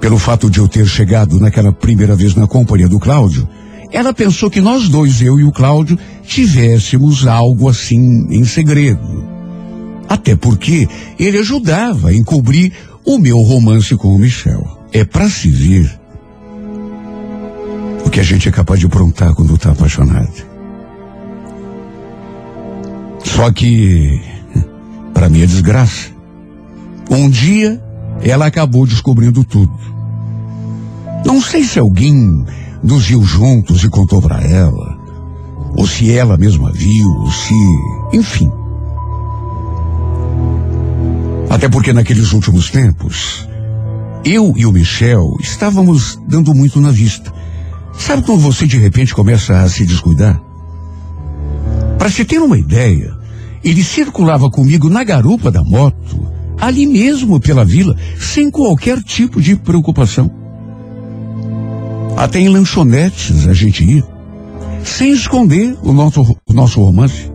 pelo 0.00 0.18
fato 0.18 0.50
de 0.50 0.58
eu 0.58 0.68
ter 0.68 0.86
chegado 0.86 1.38
naquela 1.38 1.72
primeira 1.72 2.14
vez 2.14 2.34
na 2.34 2.46
companhia 2.46 2.88
do 2.88 2.98
Cláudio, 2.98 3.48
ela 3.92 4.14
pensou 4.14 4.50
que 4.50 4.60
nós 4.60 4.88
dois, 4.88 5.20
eu 5.20 5.38
e 5.38 5.44
o 5.44 5.52
Cláudio, 5.52 5.98
tivéssemos 6.24 7.26
algo 7.26 7.68
assim 7.68 8.26
em 8.30 8.44
segredo. 8.44 9.24
Até 10.08 10.34
porque 10.34 10.88
ele 11.18 11.38
ajudava 11.38 12.08
a 12.08 12.14
encobrir 12.14 12.72
o 13.04 13.18
meu 13.18 13.38
romance 13.38 13.94
com 13.96 14.08
o 14.08 14.18
Michel. 14.18 14.66
É 14.92 15.04
para 15.04 15.28
se 15.28 15.48
ver 15.48 16.00
o 18.04 18.10
que 18.10 18.20
a 18.20 18.22
gente 18.22 18.48
é 18.48 18.52
capaz 18.52 18.80
de 18.80 18.86
aprontar 18.86 19.34
quando 19.34 19.54
está 19.54 19.72
apaixonado. 19.72 20.52
Só 23.24 23.50
que, 23.52 24.20
para 25.14 25.28
minha 25.28 25.46
desgraça, 25.46 26.10
um 27.10 27.28
dia 27.28 27.80
ela 28.22 28.46
acabou 28.46 28.86
descobrindo 28.86 29.44
tudo. 29.44 29.72
Não 31.24 31.40
sei 31.40 31.64
se 31.64 31.78
alguém 31.78 32.44
nos 32.82 33.06
viu 33.06 33.22
juntos 33.22 33.84
e 33.84 33.88
contou 33.88 34.20
para 34.20 34.42
ela, 34.42 34.98
ou 35.76 35.86
se 35.86 36.10
ela 36.12 36.36
mesma 36.36 36.72
viu, 36.72 37.08
ou 37.20 37.30
se, 37.30 37.54
enfim. 38.12 38.50
Até 41.48 41.68
porque 41.68 41.92
naqueles 41.92 42.32
últimos 42.32 42.70
tempos, 42.70 43.48
eu 44.24 44.54
e 44.56 44.66
o 44.66 44.72
Michel 44.72 45.36
estávamos 45.40 46.18
dando 46.26 46.54
muito 46.54 46.80
na 46.80 46.90
vista. 46.90 47.32
Sabe 47.92 48.22
quando 48.22 48.40
você 48.40 48.66
de 48.66 48.78
repente 48.78 49.14
começa 49.14 49.60
a 49.60 49.68
se 49.68 49.84
descuidar? 49.84 50.40
Para 51.98 52.10
se 52.10 52.24
ter 52.24 52.38
uma 52.38 52.58
ideia, 52.58 53.14
ele 53.62 53.84
circulava 53.84 54.50
comigo 54.50 54.88
na 54.88 55.04
garupa 55.04 55.50
da 55.50 55.62
moto, 55.62 56.26
ali 56.58 56.86
mesmo 56.86 57.38
pela 57.38 57.64
vila, 57.64 57.96
sem 58.18 58.50
qualquer 58.50 59.02
tipo 59.02 59.40
de 59.40 59.54
preocupação. 59.54 60.41
Até 62.16 62.40
em 62.40 62.48
lanchonetes 62.48 63.46
a 63.48 63.54
gente 63.54 63.84
ia, 63.84 64.04
sem 64.84 65.12
esconder 65.12 65.76
o 65.82 65.92
nosso, 65.92 66.36
o 66.46 66.52
nosso 66.52 66.82
romance. 66.82 67.30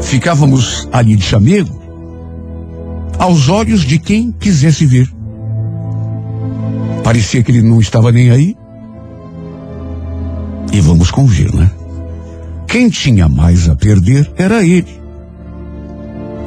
Ficávamos 0.00 0.88
ali 0.92 1.16
de 1.16 1.24
chamego, 1.24 1.82
aos 3.18 3.48
olhos 3.48 3.82
de 3.82 3.98
quem 3.98 4.32
quisesse 4.32 4.86
ver. 4.86 5.08
Parecia 7.02 7.42
que 7.42 7.52
ele 7.52 7.62
não 7.62 7.80
estava 7.80 8.10
nem 8.10 8.30
aí. 8.30 8.56
E 10.72 10.80
vamos 10.80 11.10
convir, 11.10 11.54
né? 11.54 11.70
Quem 12.66 12.88
tinha 12.88 13.28
mais 13.28 13.68
a 13.68 13.76
perder 13.76 14.30
era 14.36 14.64
ele. 14.64 15.00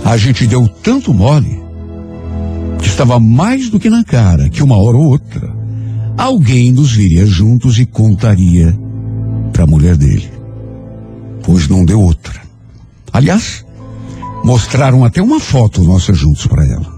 A 0.04 0.18
gente 0.18 0.46
deu 0.46 0.68
tanto 0.68 1.14
mole 1.14 1.62
que 2.80 2.88
estava 2.88 3.20
mais 3.20 3.70
do 3.70 3.80
que 3.80 3.90
na 3.90 4.04
cara 4.04 4.50
que 4.50 4.62
uma 4.62 4.78
hora 4.78 4.98
ou 4.98 5.06
outra 5.06 5.57
alguém 6.18 6.72
nos 6.72 6.92
viria 6.92 7.26
juntos 7.26 7.78
e 7.78 7.86
contaria 7.86 8.78
para 9.54 9.64
a 9.64 9.68
mulher 9.68 9.96
dele. 9.96 10.30
Pois 11.44 11.68
não 11.68 11.86
deu 11.86 12.02
outra. 12.02 12.42
Aliás, 13.14 13.66
mostraram 14.44 15.06
até 15.06 15.22
uma 15.22 15.40
foto 15.40 15.84
nossa 15.84 16.14
juntos 16.14 16.48
para 16.48 16.66
ela. 16.66 16.98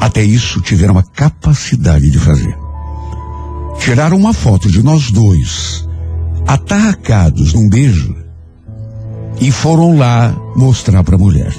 Até 0.00 0.22
isso 0.22 0.60
tiveram 0.60 0.98
a 0.98 1.02
capacidade 1.02 2.10
de 2.10 2.18
fazer. 2.18 2.56
Tiraram 3.78 4.16
uma 4.16 4.32
foto 4.32 4.70
de 4.70 4.82
nós 4.82 5.10
dois, 5.10 5.88
atarracados 6.46 7.52
num 7.54 7.68
beijo, 7.68 8.14
e 9.40 9.50
foram 9.50 9.96
lá 9.96 10.34
mostrar 10.56 11.02
para 11.04 11.16
a 11.16 11.18
mulher. 11.18 11.54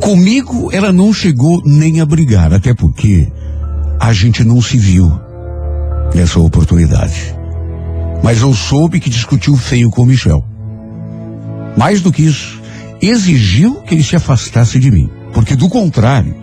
Comigo 0.00 0.70
ela 0.72 0.92
não 0.92 1.12
chegou 1.12 1.62
nem 1.64 2.00
a 2.00 2.06
brigar, 2.06 2.52
até 2.52 2.74
porque 2.74 3.30
a 4.00 4.12
gente 4.12 4.44
não 4.44 4.60
se 4.60 4.76
viu 4.76 5.20
nessa 6.14 6.38
oportunidade. 6.38 7.34
Mas 8.22 8.40
eu 8.40 8.54
soube 8.54 9.00
que 9.00 9.10
discutiu 9.10 9.56
feio 9.56 9.90
com 9.90 10.02
o 10.02 10.06
Michel. 10.06 10.44
Mais 11.76 12.00
do 12.00 12.12
que 12.12 12.22
isso, 12.22 12.60
exigiu 13.00 13.76
que 13.82 13.94
ele 13.94 14.02
se 14.02 14.16
afastasse 14.16 14.78
de 14.78 14.90
mim. 14.90 15.10
Porque 15.32 15.54
do 15.54 15.68
contrário, 15.68 16.34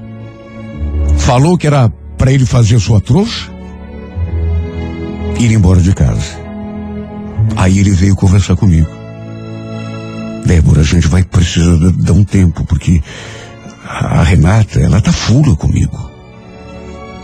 falou 1.18 1.58
que 1.58 1.68
era 1.68 1.90
para 2.18 2.32
ele 2.32 2.46
fazer 2.46 2.80
sua 2.80 3.02
trouxa 3.02 3.52
ir 5.40 5.52
embora 5.52 5.82
de 5.82 5.94
casa. 5.94 6.42
Aí 7.56 7.80
ele 7.80 7.92
veio 7.92 8.16
conversar 8.16 8.56
comigo. 8.56 8.88
Débora, 10.46 10.82
a 10.82 10.86
gente 10.86 11.08
vai 11.08 11.24
precisar 11.24 11.92
dar 11.98 12.14
um 12.14 12.24
tempo, 12.24 12.64
porque 12.66 13.02
a 13.86 14.24
Renata, 14.24 14.80
ela 14.80 15.02
tá 15.02 15.12
fura 15.12 15.56
comigo. 15.56 16.13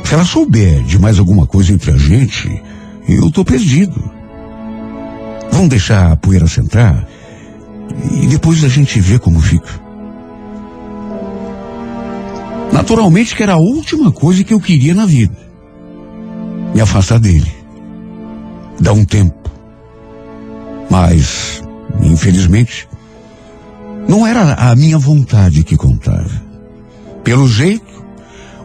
Se 0.09 0.15
ela 0.15 0.25
souber 0.25 0.81
de 0.81 0.97
mais 0.97 1.19
alguma 1.19 1.45
coisa 1.45 1.71
entre 1.71 1.91
a 1.91 1.95
gente, 1.95 2.63
eu 3.07 3.29
tô 3.29 3.45
perdido. 3.45 4.11
Vamos 5.51 5.69
deixar 5.69 6.11
a 6.11 6.15
poeira 6.15 6.47
sentar 6.47 7.07
e 8.19 8.25
depois 8.25 8.63
a 8.63 8.67
gente 8.67 8.99
vê 8.99 9.19
como 9.19 9.39
fica. 9.39 9.69
Naturalmente 12.73 13.35
que 13.35 13.43
era 13.43 13.53
a 13.53 13.59
última 13.59 14.11
coisa 14.11 14.43
que 14.43 14.51
eu 14.51 14.59
queria 14.59 14.95
na 14.95 15.05
vida. 15.05 15.37
Me 16.73 16.81
afastar 16.81 17.19
dele. 17.19 17.53
Dar 18.79 18.93
um 18.93 19.05
tempo. 19.05 19.47
Mas, 20.89 21.61
infelizmente, 22.01 22.89
não 24.07 24.25
era 24.25 24.55
a 24.55 24.75
minha 24.75 24.97
vontade 24.97 25.63
que 25.63 25.77
contava. 25.77 26.31
Pelo 27.23 27.47
jeito, 27.47 27.98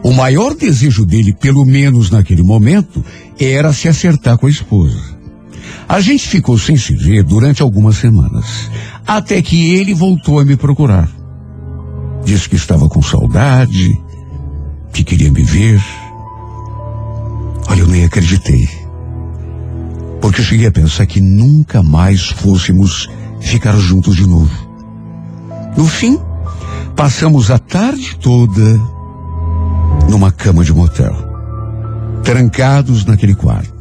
o 0.05 0.13
maior 0.13 0.53
desejo 0.53 1.03
dele, 1.03 1.33
pelo 1.33 1.65
menos 1.65 2.11
naquele 2.11 2.43
momento, 2.43 3.03
era 3.39 3.73
se 3.73 3.87
acertar 3.87 4.37
com 4.37 4.45
a 4.45 4.49
esposa. 4.51 5.01
A 5.89 5.99
gente 5.99 6.27
ficou 6.27 6.59
sem 6.59 6.77
se 6.77 6.93
ver 6.93 7.23
durante 7.23 7.63
algumas 7.63 7.97
semanas, 7.97 8.69
até 9.07 9.41
que 9.41 9.73
ele 9.73 9.95
voltou 9.95 10.39
a 10.39 10.45
me 10.45 10.55
procurar. 10.55 11.09
Disse 12.23 12.47
que 12.47 12.55
estava 12.55 12.87
com 12.87 13.01
saudade, 13.01 13.99
que 14.93 15.03
queria 15.03 15.31
me 15.31 15.41
ver. 15.41 15.81
Olha, 17.67 17.79
eu 17.79 17.87
nem 17.87 18.05
acreditei. 18.05 18.69
Porque 20.21 20.39
eu 20.39 20.45
cheguei 20.45 20.67
a 20.67 20.71
pensar 20.71 21.07
que 21.07 21.19
nunca 21.19 21.81
mais 21.81 22.27
fôssemos 22.27 23.09
ficar 23.41 23.75
juntos 23.79 24.15
de 24.15 24.27
novo. 24.27 24.53
No 25.75 25.87
fim, 25.87 26.19
passamos 26.95 27.49
a 27.49 27.57
tarde 27.57 28.15
toda 28.21 28.94
numa 30.09 30.31
cama 30.31 30.63
de 30.63 30.73
motel, 30.73 31.15
trancados 32.23 33.05
naquele 33.05 33.35
quarto. 33.35 33.73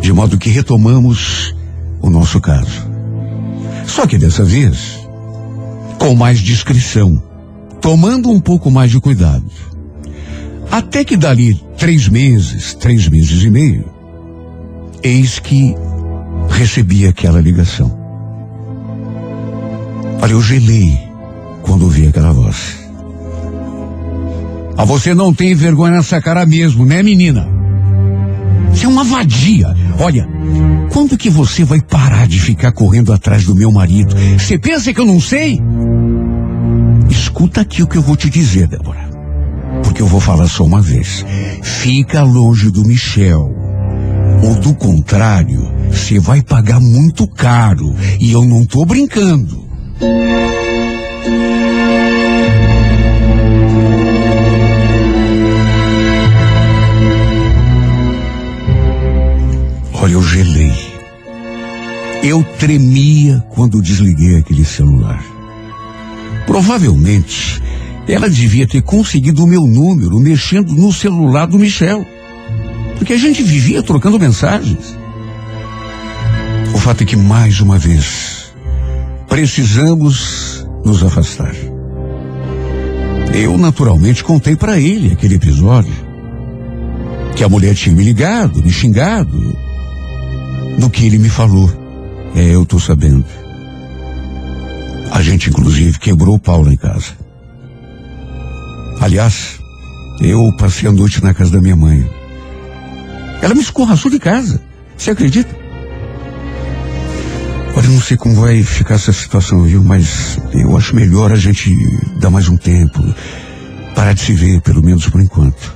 De 0.00 0.12
modo 0.12 0.38
que 0.38 0.50
retomamos 0.50 1.54
o 2.00 2.10
nosso 2.10 2.40
caso. 2.40 2.86
Só 3.86 4.06
que 4.06 4.18
dessa 4.18 4.44
vez, 4.44 5.00
com 5.98 6.14
mais 6.14 6.38
discrição, 6.38 7.22
tomando 7.80 8.30
um 8.30 8.40
pouco 8.40 8.70
mais 8.70 8.90
de 8.90 9.00
cuidado. 9.00 9.44
Até 10.70 11.04
que 11.04 11.16
dali 11.16 11.54
três 11.78 12.08
meses, 12.08 12.74
três 12.74 13.08
meses 13.08 13.42
e 13.42 13.50
meio, 13.50 13.84
eis 15.02 15.38
que 15.38 15.74
recebi 16.48 17.06
aquela 17.06 17.40
ligação. 17.40 17.96
Olha, 20.20 20.32
eu 20.32 20.42
gelei 20.42 20.98
quando 21.62 21.82
ouvi 21.82 22.06
aquela 22.06 22.32
voz. 22.32 22.83
Ah, 24.76 24.84
você 24.84 25.14
não 25.14 25.32
tem 25.32 25.54
vergonha 25.54 25.92
nessa 25.92 26.20
cara 26.20 26.44
mesmo, 26.44 26.84
né, 26.84 27.02
menina? 27.02 27.48
Você 28.70 28.86
é 28.86 28.88
uma 28.88 29.04
vadia. 29.04 29.74
Olha, 30.00 30.28
quando 30.90 31.16
que 31.16 31.30
você 31.30 31.64
vai 31.64 31.80
parar 31.80 32.26
de 32.26 32.40
ficar 32.40 32.72
correndo 32.72 33.12
atrás 33.12 33.44
do 33.44 33.54
meu 33.54 33.70
marido? 33.70 34.14
Você 34.36 34.58
pensa 34.58 34.92
que 34.92 35.00
eu 35.00 35.06
não 35.06 35.20
sei? 35.20 35.60
Escuta 37.08 37.60
aqui 37.60 37.82
o 37.82 37.86
que 37.86 37.96
eu 37.96 38.02
vou 38.02 38.16
te 38.16 38.28
dizer, 38.28 38.66
Débora. 38.66 39.08
Porque 39.84 40.02
eu 40.02 40.06
vou 40.06 40.20
falar 40.20 40.48
só 40.48 40.64
uma 40.64 40.80
vez. 40.80 41.24
Fica 41.62 42.22
longe 42.22 42.70
do 42.70 42.84
Michel. 42.84 43.54
Ou 44.42 44.56
do 44.56 44.74
contrário, 44.74 45.70
você 45.90 46.18
vai 46.18 46.42
pagar 46.42 46.80
muito 46.80 47.28
caro. 47.28 47.94
E 48.18 48.32
eu 48.32 48.44
não 48.44 48.64
tô 48.64 48.84
brincando. 48.84 49.64
Olha, 60.04 60.12
eu 60.12 60.22
gelei. 60.22 60.70
Eu 62.22 62.44
tremia 62.58 63.42
quando 63.48 63.80
desliguei 63.80 64.36
aquele 64.36 64.62
celular. 64.62 65.24
Provavelmente 66.46 67.62
ela 68.06 68.28
devia 68.28 68.66
ter 68.66 68.82
conseguido 68.82 69.42
o 69.42 69.46
meu 69.46 69.62
número 69.62 70.20
mexendo 70.20 70.74
no 70.74 70.92
celular 70.92 71.46
do 71.46 71.58
Michel. 71.58 72.06
Porque 72.98 73.14
a 73.14 73.16
gente 73.16 73.42
vivia 73.42 73.82
trocando 73.82 74.20
mensagens. 74.20 74.94
O 76.74 76.78
fato 76.78 77.02
é 77.02 77.06
que, 77.06 77.16
mais 77.16 77.62
uma 77.62 77.78
vez, 77.78 78.52
precisamos 79.26 80.66
nos 80.84 81.02
afastar. 81.02 81.54
Eu, 83.32 83.56
naturalmente, 83.56 84.22
contei 84.22 84.54
para 84.54 84.78
ele 84.78 85.14
aquele 85.14 85.36
episódio. 85.36 85.94
Que 87.34 87.42
a 87.42 87.48
mulher 87.48 87.74
tinha 87.74 87.96
me 87.96 88.04
ligado, 88.04 88.62
me 88.62 88.70
xingado. 88.70 89.63
Do 90.78 90.90
que 90.90 91.06
ele 91.06 91.18
me 91.18 91.28
falou. 91.28 91.70
É, 92.34 92.54
eu 92.54 92.66
tô 92.66 92.78
sabendo. 92.78 93.24
A 95.12 95.22
gente, 95.22 95.48
inclusive, 95.48 95.98
quebrou 95.98 96.34
o 96.34 96.40
pau 96.40 96.62
lá 96.62 96.72
em 96.72 96.76
casa. 96.76 97.12
Aliás, 99.00 99.60
eu 100.20 100.52
passei 100.56 100.88
a 100.88 100.92
noite 100.92 101.22
na 101.22 101.32
casa 101.32 101.52
da 101.52 101.60
minha 101.60 101.76
mãe. 101.76 102.04
Ela 103.40 103.54
me 103.54 103.60
escorraçou 103.60 104.10
de 104.10 104.18
casa. 104.18 104.60
Você 104.96 105.10
acredita? 105.10 105.54
Olha, 107.76 107.88
não 107.88 108.00
sei 108.00 108.16
como 108.16 108.40
vai 108.40 108.62
ficar 108.62 108.94
essa 108.94 109.12
situação, 109.12 109.62
viu? 109.64 109.82
Mas 109.82 110.38
eu 110.52 110.76
acho 110.76 110.94
melhor 110.94 111.32
a 111.32 111.36
gente 111.36 111.74
dar 112.20 112.30
mais 112.30 112.48
um 112.48 112.56
tempo. 112.56 113.02
Parar 113.94 114.12
de 114.12 114.20
se 114.20 114.32
ver, 114.32 114.60
pelo 114.62 114.82
menos 114.82 115.08
por 115.08 115.20
enquanto. 115.20 115.74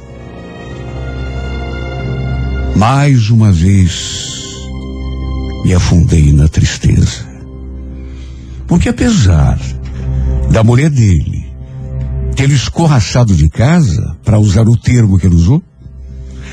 Mais 2.77 3.31
uma 3.31 3.51
vez, 3.51 4.38
me 5.69 5.75
afundei 5.75 6.33
na 6.33 6.49
tristeza. 6.49 7.29
Porque 8.67 8.89
apesar 8.89 9.61
da 10.51 10.65
mulher 10.65 10.89
dele 10.89 11.47
ter 12.35 12.49
escorraçado 12.49 13.37
de 13.37 13.51
casa, 13.51 14.17
para 14.25 14.39
usar 14.39 14.67
o 14.67 14.79
termo 14.79 15.19
que 15.19 15.27
ele 15.27 15.35
usou, 15.35 15.63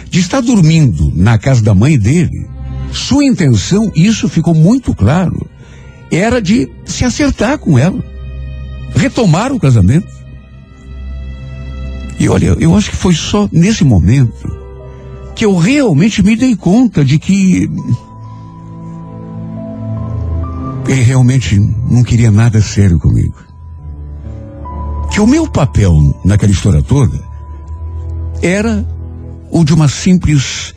de 0.09 0.20
estar 0.20 0.41
dormindo 0.41 1.13
na 1.16 1.38
casa 1.38 1.61
da 1.61 1.74
mãe 1.74 1.97
dele, 1.97 2.45
sua 2.91 3.24
intenção, 3.24 3.89
isso 3.95 4.28
ficou 4.28 4.53
muito 4.53 4.93
claro, 4.93 5.49
era 6.11 6.41
de 6.41 6.70
se 6.84 7.05
acertar 7.05 7.57
com 7.57 7.80
ela, 7.80 8.03
retomar 8.93 9.53
o 9.53 9.59
casamento. 9.59 10.13
E 12.20 12.28
olha, 12.28 12.57
eu 12.59 12.76
acho 12.76 12.89
que 12.89 12.97
foi 12.97 13.13
só 13.13 13.47
nesse 13.49 13.86
momento 13.86 14.53
que 15.34 15.45
eu 15.45 15.55
realmente 15.55 16.22
me 16.22 16.36
dei 16.36 16.53
conta 16.53 17.03
de 17.05 17.18
que 17.18 17.70
ele 20.88 21.01
realmente 21.01 21.59
não 21.59 22.03
queria 22.03 22.31
nada 22.31 22.61
sério 22.61 22.99
comigo. 22.99 23.36
Que 25.11 25.19
o 25.19 25.27
meu 25.27 25.47
papel 25.47 25.93
naquela 26.23 26.51
história 26.51 26.81
toda 26.81 27.19
era 28.41 28.86
o 29.49 29.63
de 29.63 29.73
uma 29.73 29.88
simples 29.88 30.75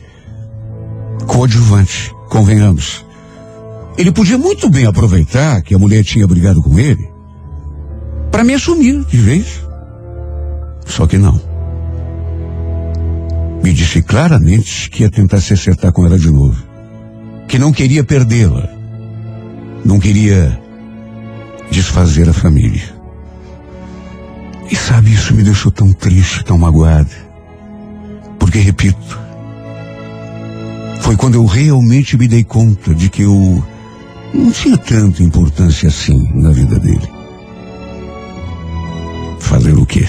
coadjuvante, 1.27 2.13
convenhamos. 2.29 3.05
Ele 3.97 4.11
podia 4.11 4.37
muito 4.37 4.69
bem 4.69 4.85
aproveitar 4.85 5.61
que 5.61 5.75
a 5.75 5.79
mulher 5.79 6.03
tinha 6.03 6.25
brigado 6.25 6.61
com 6.61 6.79
ele 6.79 7.09
para 8.31 8.43
me 8.43 8.53
assumir 8.53 9.03
de 9.05 9.17
vez. 9.17 9.61
Só 10.85 11.05
que 11.05 11.17
não. 11.17 11.39
Me 13.61 13.73
disse 13.73 14.01
claramente 14.01 14.89
que 14.89 15.03
ia 15.03 15.11
tentar 15.11 15.41
se 15.41 15.53
acertar 15.53 15.91
com 15.91 16.05
ela 16.05 16.17
de 16.17 16.31
novo. 16.31 16.63
Que 17.47 17.59
não 17.59 17.73
queria 17.73 18.03
perdê-la. 18.03 18.78
Não 19.83 19.99
queria 19.99 20.59
desfazer 21.71 22.29
a 22.29 22.33
família. 22.33 22.97
E 24.69 24.75
sabe, 24.75 25.13
isso 25.13 25.33
me 25.33 25.43
deixou 25.43 25.71
tão 25.71 25.91
triste, 25.93 26.43
tão 26.43 26.57
magoado. 26.57 27.09
Porque, 28.37 28.59
repito, 28.59 29.19
foi 31.01 31.15
quando 31.15 31.35
eu 31.35 31.45
realmente 31.45 32.17
me 32.17 32.27
dei 32.27 32.43
conta 32.43 32.93
de 32.93 33.09
que 33.09 33.23
eu 33.23 33.63
não 34.33 34.51
tinha 34.51 34.77
tanta 34.77 35.23
importância 35.23 35.89
assim 35.89 36.31
na 36.35 36.51
vida 36.51 36.77
dele. 36.77 37.09
Fazer 39.39 39.73
o 39.73 39.85
quê? 39.85 40.07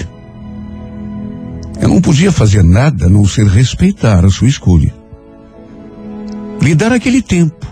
Eu 1.81 1.89
não 1.89 1.99
podia 1.99 2.31
fazer 2.31 2.63
nada 2.63 3.07
a 3.07 3.09
não 3.09 3.25
ser 3.25 3.47
respeitar 3.47 4.23
a 4.23 4.29
sua 4.29 4.47
escolha. 4.47 4.93
Lhe 6.61 6.75
dar 6.75 6.91
aquele 6.91 7.23
tempo 7.23 7.65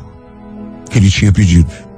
que 0.89 0.97
ele 0.97 1.11
tinha 1.11 1.31
pedido. 1.31 1.88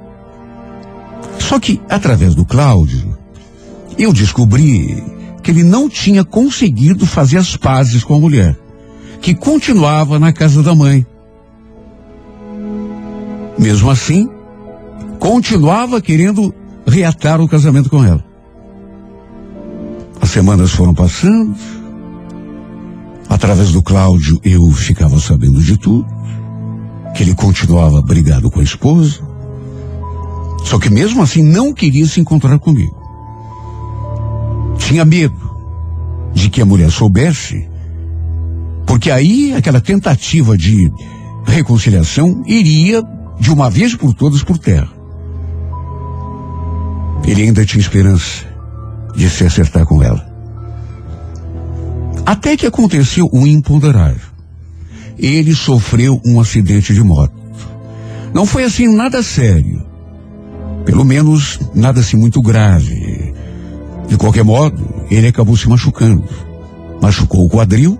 Só 1.42 1.58
que, 1.58 1.80
através 1.90 2.34
do 2.34 2.44
Cláudio, 2.44 3.18
eu 3.98 4.12
descobri 4.12 5.02
que 5.42 5.50
ele 5.50 5.64
não 5.64 5.88
tinha 5.88 6.24
conseguido 6.24 7.04
fazer 7.04 7.36
as 7.36 7.56
pazes 7.56 8.04
com 8.04 8.14
a 8.14 8.20
mulher, 8.20 8.56
que 9.20 9.34
continuava 9.34 10.18
na 10.18 10.32
casa 10.32 10.62
da 10.62 10.74
mãe. 10.74 11.04
Mesmo 13.58 13.90
assim, 13.90 14.30
continuava 15.18 16.00
querendo 16.00 16.54
reatar 16.86 17.40
o 17.40 17.48
casamento 17.48 17.90
com 17.90 18.04
ela. 18.04 18.24
As 20.20 20.30
semanas 20.30 20.70
foram 20.70 20.94
passando. 20.94 21.54
Através 23.28 23.72
do 23.72 23.82
Cláudio, 23.82 24.40
eu 24.44 24.70
ficava 24.70 25.18
sabendo 25.18 25.60
de 25.60 25.76
tudo. 25.76 26.06
Que 27.14 27.24
ele 27.24 27.34
continuava 27.34 28.00
brigado 28.00 28.50
com 28.50 28.60
a 28.60 28.64
esposa. 28.64 29.31
Só 30.64 30.78
que 30.78 30.90
mesmo 30.90 31.22
assim 31.22 31.42
não 31.42 31.72
queria 31.72 32.06
se 32.06 32.20
encontrar 32.20 32.58
comigo. 32.58 32.96
Tinha 34.78 35.04
medo 35.04 35.50
de 36.32 36.48
que 36.48 36.60
a 36.60 36.66
mulher 36.66 36.90
soubesse, 36.90 37.68
porque 38.86 39.10
aí 39.10 39.54
aquela 39.54 39.80
tentativa 39.80 40.56
de 40.56 40.90
reconciliação 41.44 42.42
iria 42.46 43.02
de 43.38 43.50
uma 43.50 43.68
vez 43.68 43.94
por 43.94 44.14
todas 44.14 44.42
por 44.42 44.58
terra. 44.58 44.90
Ele 47.24 47.42
ainda 47.42 47.64
tinha 47.64 47.80
esperança 47.80 48.46
de 49.14 49.28
se 49.28 49.44
acertar 49.44 49.86
com 49.86 50.02
ela. 50.02 50.32
Até 52.24 52.56
que 52.56 52.66
aconteceu 52.66 53.28
um 53.32 53.46
imponderável. 53.46 54.32
Ele 55.18 55.54
sofreu 55.54 56.20
um 56.24 56.40
acidente 56.40 56.94
de 56.94 57.02
moto. 57.02 57.34
Não 58.32 58.46
foi 58.46 58.64
assim 58.64 58.88
nada 58.88 59.22
sério. 59.22 59.91
Pelo 60.84 61.04
menos 61.04 61.60
nada 61.74 62.00
assim 62.00 62.16
muito 62.16 62.40
grave. 62.40 63.34
De 64.08 64.16
qualquer 64.16 64.44
modo, 64.44 64.82
ele 65.10 65.28
acabou 65.28 65.56
se 65.56 65.68
machucando. 65.68 66.24
Machucou 67.00 67.46
o 67.46 67.50
quadril 67.50 67.98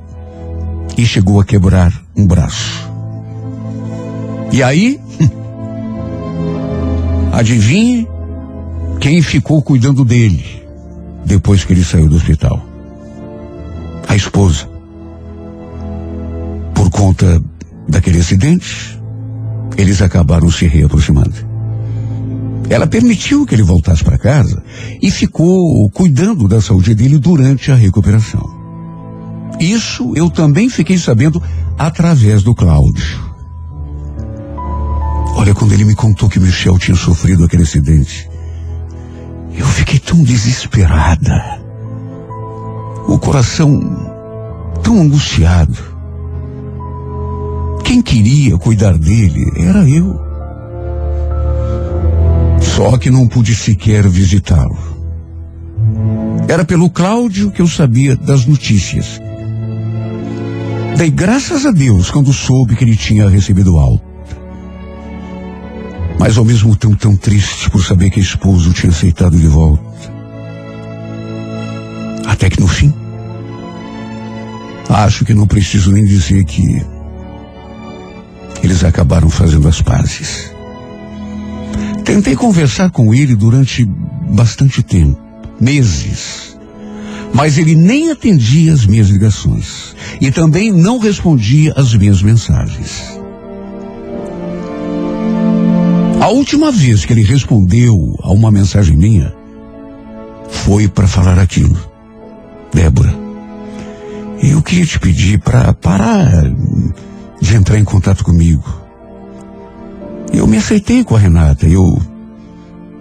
e 0.97 1.07
chegou 1.07 1.41
a 1.41 1.45
quebrar 1.45 1.93
um 2.16 2.26
braço. 2.26 2.91
E 4.53 4.62
aí, 4.62 5.01
adivinhe 7.33 8.07
quem 9.01 9.22
ficou 9.22 9.62
cuidando 9.62 10.05
dele 10.05 10.62
depois 11.24 11.64
que 11.64 11.72
ele 11.72 11.85
saiu 11.85 12.09
do 12.09 12.16
hospital? 12.16 12.62
A 14.07 14.14
esposa. 14.14 14.68
Por 16.74 16.91
conta 16.91 17.43
daquele 17.89 18.20
acidente, 18.20 19.01
eles 19.76 20.03
acabaram 20.03 20.51
se 20.51 20.66
reaproximando. 20.66 21.52
Ela 22.71 22.87
permitiu 22.87 23.45
que 23.45 23.55
ele 23.55 23.63
voltasse 23.63 24.03
para 24.03 24.19
casa 24.19 24.63
e 25.01 25.11
ficou 25.11 25.91
cuidando 25.91 26.49
da 26.49 26.61
saúde 26.61 26.95
dele 26.95 27.19
durante 27.19 27.71
a 27.71 27.75
recuperação. 27.75 28.43
Isso 29.61 30.13
eu 30.17 30.31
também 30.31 30.69
fiquei 30.69 30.99
sabendo 30.99 31.43
através 31.79 32.43
do 32.43 32.55
Cláudio. 32.55 33.33
Olha, 35.37 35.55
quando 35.55 35.73
ele 35.73 35.85
me 35.85 35.95
contou 35.95 36.29
que 36.29 36.41
Michel 36.41 36.79
tinha 36.79 36.97
sofrido 36.97 37.45
aquele 37.45 37.65
acidente, 37.65 38.29
eu 39.55 39.67
fiquei 39.67 39.99
tão 39.99 40.23
desesperada. 40.23 41.61
O 43.07 43.19
coração 43.19 43.81
tão 44.83 45.01
angustiado. 45.01 45.77
Quem 47.85 48.01
queria 48.01 48.57
cuidar 48.57 48.97
dele 48.97 49.45
era 49.57 49.89
eu. 49.89 50.32
Só 52.63 52.97
que 52.97 53.11
não 53.11 53.29
pude 53.29 53.55
sequer 53.55 54.09
visitá-lo. 54.09 54.79
Era 56.49 56.65
pelo 56.65 56.91
Cláudio 56.91 57.51
que 57.51 57.63
eu 57.63 57.69
sabia 57.69 58.17
das 58.17 58.47
notícias. 58.47 59.21
Dei 60.97 61.11
graças 61.11 61.67
a 61.67 61.71
Deus 61.71 62.11
quando 62.11 62.33
soube 62.33 62.77
que 62.77 62.85
ele 62.85 62.97
tinha 62.97 63.29
recebido 63.29 63.79
alta. 63.79 64.05
Mas 66.19 66.39
ao 66.39 66.45
mesmo 66.45 66.77
tempo 66.77 66.97
tão 66.97 67.17
triste 67.17 67.71
por 67.71 67.85
saber 67.85 68.11
que 68.11 68.21
a 68.21 68.23
esposa 68.23 68.71
o 68.71 68.73
tinha 68.73 68.91
aceitado 68.91 69.37
de 69.37 69.49
volta. 69.49 69.83
Até 72.27 72.49
que 72.49 72.61
no 72.61 72.69
fim, 72.69 72.93
acho 74.89 75.25
que 75.25 75.35
não 75.35 75.47
preciso 75.47 75.91
nem 75.91 76.05
dizer 76.05 76.45
que 76.45 76.85
eles 78.63 78.85
acabaram 78.85 79.29
fazendo 79.29 79.67
as 79.67 79.83
pazes. 79.83 80.52
Tentei 82.13 82.37
conversar 82.37 82.91
com 82.91 83.15
ele 83.15 83.35
durante 83.35 83.87
bastante 83.87 84.83
tempo, 84.83 85.19
meses, 85.59 86.55
Mas 87.33 87.57
ele 87.57 87.75
nem 87.75 88.11
atendia 88.11 88.75
as 88.75 88.85
minhas 88.85 89.09
ligações 89.09 89.97
e 90.21 90.31
também 90.31 90.71
não 90.71 90.99
respondia 90.99 91.73
às 91.75 91.95
minhas 91.95 92.21
mensagens. 92.21 93.19
A 96.21 96.29
última 96.29 96.71
vez 96.71 97.07
que 97.07 97.15
ele 97.15 97.23
respondeu 97.23 98.15
a 98.23 98.31
uma 98.31 98.51
mensagem 98.51 98.95
minha 98.95 99.35
foi 100.51 100.89
para 100.89 101.09
falar 101.09 101.39
aquilo. 101.39 101.81
Débora, 102.75 103.15
eu 104.43 104.61
queria 104.61 104.85
te 104.85 105.01
pedir 105.01 105.41
para 105.41 105.73
parar 105.73 106.45
de 107.41 107.57
entrar 107.57 107.79
em 107.79 107.85
contato 107.85 108.23
comigo. 108.23 108.82
Eu 110.33 110.47
me 110.47 110.57
aceitei 110.57 111.05
com 111.05 111.14
a 111.14 111.18
Renata. 111.18 111.66
Eu 111.66 112.01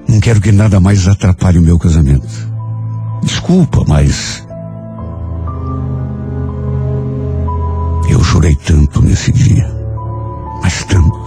não 0.08 0.20
quero 0.20 0.42
que 0.42 0.52
nada 0.52 0.80
mais 0.80 1.08
atrapalhe 1.08 1.58
o 1.58 1.62
meu 1.62 1.80
casamento. 1.80 2.28
Desculpa, 3.24 3.84
mas. 3.88 4.46
Eu 8.10 8.22
chorei 8.24 8.56
tanto 8.56 9.02
nesse 9.02 9.32
dia. 9.32 9.66
Mas 10.62 10.84
tanto. 10.84 11.22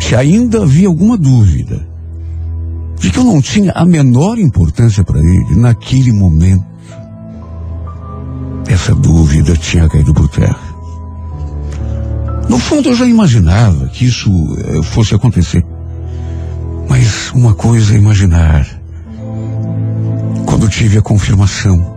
Se 0.00 0.16
ainda 0.16 0.62
havia 0.62 0.88
alguma 0.88 1.16
dúvida 1.16 1.86
de 2.98 3.10
que 3.10 3.18
eu 3.18 3.24
não 3.24 3.40
tinha 3.40 3.72
a 3.72 3.84
menor 3.84 4.38
importância 4.38 5.04
para 5.04 5.20
ele 5.20 5.56
naquele 5.56 6.12
momento, 6.12 6.64
essa 8.66 8.94
dúvida 8.94 9.56
tinha 9.56 9.88
caído 9.88 10.12
por 10.12 10.28
terra. 10.28 10.71
No 12.48 12.58
fundo, 12.58 12.88
eu 12.90 12.94
já 12.94 13.06
imaginava 13.06 13.88
que 13.88 14.04
isso 14.04 14.30
eh, 14.58 14.82
fosse 14.82 15.14
acontecer. 15.14 15.64
Mas 16.88 17.30
uma 17.32 17.54
coisa 17.54 17.94
é 17.94 17.98
imaginar. 17.98 18.66
Quando 20.46 20.68
tive 20.68 20.98
a 20.98 21.02
confirmação, 21.02 21.96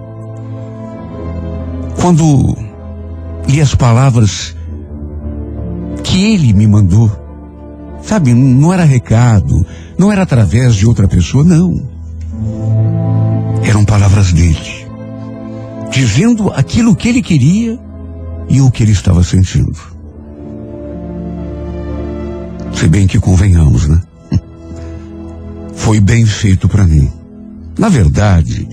quando 1.99 2.55
li 3.47 3.59
as 3.59 3.75
palavras 3.75 4.55
que 6.03 6.23
ele 6.33 6.53
me 6.53 6.67
mandou, 6.67 7.11
sabe, 8.01 8.33
não 8.33 8.71
era 8.71 8.83
recado, 8.83 9.65
não 9.97 10.11
era 10.11 10.21
através 10.21 10.75
de 10.75 10.85
outra 10.85 11.07
pessoa, 11.07 11.43
não. 11.43 11.89
Eram 13.63 13.83
palavras 13.83 14.31
dele, 14.31 14.87
dizendo 15.91 16.51
aquilo 16.51 16.95
que 16.95 17.09
ele 17.09 17.21
queria 17.21 17.79
e 18.47 18.61
o 18.61 18.69
que 18.69 18.83
ele 18.83 18.91
estava 18.91 19.23
sentindo. 19.23 19.94
Se 22.85 22.89
bem 22.89 23.07
que 23.07 23.19
convenhamos, 23.19 23.87
né? 23.87 23.99
Foi 25.73 25.99
bem 25.99 26.23
feito 26.23 26.69
para 26.69 26.85
mim. 26.85 27.11
Na 27.79 27.89
verdade, 27.89 28.69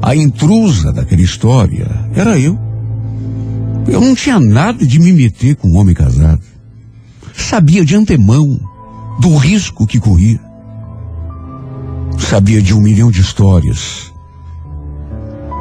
a 0.00 0.16
intrusa 0.16 0.90
daquela 0.90 1.20
história 1.20 1.86
era 2.14 2.38
eu. 2.38 2.58
Eu 3.86 4.00
não 4.00 4.14
tinha 4.14 4.40
nada 4.40 4.86
de 4.86 4.98
me 4.98 5.12
meter 5.12 5.56
com 5.56 5.68
um 5.68 5.76
homem 5.76 5.94
casado. 5.94 6.40
Sabia 7.36 7.84
de 7.84 7.94
antemão 7.94 8.58
do 9.20 9.36
risco 9.36 9.86
que 9.86 10.00
corria. 10.00 10.40
Sabia 12.18 12.62
de 12.62 12.72
um 12.72 12.80
milhão 12.80 13.10
de 13.10 13.20
histórias. 13.20 14.10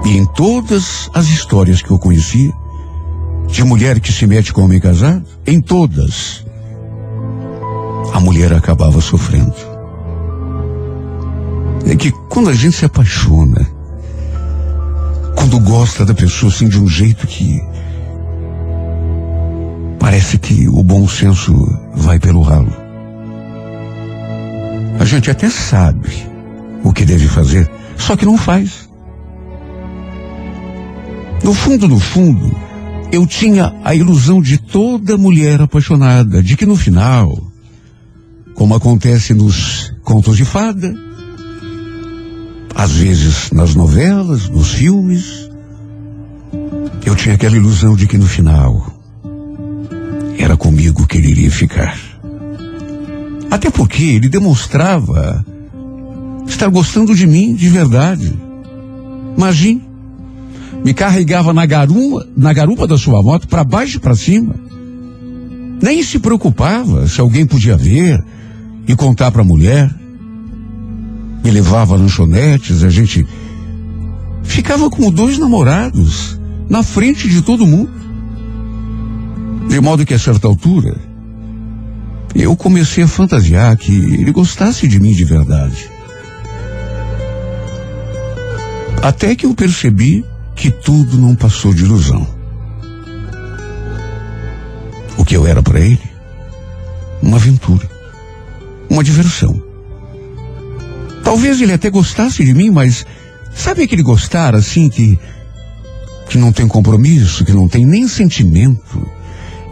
E 0.06 0.16
em 0.16 0.26
todas 0.26 1.10
as 1.14 1.28
histórias 1.28 1.82
que 1.82 1.91
eu 1.91 2.00
conhecia, 2.00 2.54
de 3.50 3.62
mulher 3.66 4.00
que 4.00 4.14
se 4.14 4.26
mete 4.26 4.54
com 4.54 4.64
homem 4.64 4.80
casado, 4.80 5.26
em 5.45 5.60
todas, 5.60 6.45
a 8.14 8.20
mulher 8.20 8.53
acabava 8.53 9.01
sofrendo. 9.01 9.55
É 11.86 11.95
que 11.95 12.12
quando 12.30 12.49
a 12.49 12.53
gente 12.53 12.76
se 12.76 12.86
apaixona, 12.86 13.68
quando 15.36 15.60
gosta 15.60 16.05
da 16.05 16.14
pessoa 16.14 16.51
assim 16.51 16.68
de 16.68 16.80
um 16.80 16.88
jeito 16.88 17.26
que 17.26 17.62
parece 19.99 20.38
que 20.38 20.68
o 20.68 20.84
bom 20.84 21.07
senso 21.07 21.53
vai 21.95 22.20
pelo 22.20 22.41
ralo. 22.41 22.74
A 24.99 25.05
gente 25.05 25.32
até 25.32 25.49
sabe 25.49 26.10
o 26.84 26.91
que 26.91 27.05
deve 27.05 27.28
fazer, 27.28 27.70
só 27.97 28.16
que 28.16 28.26
não 28.26 28.38
faz. 28.38 28.89
No 31.43 31.53
fundo, 31.53 31.88
no 31.88 31.99
fundo, 31.99 32.53
eu 33.12 33.26
tinha 33.26 33.74
a 33.84 33.95
ilusão 33.95 34.41
de 34.41 34.57
toda 34.57 35.18
mulher 35.18 35.62
apaixonada, 35.62 36.43
de 36.43 36.57
que 36.57 36.66
no 36.66 36.76
final 36.76 37.49
como 38.60 38.76
acontece 38.76 39.34
nos 39.34 39.93
contos 40.03 40.36
de 40.36 40.43
fada, 40.43 40.93
às 42.76 42.91
vezes 42.91 43.51
nas 43.53 43.74
novelas, 43.74 44.49
nos 44.49 44.74
filmes. 44.74 45.49
Eu 47.05 47.16
tinha 47.16 47.36
aquela 47.36 47.55
ilusão 47.55 47.95
de 47.95 48.05
que 48.05 48.18
no 48.18 48.28
final 48.28 48.86
era 50.38 50.57
comigo 50.57 51.07
que 51.07 51.20
ele 51.20 51.30
iria 51.30 51.49
ficar. 51.49 51.97
Até 53.49 53.70
porque 53.70 54.03
ele 54.03 54.28
demonstrava 54.28 55.45
estar 56.45 56.68
gostando 56.68 57.16
de 57.16 57.26
mim 57.26 57.55
de 57.55 57.70
verdade. 57.70 58.38
Imagine, 59.38 59.82
me 60.84 60.93
carregava 60.93 61.53
na 61.53 61.66
garupa, 61.66 62.28
na 62.36 62.51
garupa 62.51 62.86
da 62.86 62.97
sua 62.97 63.24
moto 63.24 63.47
para 63.47 63.64
baixo 63.64 63.95
e 63.95 63.99
para 64.01 64.18
cima. 64.18 64.53
Nem 65.82 66.03
se 66.03 66.20
preocupava 66.20 67.07
se 67.07 67.22
alguém 67.22 67.45
podia 67.45 67.78
ver, 67.78 68.22
e 68.90 68.96
contar 68.96 69.32
para 69.32 69.44
a 69.44 69.46
mulher. 69.46 69.88
Me 71.44 71.52
levava 71.52 71.96
lanchonetes, 71.96 72.84
a 72.84 72.90
gente 72.90 73.26
ficava 74.41 74.90
como 74.90 75.11
dois 75.11 75.38
namorados, 75.38 76.40
na 76.68 76.82
frente 76.82 77.30
de 77.30 77.44
todo 77.44 77.68
mundo. 77.68 77.91
De 79.68 79.80
modo 79.80 80.03
que 80.07 80.14
a 80.16 80.20
certa 80.20 80.48
altura, 80.48 80.98
eu 82.34 82.56
comecei 82.56 83.03
a 83.03 83.07
fantasiar 83.07 83.78
que 83.78 83.91
ele 83.91 84.32
gostasse 84.32 84.88
de 84.88 84.99
mim 84.99 85.14
de 85.14 85.24
verdade. 85.24 85.88
Até 89.03 89.36
que 89.36 89.45
eu 89.45 89.53
percebi 89.53 90.26
que 90.56 90.72
tudo 90.72 91.16
não 91.16 91.36
passou 91.36 91.76
de 91.76 91.84
ilusão. 91.84 92.28
O 95.16 95.24
que 95.24 95.38
eu 95.38 95.45
era 95.45 95.61
para 95.61 95.80
ele? 95.80 96.02
Uma 97.22 97.38
aventura 97.38 97.98
uma 98.90 99.03
diversão. 99.03 99.61
Talvez 101.24 101.61
ele 101.61 101.74
até 101.74 101.90
gostasse 101.90 102.44
de 102.44 102.53
mim, 102.53 102.70
mas 102.70 103.06
sabe 103.53 103.84
aquele 103.84 104.02
gostar 104.02 104.56
assim 104.56 104.90
que 104.90 105.18
que 106.28 106.38
não 106.38 106.52
tem 106.52 106.68
compromisso, 106.68 107.44
que 107.44 107.52
não 107.52 107.68
tem 107.68 107.86
nem 107.86 108.07
sentimento? 108.07 109.07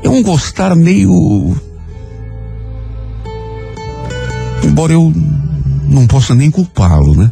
É 0.04 0.10
um 0.10 0.24
gostar 0.24 0.76
meio 0.76 1.56
embora 4.64 4.94
eu 4.94 5.14
não 5.90 6.06
possa 6.08 6.36
nem 6.36 6.52
culpá-lo, 6.52 7.16
né? 7.16 7.32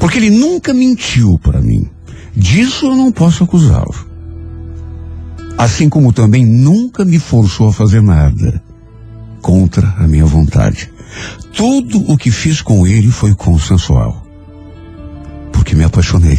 Porque 0.00 0.18
ele 0.18 0.30
nunca 0.30 0.72
mentiu 0.72 1.38
para 1.38 1.60
mim. 1.60 1.88
Disso 2.34 2.86
eu 2.86 2.96
não 2.96 3.10
posso 3.10 3.44
acusá-lo. 3.44 3.94
Assim 5.56 5.88
como 5.88 6.12
também 6.12 6.46
nunca 6.46 7.04
me 7.04 7.18
forçou 7.18 7.68
a 7.68 7.72
fazer 7.72 8.00
nada 8.00 8.62
contra 9.40 9.86
a 9.98 10.06
minha 10.06 10.26
vontade. 10.26 10.90
Tudo 11.56 12.10
o 12.10 12.16
que 12.16 12.30
fiz 12.30 12.62
com 12.62 12.86
ele 12.86 13.10
foi 13.10 13.34
consensual. 13.34 14.24
Porque 15.52 15.74
me 15.74 15.84
apaixonei. 15.84 16.38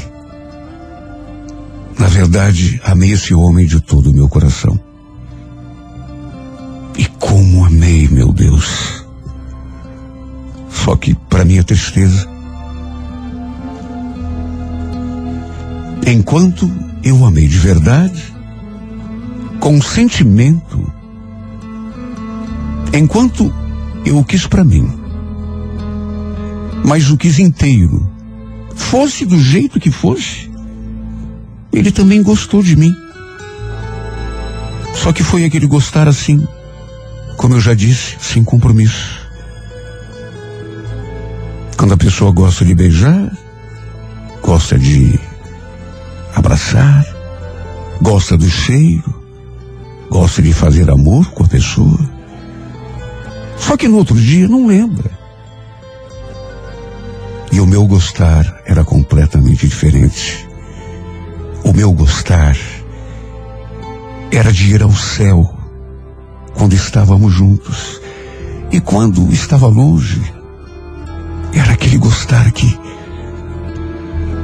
Na 1.97 2.07
verdade, 2.07 2.79
amei 2.85 3.11
esse 3.11 3.33
homem 3.33 3.67
de 3.67 3.81
todo 3.81 4.09
o 4.09 4.13
meu 4.13 4.29
coração. 4.29 4.79
E 6.97 7.05
como 7.05 7.65
amei, 7.65 8.07
meu 8.07 8.31
Deus. 8.31 9.05
Só 10.69 10.95
que, 10.95 11.13
para 11.13 11.43
minha 11.43 11.63
tristeza, 11.63 12.27
enquanto 16.07 16.69
eu 17.03 17.25
amei 17.25 17.47
de 17.47 17.57
verdade, 17.57 18.33
com 19.59 19.81
sentimento, 19.81 20.98
Enquanto 22.93 23.53
eu 24.05 24.17
o 24.17 24.25
quis 24.25 24.47
para 24.47 24.63
mim, 24.63 24.91
mas 26.83 27.09
o 27.11 27.17
quis 27.17 27.37
inteiro, 27.37 28.09
fosse 28.75 29.25
do 29.25 29.39
jeito 29.39 29.79
que 29.79 29.91
fosse, 29.91 30.49
ele 31.71 31.91
também 31.91 32.23
gostou 32.23 32.63
de 32.63 32.75
mim. 32.75 32.95
Só 34.95 35.13
que 35.13 35.23
foi 35.23 35.45
aquele 35.45 35.67
gostar 35.67 36.07
assim, 36.07 36.45
como 37.37 37.55
eu 37.55 37.59
já 37.59 37.73
disse, 37.73 38.17
sem 38.19 38.43
compromisso. 38.43 39.19
Quando 41.77 41.93
a 41.93 41.97
pessoa 41.97 42.31
gosta 42.31 42.65
de 42.65 42.73
beijar, 42.73 43.31
gosta 44.41 44.77
de 44.77 45.17
abraçar, 46.35 47.05
gosta 48.01 48.35
do 48.35 48.49
cheiro, 48.49 49.13
gosta 50.09 50.41
de 50.41 50.51
fazer 50.51 50.89
amor 50.89 51.29
com 51.31 51.43
a 51.43 51.47
pessoa. 51.47 52.18
Só 53.59 53.77
que 53.77 53.87
no 53.87 53.97
outro 53.97 54.15
dia 54.15 54.47
não 54.47 54.65
lembra. 54.65 55.11
E 57.51 57.59
o 57.59 57.65
meu 57.65 57.85
gostar 57.85 58.61
era 58.65 58.83
completamente 58.83 59.67
diferente. 59.67 60.47
O 61.63 61.73
meu 61.73 61.91
gostar 61.91 62.55
era 64.31 64.51
de 64.51 64.73
ir 64.73 64.81
ao 64.81 64.91
céu 64.91 65.55
quando 66.53 66.73
estávamos 66.73 67.33
juntos. 67.33 68.01
E 68.71 68.79
quando 68.79 69.31
estava 69.33 69.67
longe, 69.67 70.21
era 71.53 71.73
aquele 71.73 71.97
gostar 71.97 72.51
que, 72.51 72.79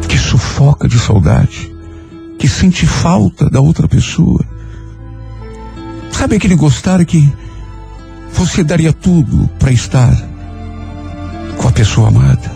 que 0.07 0.17
sufoca 0.17 0.87
de 0.87 0.97
saudade, 0.99 1.71
que 2.39 2.47
sente 2.47 2.87
falta 2.87 3.49
da 3.49 3.61
outra 3.61 3.87
pessoa. 3.87 4.43
Sabe 6.11 6.37
aquele 6.37 6.55
gostar 6.55 7.03
que 7.05 7.31
você 8.34 8.64
daria 8.64 8.93
tudo 8.93 9.49
para 9.60 9.72
estar 9.72 10.15
com 11.57 11.68
a 11.68 11.72
pessoa 11.72 12.10
amada? 12.10 12.52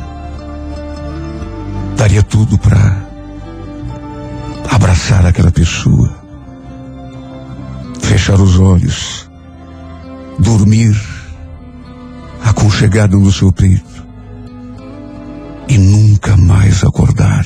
Daria 1.98 2.24
tudo 2.24 2.58
para 2.58 3.06
abraçar 4.70 5.26
aquela 5.26 5.52
pessoa, 5.52 6.14
fechar 8.02 8.40
os 8.40 8.60
olhos, 8.60 9.30
dormir 10.40 10.96
aconchegado 12.44 13.20
no 13.20 13.32
seu 13.32 13.52
peito 13.52 14.06
e 15.68 15.78
nunca 15.78 16.36
mais 16.38 16.84
acordar. 16.84 17.46